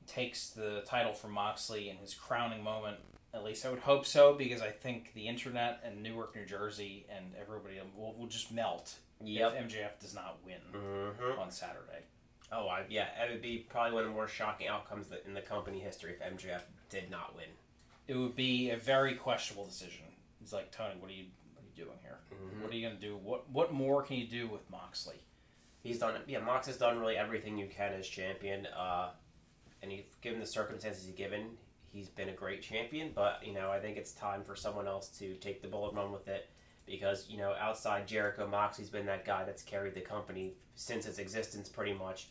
takes 0.08 0.50
the 0.50 0.84
title 0.86 1.14
from 1.14 1.32
Moxley 1.32 1.90
in 1.90 1.98
his 1.98 2.14
crowning 2.14 2.64
moment. 2.64 2.98
At 3.34 3.44
least 3.44 3.66
I 3.66 3.70
would 3.70 3.80
hope 3.80 4.06
so, 4.06 4.34
because 4.34 4.62
I 4.62 4.70
think 4.70 5.14
the 5.14 5.28
internet 5.28 5.82
and 5.86 6.02
Newark, 6.02 6.36
New 6.36 6.46
Jersey, 6.46 7.06
and 7.14 7.26
everybody 7.40 7.76
will, 7.98 8.16
will 8.18 8.28
just 8.28 8.52
melt 8.52 8.96
Yep. 9.24 9.54
if 9.58 9.68
MJF 9.72 10.00
does 10.02 10.14
not 10.16 10.38
win 10.46 10.56
Mm-hmm. 10.74 11.40
on 11.40 11.52
Saturday. 11.52 12.04
Oh, 12.52 12.68
I, 12.68 12.84
yeah, 12.90 13.08
it 13.24 13.32
would 13.32 13.42
be 13.42 13.66
probably 13.70 13.94
one 13.94 14.04
of 14.04 14.10
the 14.10 14.14
more 14.16 14.28
shocking 14.28 14.68
outcomes 14.68 15.08
in 15.26 15.34
the 15.34 15.42
company 15.42 15.80
history 15.80 16.14
if 16.14 16.20
MJF 16.20 16.62
did 16.90 17.10
not 17.10 17.36
win. 17.36 17.46
It 18.08 18.16
would 18.16 18.36
be 18.36 18.70
a 18.70 18.78
very 18.78 19.16
questionable 19.16 19.66
decision. 19.66 20.06
It's 20.42 20.54
like 20.54 20.72
Tony, 20.72 20.94
what 21.00 21.10
are 21.10 21.14
you 21.14 21.26
what 21.56 21.64
are 21.64 21.68
you 21.76 21.86
doing 21.86 21.98
here? 22.04 22.18
Mhm. 22.32 22.62
What 22.62 22.72
are 22.72 22.76
you 22.76 22.88
going 22.88 23.00
to 23.00 23.02
do? 23.02 23.18
What 23.18 23.50
what 23.50 23.74
more 23.74 24.04
can 24.04 24.18
you 24.18 24.28
do 24.28 24.48
with 24.48 24.70
Moxley? 24.70 25.18
He's 25.82 26.00
done, 26.00 26.16
yeah, 26.28 26.40
Mox 26.40 26.68
has 26.68 26.78
done 26.78 27.00
really 27.00 27.18
everything 27.18 27.58
you 27.58 27.68
can 27.68 27.94
as 27.94 28.08
champion. 28.08 28.66
Uh, 28.68 29.10
and 29.82 29.92
he, 29.92 30.06
given 30.22 30.40
the 30.40 30.46
circumstances 30.46 31.06
he's 31.06 31.14
given, 31.16 31.58
he's 31.92 32.10
been 32.10 32.30
a 32.30 32.34
great 32.34 32.62
champion. 32.62 33.12
But 33.14 33.42
you 33.46 33.54
know, 33.54 33.72
I 33.72 33.80
think 33.80 33.98
it's 33.98 34.12
time 34.14 34.44
for 34.44 34.56
someone 34.56 34.88
else 34.88 35.10
to 35.20 35.34
take 35.36 35.62
the 35.64 35.68
ball 35.68 35.88
and 35.90 35.98
run 35.98 36.12
with 36.12 36.28
it. 36.28 36.50
Because 36.86 37.28
you 37.28 37.38
know, 37.40 37.56
outside 37.60 38.08
Jericho, 38.08 38.48
Moxley's 38.48 38.90
been 38.90 39.08
that 39.08 39.26
guy 39.26 39.44
that's 39.44 39.64
carried 39.64 39.96
the 39.96 40.02
company 40.02 40.54
since 40.76 41.08
its 41.08 41.18
existence, 41.18 41.68
pretty 41.70 41.94
much. 41.94 42.30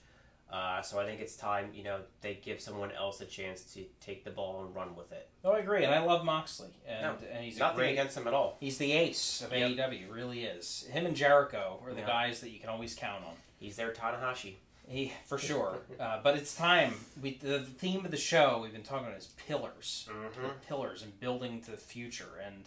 Uh, 0.53 0.81
so 0.83 1.01
I 1.01 1.05
think 1.07 1.21
it's 1.21 1.37
time, 1.37 1.71
you 1.75 1.83
know, 1.83 2.01
they 2.21 2.35
give 2.35 2.61
someone 2.61 2.93
else 2.93 3.21
a 3.21 3.25
chance 3.25 3.63
to 3.75 3.85
take 4.01 4.25
the 4.25 4.31
ball 4.31 4.65
and 4.65 4.75
run 4.75 4.95
with 4.95 5.11
it. 5.11 5.29
Oh, 5.45 5.53
I 5.53 5.59
agree, 5.59 5.83
and 5.85 5.93
I 5.93 5.99
love 6.01 6.25
Moxley, 6.25 6.69
and 6.87 7.03
No, 7.03 7.17
and 7.33 7.45
he's 7.45 7.59
Nothing 7.59 7.77
great 7.77 7.93
against 7.93 8.17
him 8.17 8.29
at 8.29 8.35
all. 8.35 8.57
He's 8.61 8.79
the 8.79 8.93
ace 8.93 9.43
of 9.43 9.53
Yep. 9.53 9.71
AEW, 9.79 10.13
really 10.13 10.45
is. 10.45 10.87
Him 10.93 11.07
and 11.07 11.17
Jericho 11.17 11.81
are 11.85 11.93
the 11.93 12.01
Yeah. 12.03 12.07
guys 12.07 12.41
that 12.41 12.51
you 12.51 12.61
can 12.61 12.69
always 12.69 12.95
count 12.95 13.25
on. 13.25 13.35
He's 13.59 13.75
their 13.77 13.93
Tanahashi. 13.93 14.55
He 14.87 15.13
for 15.25 15.39
sure. 15.39 15.79
uh, 15.99 16.21
but 16.23 16.37
it's 16.37 16.55
time. 16.55 16.95
We 17.21 17.39
the 17.39 17.61
theme 17.61 18.05
of 18.05 18.11
the 18.11 18.17
show 18.19 18.61
we've 18.63 18.73
been 18.73 18.83
talking 18.83 19.07
about 19.07 19.19
is 19.19 19.29
pillars, 19.49 20.07
Mm-hmm. 20.13 20.47
pillars, 20.69 21.03
and 21.03 21.19
building 21.19 21.63
to 21.63 21.71
the 21.73 21.77
future. 21.79 22.39
And 22.45 22.65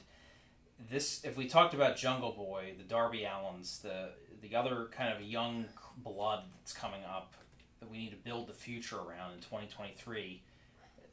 this, 0.89 1.23
if 1.23 1.38
we 1.38 1.47
talked 1.47 1.73
about 1.73 1.95
Jungle 1.95 2.32
Boy, 2.34 2.73
the 2.78 2.84
Darby 2.84 3.19
Allins, 3.21 3.82
the 3.82 4.09
the 4.41 4.55
other 4.55 4.88
kind 4.91 5.13
of 5.13 5.21
young 5.21 5.65
blood 5.97 6.43
that's 6.59 6.73
coming 6.73 7.03
up 7.05 7.34
that 7.80 7.89
we 7.89 7.97
need 7.97 8.11
to 8.11 8.17
build 8.17 8.47
the 8.47 8.53
future 8.53 8.97
around 8.97 9.34
in 9.34 9.39
2023. 9.39 10.41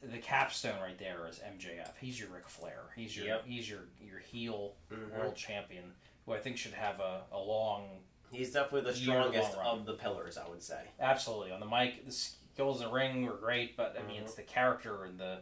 The 0.03 0.17
capstone 0.19 0.79
right 0.81 0.97
there 0.99 1.27
is 1.27 1.39
MJF. 1.39 1.91
He's 1.99 2.19
your 2.19 2.29
Ric 2.29 2.47
Flair. 2.47 2.83
He's 2.95 3.15
your 3.15 3.25
Yep. 3.27 3.45
he's 3.45 3.69
your 3.69 3.85
your 3.99 4.19
heel 4.19 4.75
Mhm. 4.91 5.11
world 5.11 5.35
champion, 5.35 5.95
who 6.25 6.33
I 6.33 6.39
think 6.39 6.57
should 6.57 6.73
have 6.73 6.99
a, 6.99 7.23
a 7.31 7.39
long, 7.39 8.03
He's 8.31 8.51
definitely 8.51 8.91
the 8.91 8.97
strongest 8.97 9.53
of 9.55 9.85
the 9.85 9.93
pillars, 9.93 10.37
I 10.37 10.47
would 10.47 10.61
say. 10.61 10.89
absolutely 10.99 11.51
on 11.51 11.59
the 11.59 11.65
mic. 11.65 12.05
The 12.05 12.11
skills 12.11 12.81
in 12.81 12.87
the 12.87 12.93
ring 12.93 13.25
were 13.25 13.37
great, 13.37 13.77
but 13.77 13.97
I 13.97 14.03
mean 14.03 14.21
Mhm. 14.21 14.25
it's 14.25 14.35
the 14.35 14.43
character 14.43 15.05
and 15.05 15.19
the 15.19 15.41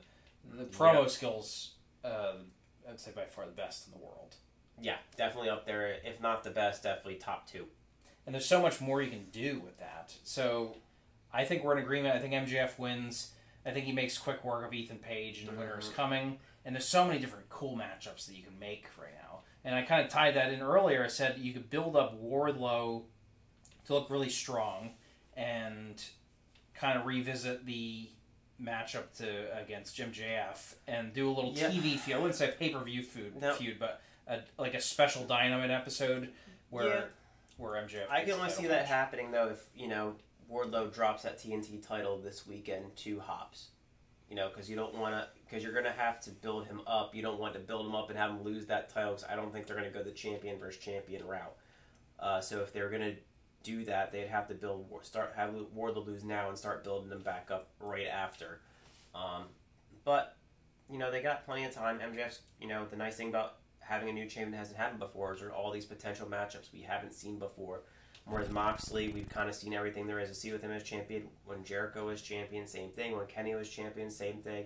the 0.51 0.65
promo 0.65 1.09
skills. 1.09 1.71
Uh, 2.03 2.36
I'd 2.88 2.99
say 2.99 3.11
by 3.11 3.26
far 3.26 3.45
the 3.45 3.51
best 3.53 3.88
in 3.88 3.93
the 3.93 3.99
world. 3.99 4.36
Yeah, 4.80 4.97
definitely 5.15 5.49
up 5.49 5.65
there. 5.65 5.93
If 6.03 6.19
not 6.19 6.43
the 6.43 6.51
best, 6.51 6.84
definitely 6.84 7.15
top 7.15 7.47
two. 7.47 7.69
And 8.26 8.36
there's 8.36 8.45
so 8.45 8.61
much 8.61 8.82
more 8.82 9.01
you 9.01 9.09
can 9.09 9.30
do 9.32 9.59
with 9.59 9.78
that. 9.80 10.13
So 10.24 10.78
I 11.34 11.46
think 11.46 11.64
we're 11.64 11.74
in 11.78 11.84
agreement. 11.84 12.16
I 12.16 12.20
think 12.20 12.34
MJF 12.34 12.78
wins. 12.78 13.34
I 13.66 13.72
think 13.72 13.86
he 13.86 13.92
makes 13.92 14.18
quick 14.18 14.44
work 14.44 14.66
of 14.66 14.74
Ethan 14.74 15.00
Page 15.00 15.40
and 15.40 15.50
the 15.50 15.54
Winter 15.60 15.80
is 15.80 15.88
Mhm. 15.90 15.94
Coming. 15.96 16.40
And 16.66 16.76
there's 16.76 16.88
so 16.88 17.06
many 17.06 17.20
different 17.20 17.50
cool 17.50 17.76
matchups 17.76 18.28
that 18.28 18.36
you 18.36 18.44
can 18.44 18.58
make 18.60 18.86
right 18.98 19.14
now. 19.22 19.42
And 19.66 19.74
I 19.76 19.82
kind 19.84 20.06
of 20.06 20.10
tied 20.12 20.36
that 20.36 20.52
in 20.52 20.62
earlier. 20.62 21.04
I 21.04 21.08
said 21.08 21.40
you 21.40 21.54
could 21.54 21.70
build 21.70 21.96
up 21.96 22.14
Wardlow 22.22 23.06
to 23.86 23.94
look 23.94 24.10
really 24.10 24.30
strong 24.30 24.96
and 25.36 26.04
kind 26.74 26.98
of 27.00 27.06
revisit 27.06 27.66
the 27.66 28.10
matchup 28.62 29.12
to 29.18 29.58
against 29.58 29.98
MJF 30.00 30.76
and 30.88 31.14
do 31.14 31.30
a 31.30 31.34
little 31.34 31.54
Yeah. 31.54 31.70
TV 31.70 31.98
feud. 31.98 32.16
I 32.16 32.20
wouldn't 32.20 32.36
say 32.36 32.52
pay 32.52 32.70
per 32.70 32.80
view 32.84 33.02
feud, 33.04 33.36
No. 33.42 33.54
feud, 33.56 33.80
but 33.80 34.02
a, 34.28 34.42
like 34.58 34.74
a 34.74 34.82
special 34.82 35.26
Dynamite 35.26 35.72
episode 35.72 36.34
where 36.70 36.88
Yeah. 36.88 37.06
where 37.58 37.76
MJF. 37.76 38.10
I 38.10 38.24
can 38.24 38.34
only 38.34 38.50
see 38.50 38.64
that 38.68 38.82
match. 38.84 38.88
happening 38.88 39.32
though 39.32 39.50
if 39.50 39.68
you 39.76 39.88
know 39.88 40.16
Wardlow 40.54 40.93
drops 40.93 41.24
that 41.24 41.39
TNT 41.39 41.86
title 41.86 42.18
this 42.18 42.45
weekend 42.45 42.95
to 42.97 43.20
Hobbs. 43.20 43.70
You 44.30 44.36
know, 44.36 44.49
because 44.49 44.70
you 44.70 44.76
don't 44.76 44.95
want 44.95 45.16
to, 45.16 45.28
because 45.45 45.64
you're 45.64 45.74
going 45.74 45.86
to 45.86 45.91
have 45.91 46.20
to 46.22 46.30
build 46.32 46.66
him 46.66 46.82
up. 46.88 47.14
You 47.14 47.22
don't 47.22 47.39
want 47.39 47.54
to 47.54 47.60
build 47.60 47.86
him 47.86 47.95
up 47.95 48.10
and 48.10 48.18
have 48.18 48.32
him 48.32 48.43
lose 48.43 48.66
that 48.68 48.89
title. 48.93 49.14
Because 49.14 49.30
I 49.30 49.36
don't 49.36 49.51
think 49.51 49.68
they're 49.68 49.76
going 49.76 49.91
to 49.91 49.97
go 49.97 50.04
the 50.04 50.12
champion 50.12 50.58
versus 50.60 50.82
champion 50.82 51.26
route. 51.26 51.56
Uh, 52.20 52.39
so 52.39 52.62
if 52.62 52.72
they're 52.72 52.89
going 52.89 53.01
to 53.01 53.16
do 53.64 53.84
that, 53.86 54.12
they'd 54.12 54.28
have 54.28 54.47
to 54.47 54.54
build 54.54 54.86
start 55.01 55.34
have 55.36 55.54
Wardlow 55.76 56.06
lose 56.06 56.24
now 56.24 56.49
and 56.49 56.58
start 56.58 56.84
building 56.84 57.10
them 57.10 57.22
back 57.22 57.49
up 57.51 57.70
right 57.80 58.08
after. 58.08 58.62
Um, 59.16 59.43
but 60.06 60.38
you 60.91 60.97
know 60.97 61.12
they 61.12 61.22
got 61.22 61.45
plenty 61.45 61.66
of 61.66 61.74
time. 61.74 61.99
MJF's 61.99 62.41
you 62.60 62.68
know 62.68 62.86
the 62.89 62.95
nice 62.95 63.16
thing 63.16 63.30
about 63.30 63.56
having 63.80 64.10
a 64.10 64.14
new 64.14 64.26
champion 64.26 64.51
that 64.51 64.58
hasn't 64.58 64.78
happened 64.78 64.99
before 64.99 65.34
is 65.34 65.39
there 65.39 65.49
are 65.49 65.54
all 65.54 65.72
these 65.72 65.86
potential 65.86 66.28
matchups 66.28 66.72
we 66.74 66.82
haven't 66.82 67.14
seen 67.14 67.39
before. 67.39 67.82
Whereas 68.26 68.49
Moxley, 68.49 69.09
we've 69.09 69.30
kind 69.30 69.49
of 69.49 69.55
seen 69.55 69.74
everything 69.74 70.07
there 70.07 70.19
is 70.19 70.30
to 70.30 70.36
see 70.36 70.51
with 70.51 70.61
him 70.61 70.71
as 70.71 70.84
champion. 70.84 71.28
When 71.45 71.63
Jericho 71.63 72.05
was 72.05 72.21
champion, 72.21 72.65
same 72.67 72.89
thing. 72.91 73.17
When 73.17 73.26
Kenny 73.28 73.53
was 73.53 73.69
champion, 73.69 74.09
same 74.09 74.38
thing. 74.38 74.65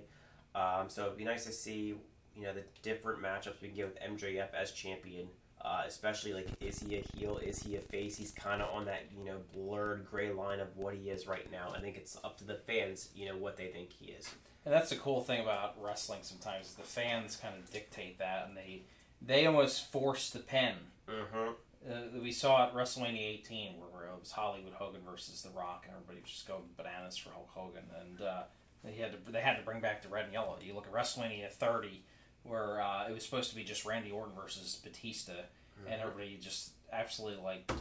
Um, 0.53 0.89
so 0.89 1.05
it'd 1.05 1.17
be 1.17 1.23
nice 1.23 1.45
to 1.45 1.51
see, 1.51 1.95
you 2.35 2.43
know, 2.43 2.53
the 2.53 2.63
different 2.83 3.21
matchups 3.21 3.61
we 3.61 3.69
can 3.69 3.77
get 3.77 3.87
with 3.87 3.99
MJF 3.99 4.53
as 4.53 4.71
champion. 4.71 5.27
Uh, 5.59 5.81
especially 5.87 6.33
like, 6.33 6.47
is 6.61 6.79
he 6.79 6.97
a 6.97 7.03
heel? 7.15 7.39
Is 7.39 7.61
he 7.61 7.75
a 7.77 7.81
face? 7.81 8.15
He's 8.15 8.31
kind 8.31 8.61
of 8.61 8.73
on 8.73 8.85
that, 8.85 9.07
you 9.17 9.25
know, 9.25 9.37
blurred 9.53 10.05
gray 10.05 10.31
line 10.31 10.59
of 10.59 10.67
what 10.77 10.93
he 10.93 11.09
is 11.09 11.27
right 11.27 11.51
now. 11.51 11.73
I 11.75 11.79
think 11.79 11.97
it's 11.97 12.15
up 12.23 12.37
to 12.37 12.43
the 12.43 12.55
fans, 12.55 13.09
you 13.15 13.27
know, 13.27 13.35
what 13.35 13.57
they 13.57 13.67
think 13.67 13.91
he 13.91 14.11
is. 14.11 14.29
And 14.65 14.73
that's 14.73 14.89
the 14.89 14.97
cool 14.97 15.21
thing 15.21 15.41
about 15.41 15.75
wrestling. 15.81 16.19
Sometimes 16.21 16.67
is 16.67 16.73
the 16.73 16.83
fans 16.83 17.37
kind 17.37 17.55
of 17.57 17.71
dictate 17.71 18.19
that, 18.19 18.47
and 18.47 18.55
they 18.55 18.83
they 19.21 19.45
almost 19.45 19.91
force 19.91 20.29
the 20.29 20.39
pen. 20.39 20.75
Mm-hmm. 21.09 21.51
Uh, 21.89 22.19
we 22.21 22.31
saw 22.31 22.63
at 22.65 22.73
WrestleMania 22.73 23.21
18 23.39 23.73
where, 23.79 23.89
where 23.89 24.03
it 24.13 24.19
was 24.19 24.31
Hollywood 24.31 24.73
Hogan 24.73 25.01
versus 25.09 25.41
The 25.41 25.49
Rock, 25.51 25.85
and 25.87 25.93
everybody 25.95 26.19
was 26.21 26.29
just 26.31 26.47
going 26.47 26.63
bananas 26.75 27.15
for 27.17 27.29
Hulk 27.29 27.49
Hogan, 27.53 27.83
and 28.01 28.21
uh, 28.21 28.41
they 28.83 28.93
had 28.93 29.11
to 29.25 29.31
they 29.31 29.39
had 29.41 29.57
to 29.57 29.63
bring 29.63 29.79
back 29.79 30.01
the 30.01 30.09
red 30.09 30.25
and 30.25 30.33
yellow. 30.33 30.57
You 30.61 30.73
look 30.73 30.85
at 30.87 30.93
WrestleMania 30.93 31.49
30 31.51 32.01
where 32.43 32.81
uh, 32.81 33.07
it 33.09 33.13
was 33.13 33.25
supposed 33.25 33.49
to 33.49 33.55
be 33.55 33.63
just 33.63 33.85
Randy 33.85 34.11
Orton 34.11 34.33
versus 34.35 34.79
Batista, 34.83 35.33
Mm-hmm. 35.79 35.91
and 35.93 36.01
everybody 36.01 36.39
just 36.41 36.71
absolutely 36.91 37.43
like 37.43 37.71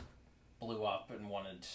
blew 0.61 0.85
up 0.85 1.11
and 1.17 1.31
wanted 1.31 1.67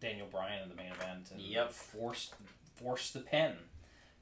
Daniel 0.00 0.26
Bryan 0.26 0.62
in 0.62 0.70
the 0.70 0.74
main 0.74 0.90
event 0.92 1.28
and 1.32 1.38
Yep. 1.40 1.70
forced 1.70 2.34
forced 2.76 3.12
the 3.12 3.20
pin. 3.20 3.52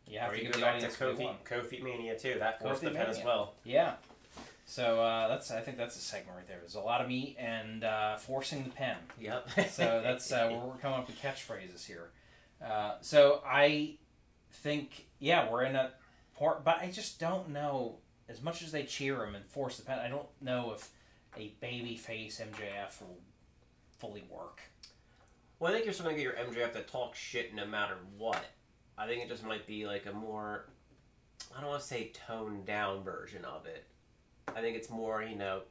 You 0.09 0.19
have 0.19 0.33
Or 0.33 0.37
to 0.37 0.43
you 0.43 0.51
go 0.51 0.61
back 0.61 0.81
to 0.81 0.87
audience 0.87 0.99
what 1.01 1.17
they 1.17 1.25
Kofi. 1.57 1.79
Kofi 1.81 1.83
Mania 1.85 2.19
too. 2.19 2.37
That 2.41 2.61
forced 2.61 2.83
Kofi 2.83 2.87
the 2.87 2.91
pen 2.91 3.07
as 3.07 3.23
well. 3.23 3.55
Yeah. 3.62 3.95
So 4.69 5.01
uh, 5.01 5.29
that's 5.29 5.53
I 5.53 5.61
think 5.61 5.79
that's 5.79 5.97
a 5.97 6.01
segment 6.01 6.37
right 6.37 6.47
there. 6.49 6.59
There's 6.59 6.75
a 6.75 6.81
lot 6.81 7.01
of 7.01 7.09
meat 7.09 7.37
and 7.39 7.85
uh, 7.85 8.17
forcing 8.17 8.64
the 8.64 8.71
pen. 8.71 8.97
Yep. 9.21 9.49
So 9.71 10.01
that's 10.03 10.31
uh, 10.33 10.49
where 10.49 10.59
we're 10.59 10.77
coming 10.77 10.99
up 10.99 11.07
with 11.07 11.21
catchphrases 11.23 11.87
here. 11.87 12.11
Uh, 12.64 12.95
so 13.01 13.43
I 13.47 13.95
think 14.51 15.07
yeah 15.21 15.51
we're 15.51 15.62
in 15.62 15.77
a 15.77 15.93
part, 16.37 16.64
but 16.64 16.79
I 16.81 16.91
just 16.91 17.21
don't 17.21 17.51
know 17.51 17.99
as 18.29 18.43
much 18.43 18.61
as 18.62 18.73
they 18.73 18.83
cheer 18.83 19.25
him 19.25 19.37
and 19.37 19.47
force 19.47 19.77
the 19.77 19.85
pen. 19.85 20.01
I 20.01 20.09
don't 20.09 20.27
know 20.41 20.73
if 20.73 20.91
a 21.37 21.55
baby 21.61 21.97
face 21.97 22.41
MJF 22.41 23.01
will 23.01 23.21
fully 23.99 24.25
work. 24.29 24.62
Well, 25.61 25.71
I 25.71 25.75
think 25.75 25.85
you're 25.85 25.95
still 25.95 26.07
gonna 26.07 26.17
get 26.17 26.25
your 26.25 26.33
MJF 26.33 26.73
that 26.73 26.89
talks 26.89 27.19
shit 27.19 27.55
no 27.55 27.67
matter 27.67 27.97
what. 28.19 28.45
I 28.99 29.07
think 29.07 29.23
it 29.23 29.29
just 29.29 29.45
might 29.45 29.67
be 29.67 29.87
like 29.87 30.07
a 30.07 30.12
more, 30.12 30.67
I 31.57 31.61
don't 31.61 31.71
want 31.71 31.83
to 31.83 31.87
say 31.87 32.11
toned 32.27 32.67
down 32.67 33.05
version 33.05 33.45
of 33.45 33.67
it. 33.67 33.87
I 34.55 34.61
think 34.61 34.77
it's 34.77 34.91
more, 34.91 35.23
you 35.23 35.37
know, 35.37 35.63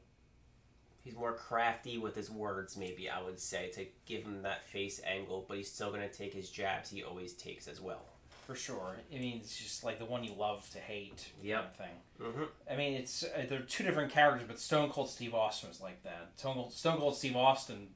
he's 1.03 1.15
more 1.15 1.33
crafty 1.33 1.97
with 1.97 2.15
his 2.15 2.29
words. 2.29 2.75
Maybe 2.77 3.09
I 3.09 3.21
would 3.21 3.39
say 3.39 3.69
to 3.75 3.85
give 4.05 4.23
him 4.23 4.41
that 4.43 4.67
face 4.67 5.01
angle, 5.05 5.45
but 5.47 5.57
he's 5.57 5.71
still 5.71 5.91
gonna 5.91 6.09
take 6.09 6.33
his 6.33 6.49
jabs 6.49 6.89
he 6.89 7.03
always 7.03 7.33
takes 7.33 7.67
as 7.67 7.79
well. 7.81 8.05
For 8.45 8.55
sure. 8.55 8.97
I 9.11 9.17
mean, 9.17 9.37
it's 9.37 9.57
just 9.57 9.83
like 9.83 9.97
the 9.97 10.05
one 10.05 10.23
you 10.23 10.33
love 10.35 10.69
to 10.71 10.77
hate 10.79 11.29
kind 11.33 11.47
Yep. 11.47 11.63
of 11.65 11.75
thing. 11.75 11.95
Mm-hmm. 12.21 12.43
I 12.71 12.75
mean, 12.75 12.93
it's 12.93 13.23
uh, 13.23 13.45
they're 13.49 13.61
two 13.61 13.83
different 13.83 14.11
characters, 14.11 14.47
but 14.47 14.59
Stone 14.59 14.89
Cold 14.91 15.09
Steve 15.09 15.33
Austin 15.33 15.69
was 15.69 15.81
like 15.81 16.03
that. 16.03 16.31
Stone 16.35 16.53
Cold, 16.55 16.73
Stone 16.73 16.97
Cold 16.99 17.17
Steve 17.17 17.35
Austin 17.35 17.87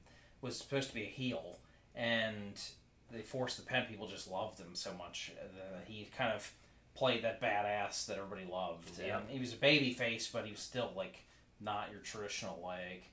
was 0.42 0.58
supposed 0.58 0.88
to 0.90 0.96
be 0.96 1.04
a 1.04 1.08
heel, 1.08 1.60
and 1.96 2.60
they 3.12 3.22
forced 3.22 3.58
the 3.58 3.64
pen. 3.64 3.86
People 3.88 4.08
just 4.08 4.32
loved 4.32 4.60
him 4.60 4.74
so 4.74 4.92
much. 4.98 5.32
Uh, 5.40 5.46
that 5.76 5.84
he 5.88 6.10
kind 6.18 6.34
of 6.34 6.52
played 6.96 7.24
that 7.24 7.42
badass 7.42 8.06
that 8.08 8.18
everybody 8.18 8.46
loved. 8.52 8.90
Yep. 9.00 9.22
And 9.22 9.30
he 9.30 9.40
was 9.40 9.54
a 9.54 9.58
baby 9.58 9.94
face, 9.94 10.30
but 10.32 10.46
he 10.46 10.52
was 10.52 10.60
still 10.60 10.92
like 10.96 11.24
not 11.62 11.88
your 11.92 12.00
traditional 12.02 12.60
like 12.64 13.04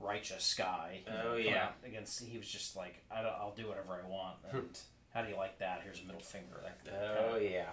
righteous 0.00 0.54
guy. 0.56 1.00
Oh, 1.24 1.36
yeah. 1.36 1.68
Against 1.84 2.22
he 2.24 2.38
was 2.38 2.48
just 2.48 2.76
like 2.76 3.02
I 3.10 3.22
don't, 3.22 3.32
I'll 3.32 3.54
do 3.56 3.68
whatever 3.68 3.92
I 4.04 4.08
want. 4.08 4.36
And 4.52 4.78
how 5.14 5.22
do 5.22 5.28
you 5.30 5.36
like 5.36 5.58
that? 5.60 5.80
Here's 5.84 6.00
a 6.02 6.04
middle 6.04 6.20
finger. 6.20 6.60
That, 6.62 6.84
that 6.84 6.92
kind 7.16 7.26
of- 7.28 7.34
Oh 7.34 7.38
yeah. 7.38 7.70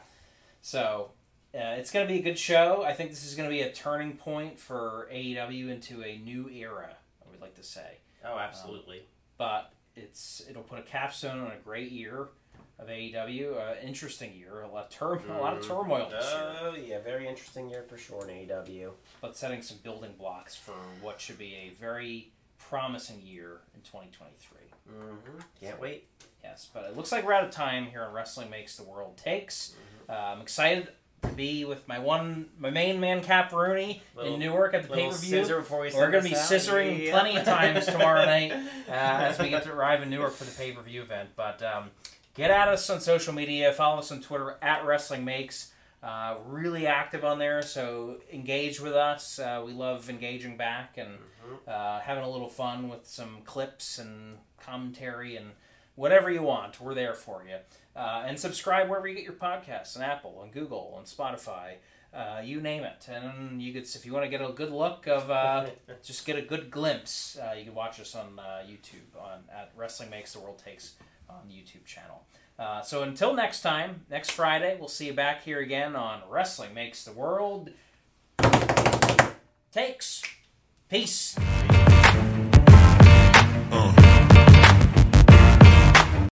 so 0.61 1.11
uh, 1.55 1.75
it's 1.77 1.91
going 1.91 2.07
to 2.07 2.11
be 2.11 2.19
a 2.19 2.23
good 2.23 2.39
show. 2.39 2.83
I 2.83 2.93
think 2.93 3.11
this 3.11 3.25
is 3.25 3.35
going 3.35 3.47
to 3.47 3.53
be 3.55 3.61
a 3.61 3.71
turning 3.71 4.13
point 4.13 4.57
for 4.59 5.07
AEW 5.13 5.69
into 5.69 6.01
a 6.03 6.17
new 6.17 6.49
era. 6.49 6.89
I 7.23 7.29
would 7.29 7.41
like 7.41 7.53
to 7.55 7.63
say, 7.63 7.97
Oh, 8.25 8.39
absolutely. 8.39 9.03
but 9.37 9.71
it's 9.95 10.41
it'll 10.49 10.63
put 10.63 10.79
a 10.79 10.83
capstone 10.83 11.39
on 11.39 11.51
a 11.51 11.57
great 11.63 11.91
year 11.91 12.29
of 12.79 12.87
AEW. 12.89 13.55
Uh, 13.57 13.75
interesting 13.83 14.33
year, 14.33 14.61
a 14.61 14.67
lot 14.67 14.85
of 14.85 14.89
tur- 14.89 15.21
a 15.29 15.39
lot 15.39 15.57
of 15.57 15.63
Mhm. 15.63 15.67
turmoil 15.67 16.09
Oh 16.13 16.75
yeah, 16.75 16.99
very 16.99 17.27
interesting 17.27 17.69
year 17.69 17.83
for 17.83 17.97
sure 17.97 18.23
in 18.27 18.29
AEW. 18.29 18.93
but 19.21 19.35
setting 19.37 19.61
some 19.61 19.77
building 19.77 20.13
blocks 20.17 20.55
for 20.55 20.73
what 21.01 21.21
should 21.21 21.37
be 21.37 21.55
a 21.55 21.69
very 21.79 22.31
promising 22.57 23.21
year 23.21 23.61
in 23.75 23.81
2023. 23.81 24.57
Mm-hmm. 24.89 25.39
Can't 25.59 25.79
wait. 25.79 26.07
Yes, 26.43 26.67
but 26.73 26.83
it 26.85 26.95
looks 26.97 27.11
like 27.11 27.23
we're 27.25 27.33
out 27.33 27.43
of 27.45 27.51
time 27.51 27.85
here 27.87 28.03
on 28.03 28.11
Wrestling 28.13 28.49
Makes 28.49 28.75
the 28.75 28.83
World 28.83 29.17
Takes. 29.17 29.75
Uh, 30.09 30.13
I'm 30.13 30.41
excited 30.41 30.89
to 31.21 31.29
be 31.29 31.63
with 31.63 31.87
my 31.87 31.99
one, 31.99 32.49
my 32.57 32.69
main 32.69 32.99
man 32.99 33.23
Cap 33.23 33.53
Rooney 33.53 34.03
Little- 34.13 34.33
in 34.33 34.39
Newark 34.41 34.73
at 34.73 34.83
the 34.83 34.89
pay 34.93 35.07
per 35.07 35.15
view. 35.15 35.41
we 35.41 35.47
We're 35.95 36.11
going 36.11 36.23
to 36.23 36.29
be 36.29 36.35
out. 36.35 36.41
scissoring 36.41 36.99
Yeah. 36.99 37.11
plenty 37.11 37.37
of 37.37 37.45
times 37.45 37.85
tomorrow 37.85 38.25
night 38.25 38.51
uh, 38.51 38.91
as 38.91 39.39
we 39.39 39.49
get 39.49 39.63
to 39.63 39.71
arrive 39.73 40.01
in 40.01 40.09
Newark 40.09 40.33
for 40.33 40.43
the 40.43 40.51
pay 40.51 40.73
per 40.73 40.81
view 40.81 41.01
event. 41.01 41.29
But 41.37 41.63
um, 41.63 41.91
get 42.33 42.51
at 42.51 42.67
us 42.67 42.89
on 42.89 42.99
social 43.01 43.33
media. 43.33 43.71
Follow 43.73 43.99
us 43.99 44.11
on 44.11 44.21
Twitter 44.21 44.57
at 44.61 44.85
Wrestling 44.85 45.25
Makes. 45.25 45.71
Uh, 46.01 46.35
really 46.47 46.85
active 46.85 47.23
on 47.23 47.39
there, 47.39 47.61
so 47.61 48.17
engage 48.31 48.81
with 48.81 48.93
us. 48.93 49.39
Uh, 49.39 49.63
we 49.65 49.71
love 49.71 50.09
engaging 50.09 50.57
back 50.57 50.97
and 50.97 51.17
uh, 51.65 52.01
having 52.01 52.25
a 52.25 52.29
little 52.29 52.49
fun 52.49 52.89
with 52.89 53.07
some 53.07 53.37
clips 53.45 53.99
and 53.99 54.37
commentary 54.59 55.37
and 55.37 55.51
whatever 55.95 56.29
you 56.29 56.41
want. 56.41 56.81
We're 56.81 56.93
there 56.93 57.13
for 57.13 57.45
you. 57.47 57.55
Uh, 57.95 58.23
and 58.25 58.37
subscribe 58.37 58.89
wherever 58.89 59.07
you 59.07 59.15
get 59.15 59.23
your 59.23 59.33
podcasts 59.33 59.95
on 59.95 60.03
Apple, 60.03 60.39
on 60.41 60.51
Google, 60.51 60.93
on 60.97 61.05
Spotify. 61.05 61.75
Uh, 62.13 62.41
you 62.43 62.59
name 62.59 62.83
it, 62.83 63.07
and 63.09 63.61
you 63.61 63.73
could 63.73 63.83
if 63.83 64.05
you 64.05 64.13
want 64.13 64.23
to 64.23 64.29
get 64.29 64.41
a 64.41 64.51
good 64.51 64.71
look 64.71 65.07
of, 65.07 65.31
uh, 65.31 65.67
just 66.03 66.25
get 66.25 66.37
a 66.37 66.41
good 66.41 66.69
glimpse. 66.69 67.37
Uh, 67.37 67.53
you 67.53 67.63
can 67.63 67.73
watch 67.73 67.99
us 67.99 68.13
on 68.13 68.37
uh, 68.37 68.61
YouTube 68.67 69.19
on 69.19 69.39
at 69.51 69.71
Wrestling 69.75 70.09
Makes 70.09 70.33
the 70.33 70.39
World 70.39 70.61
Takes 70.63 70.93
on 71.29 71.47
the 71.47 71.53
YouTube 71.53 71.85
channel. 71.85 72.25
Uh, 72.57 72.81
so 72.81 73.03
until 73.03 73.33
next 73.33 73.61
time, 73.61 74.05
next 74.09 74.31
Friday, 74.31 74.77
we'll 74.79 74.87
see 74.87 75.07
you 75.07 75.13
back 75.13 75.43
here 75.43 75.59
again 75.59 75.95
on 75.95 76.21
Wrestling 76.29 76.73
Makes 76.73 77.03
the 77.03 77.11
World 77.11 77.71
Takes. 79.71 80.21
Peace. 80.87 81.35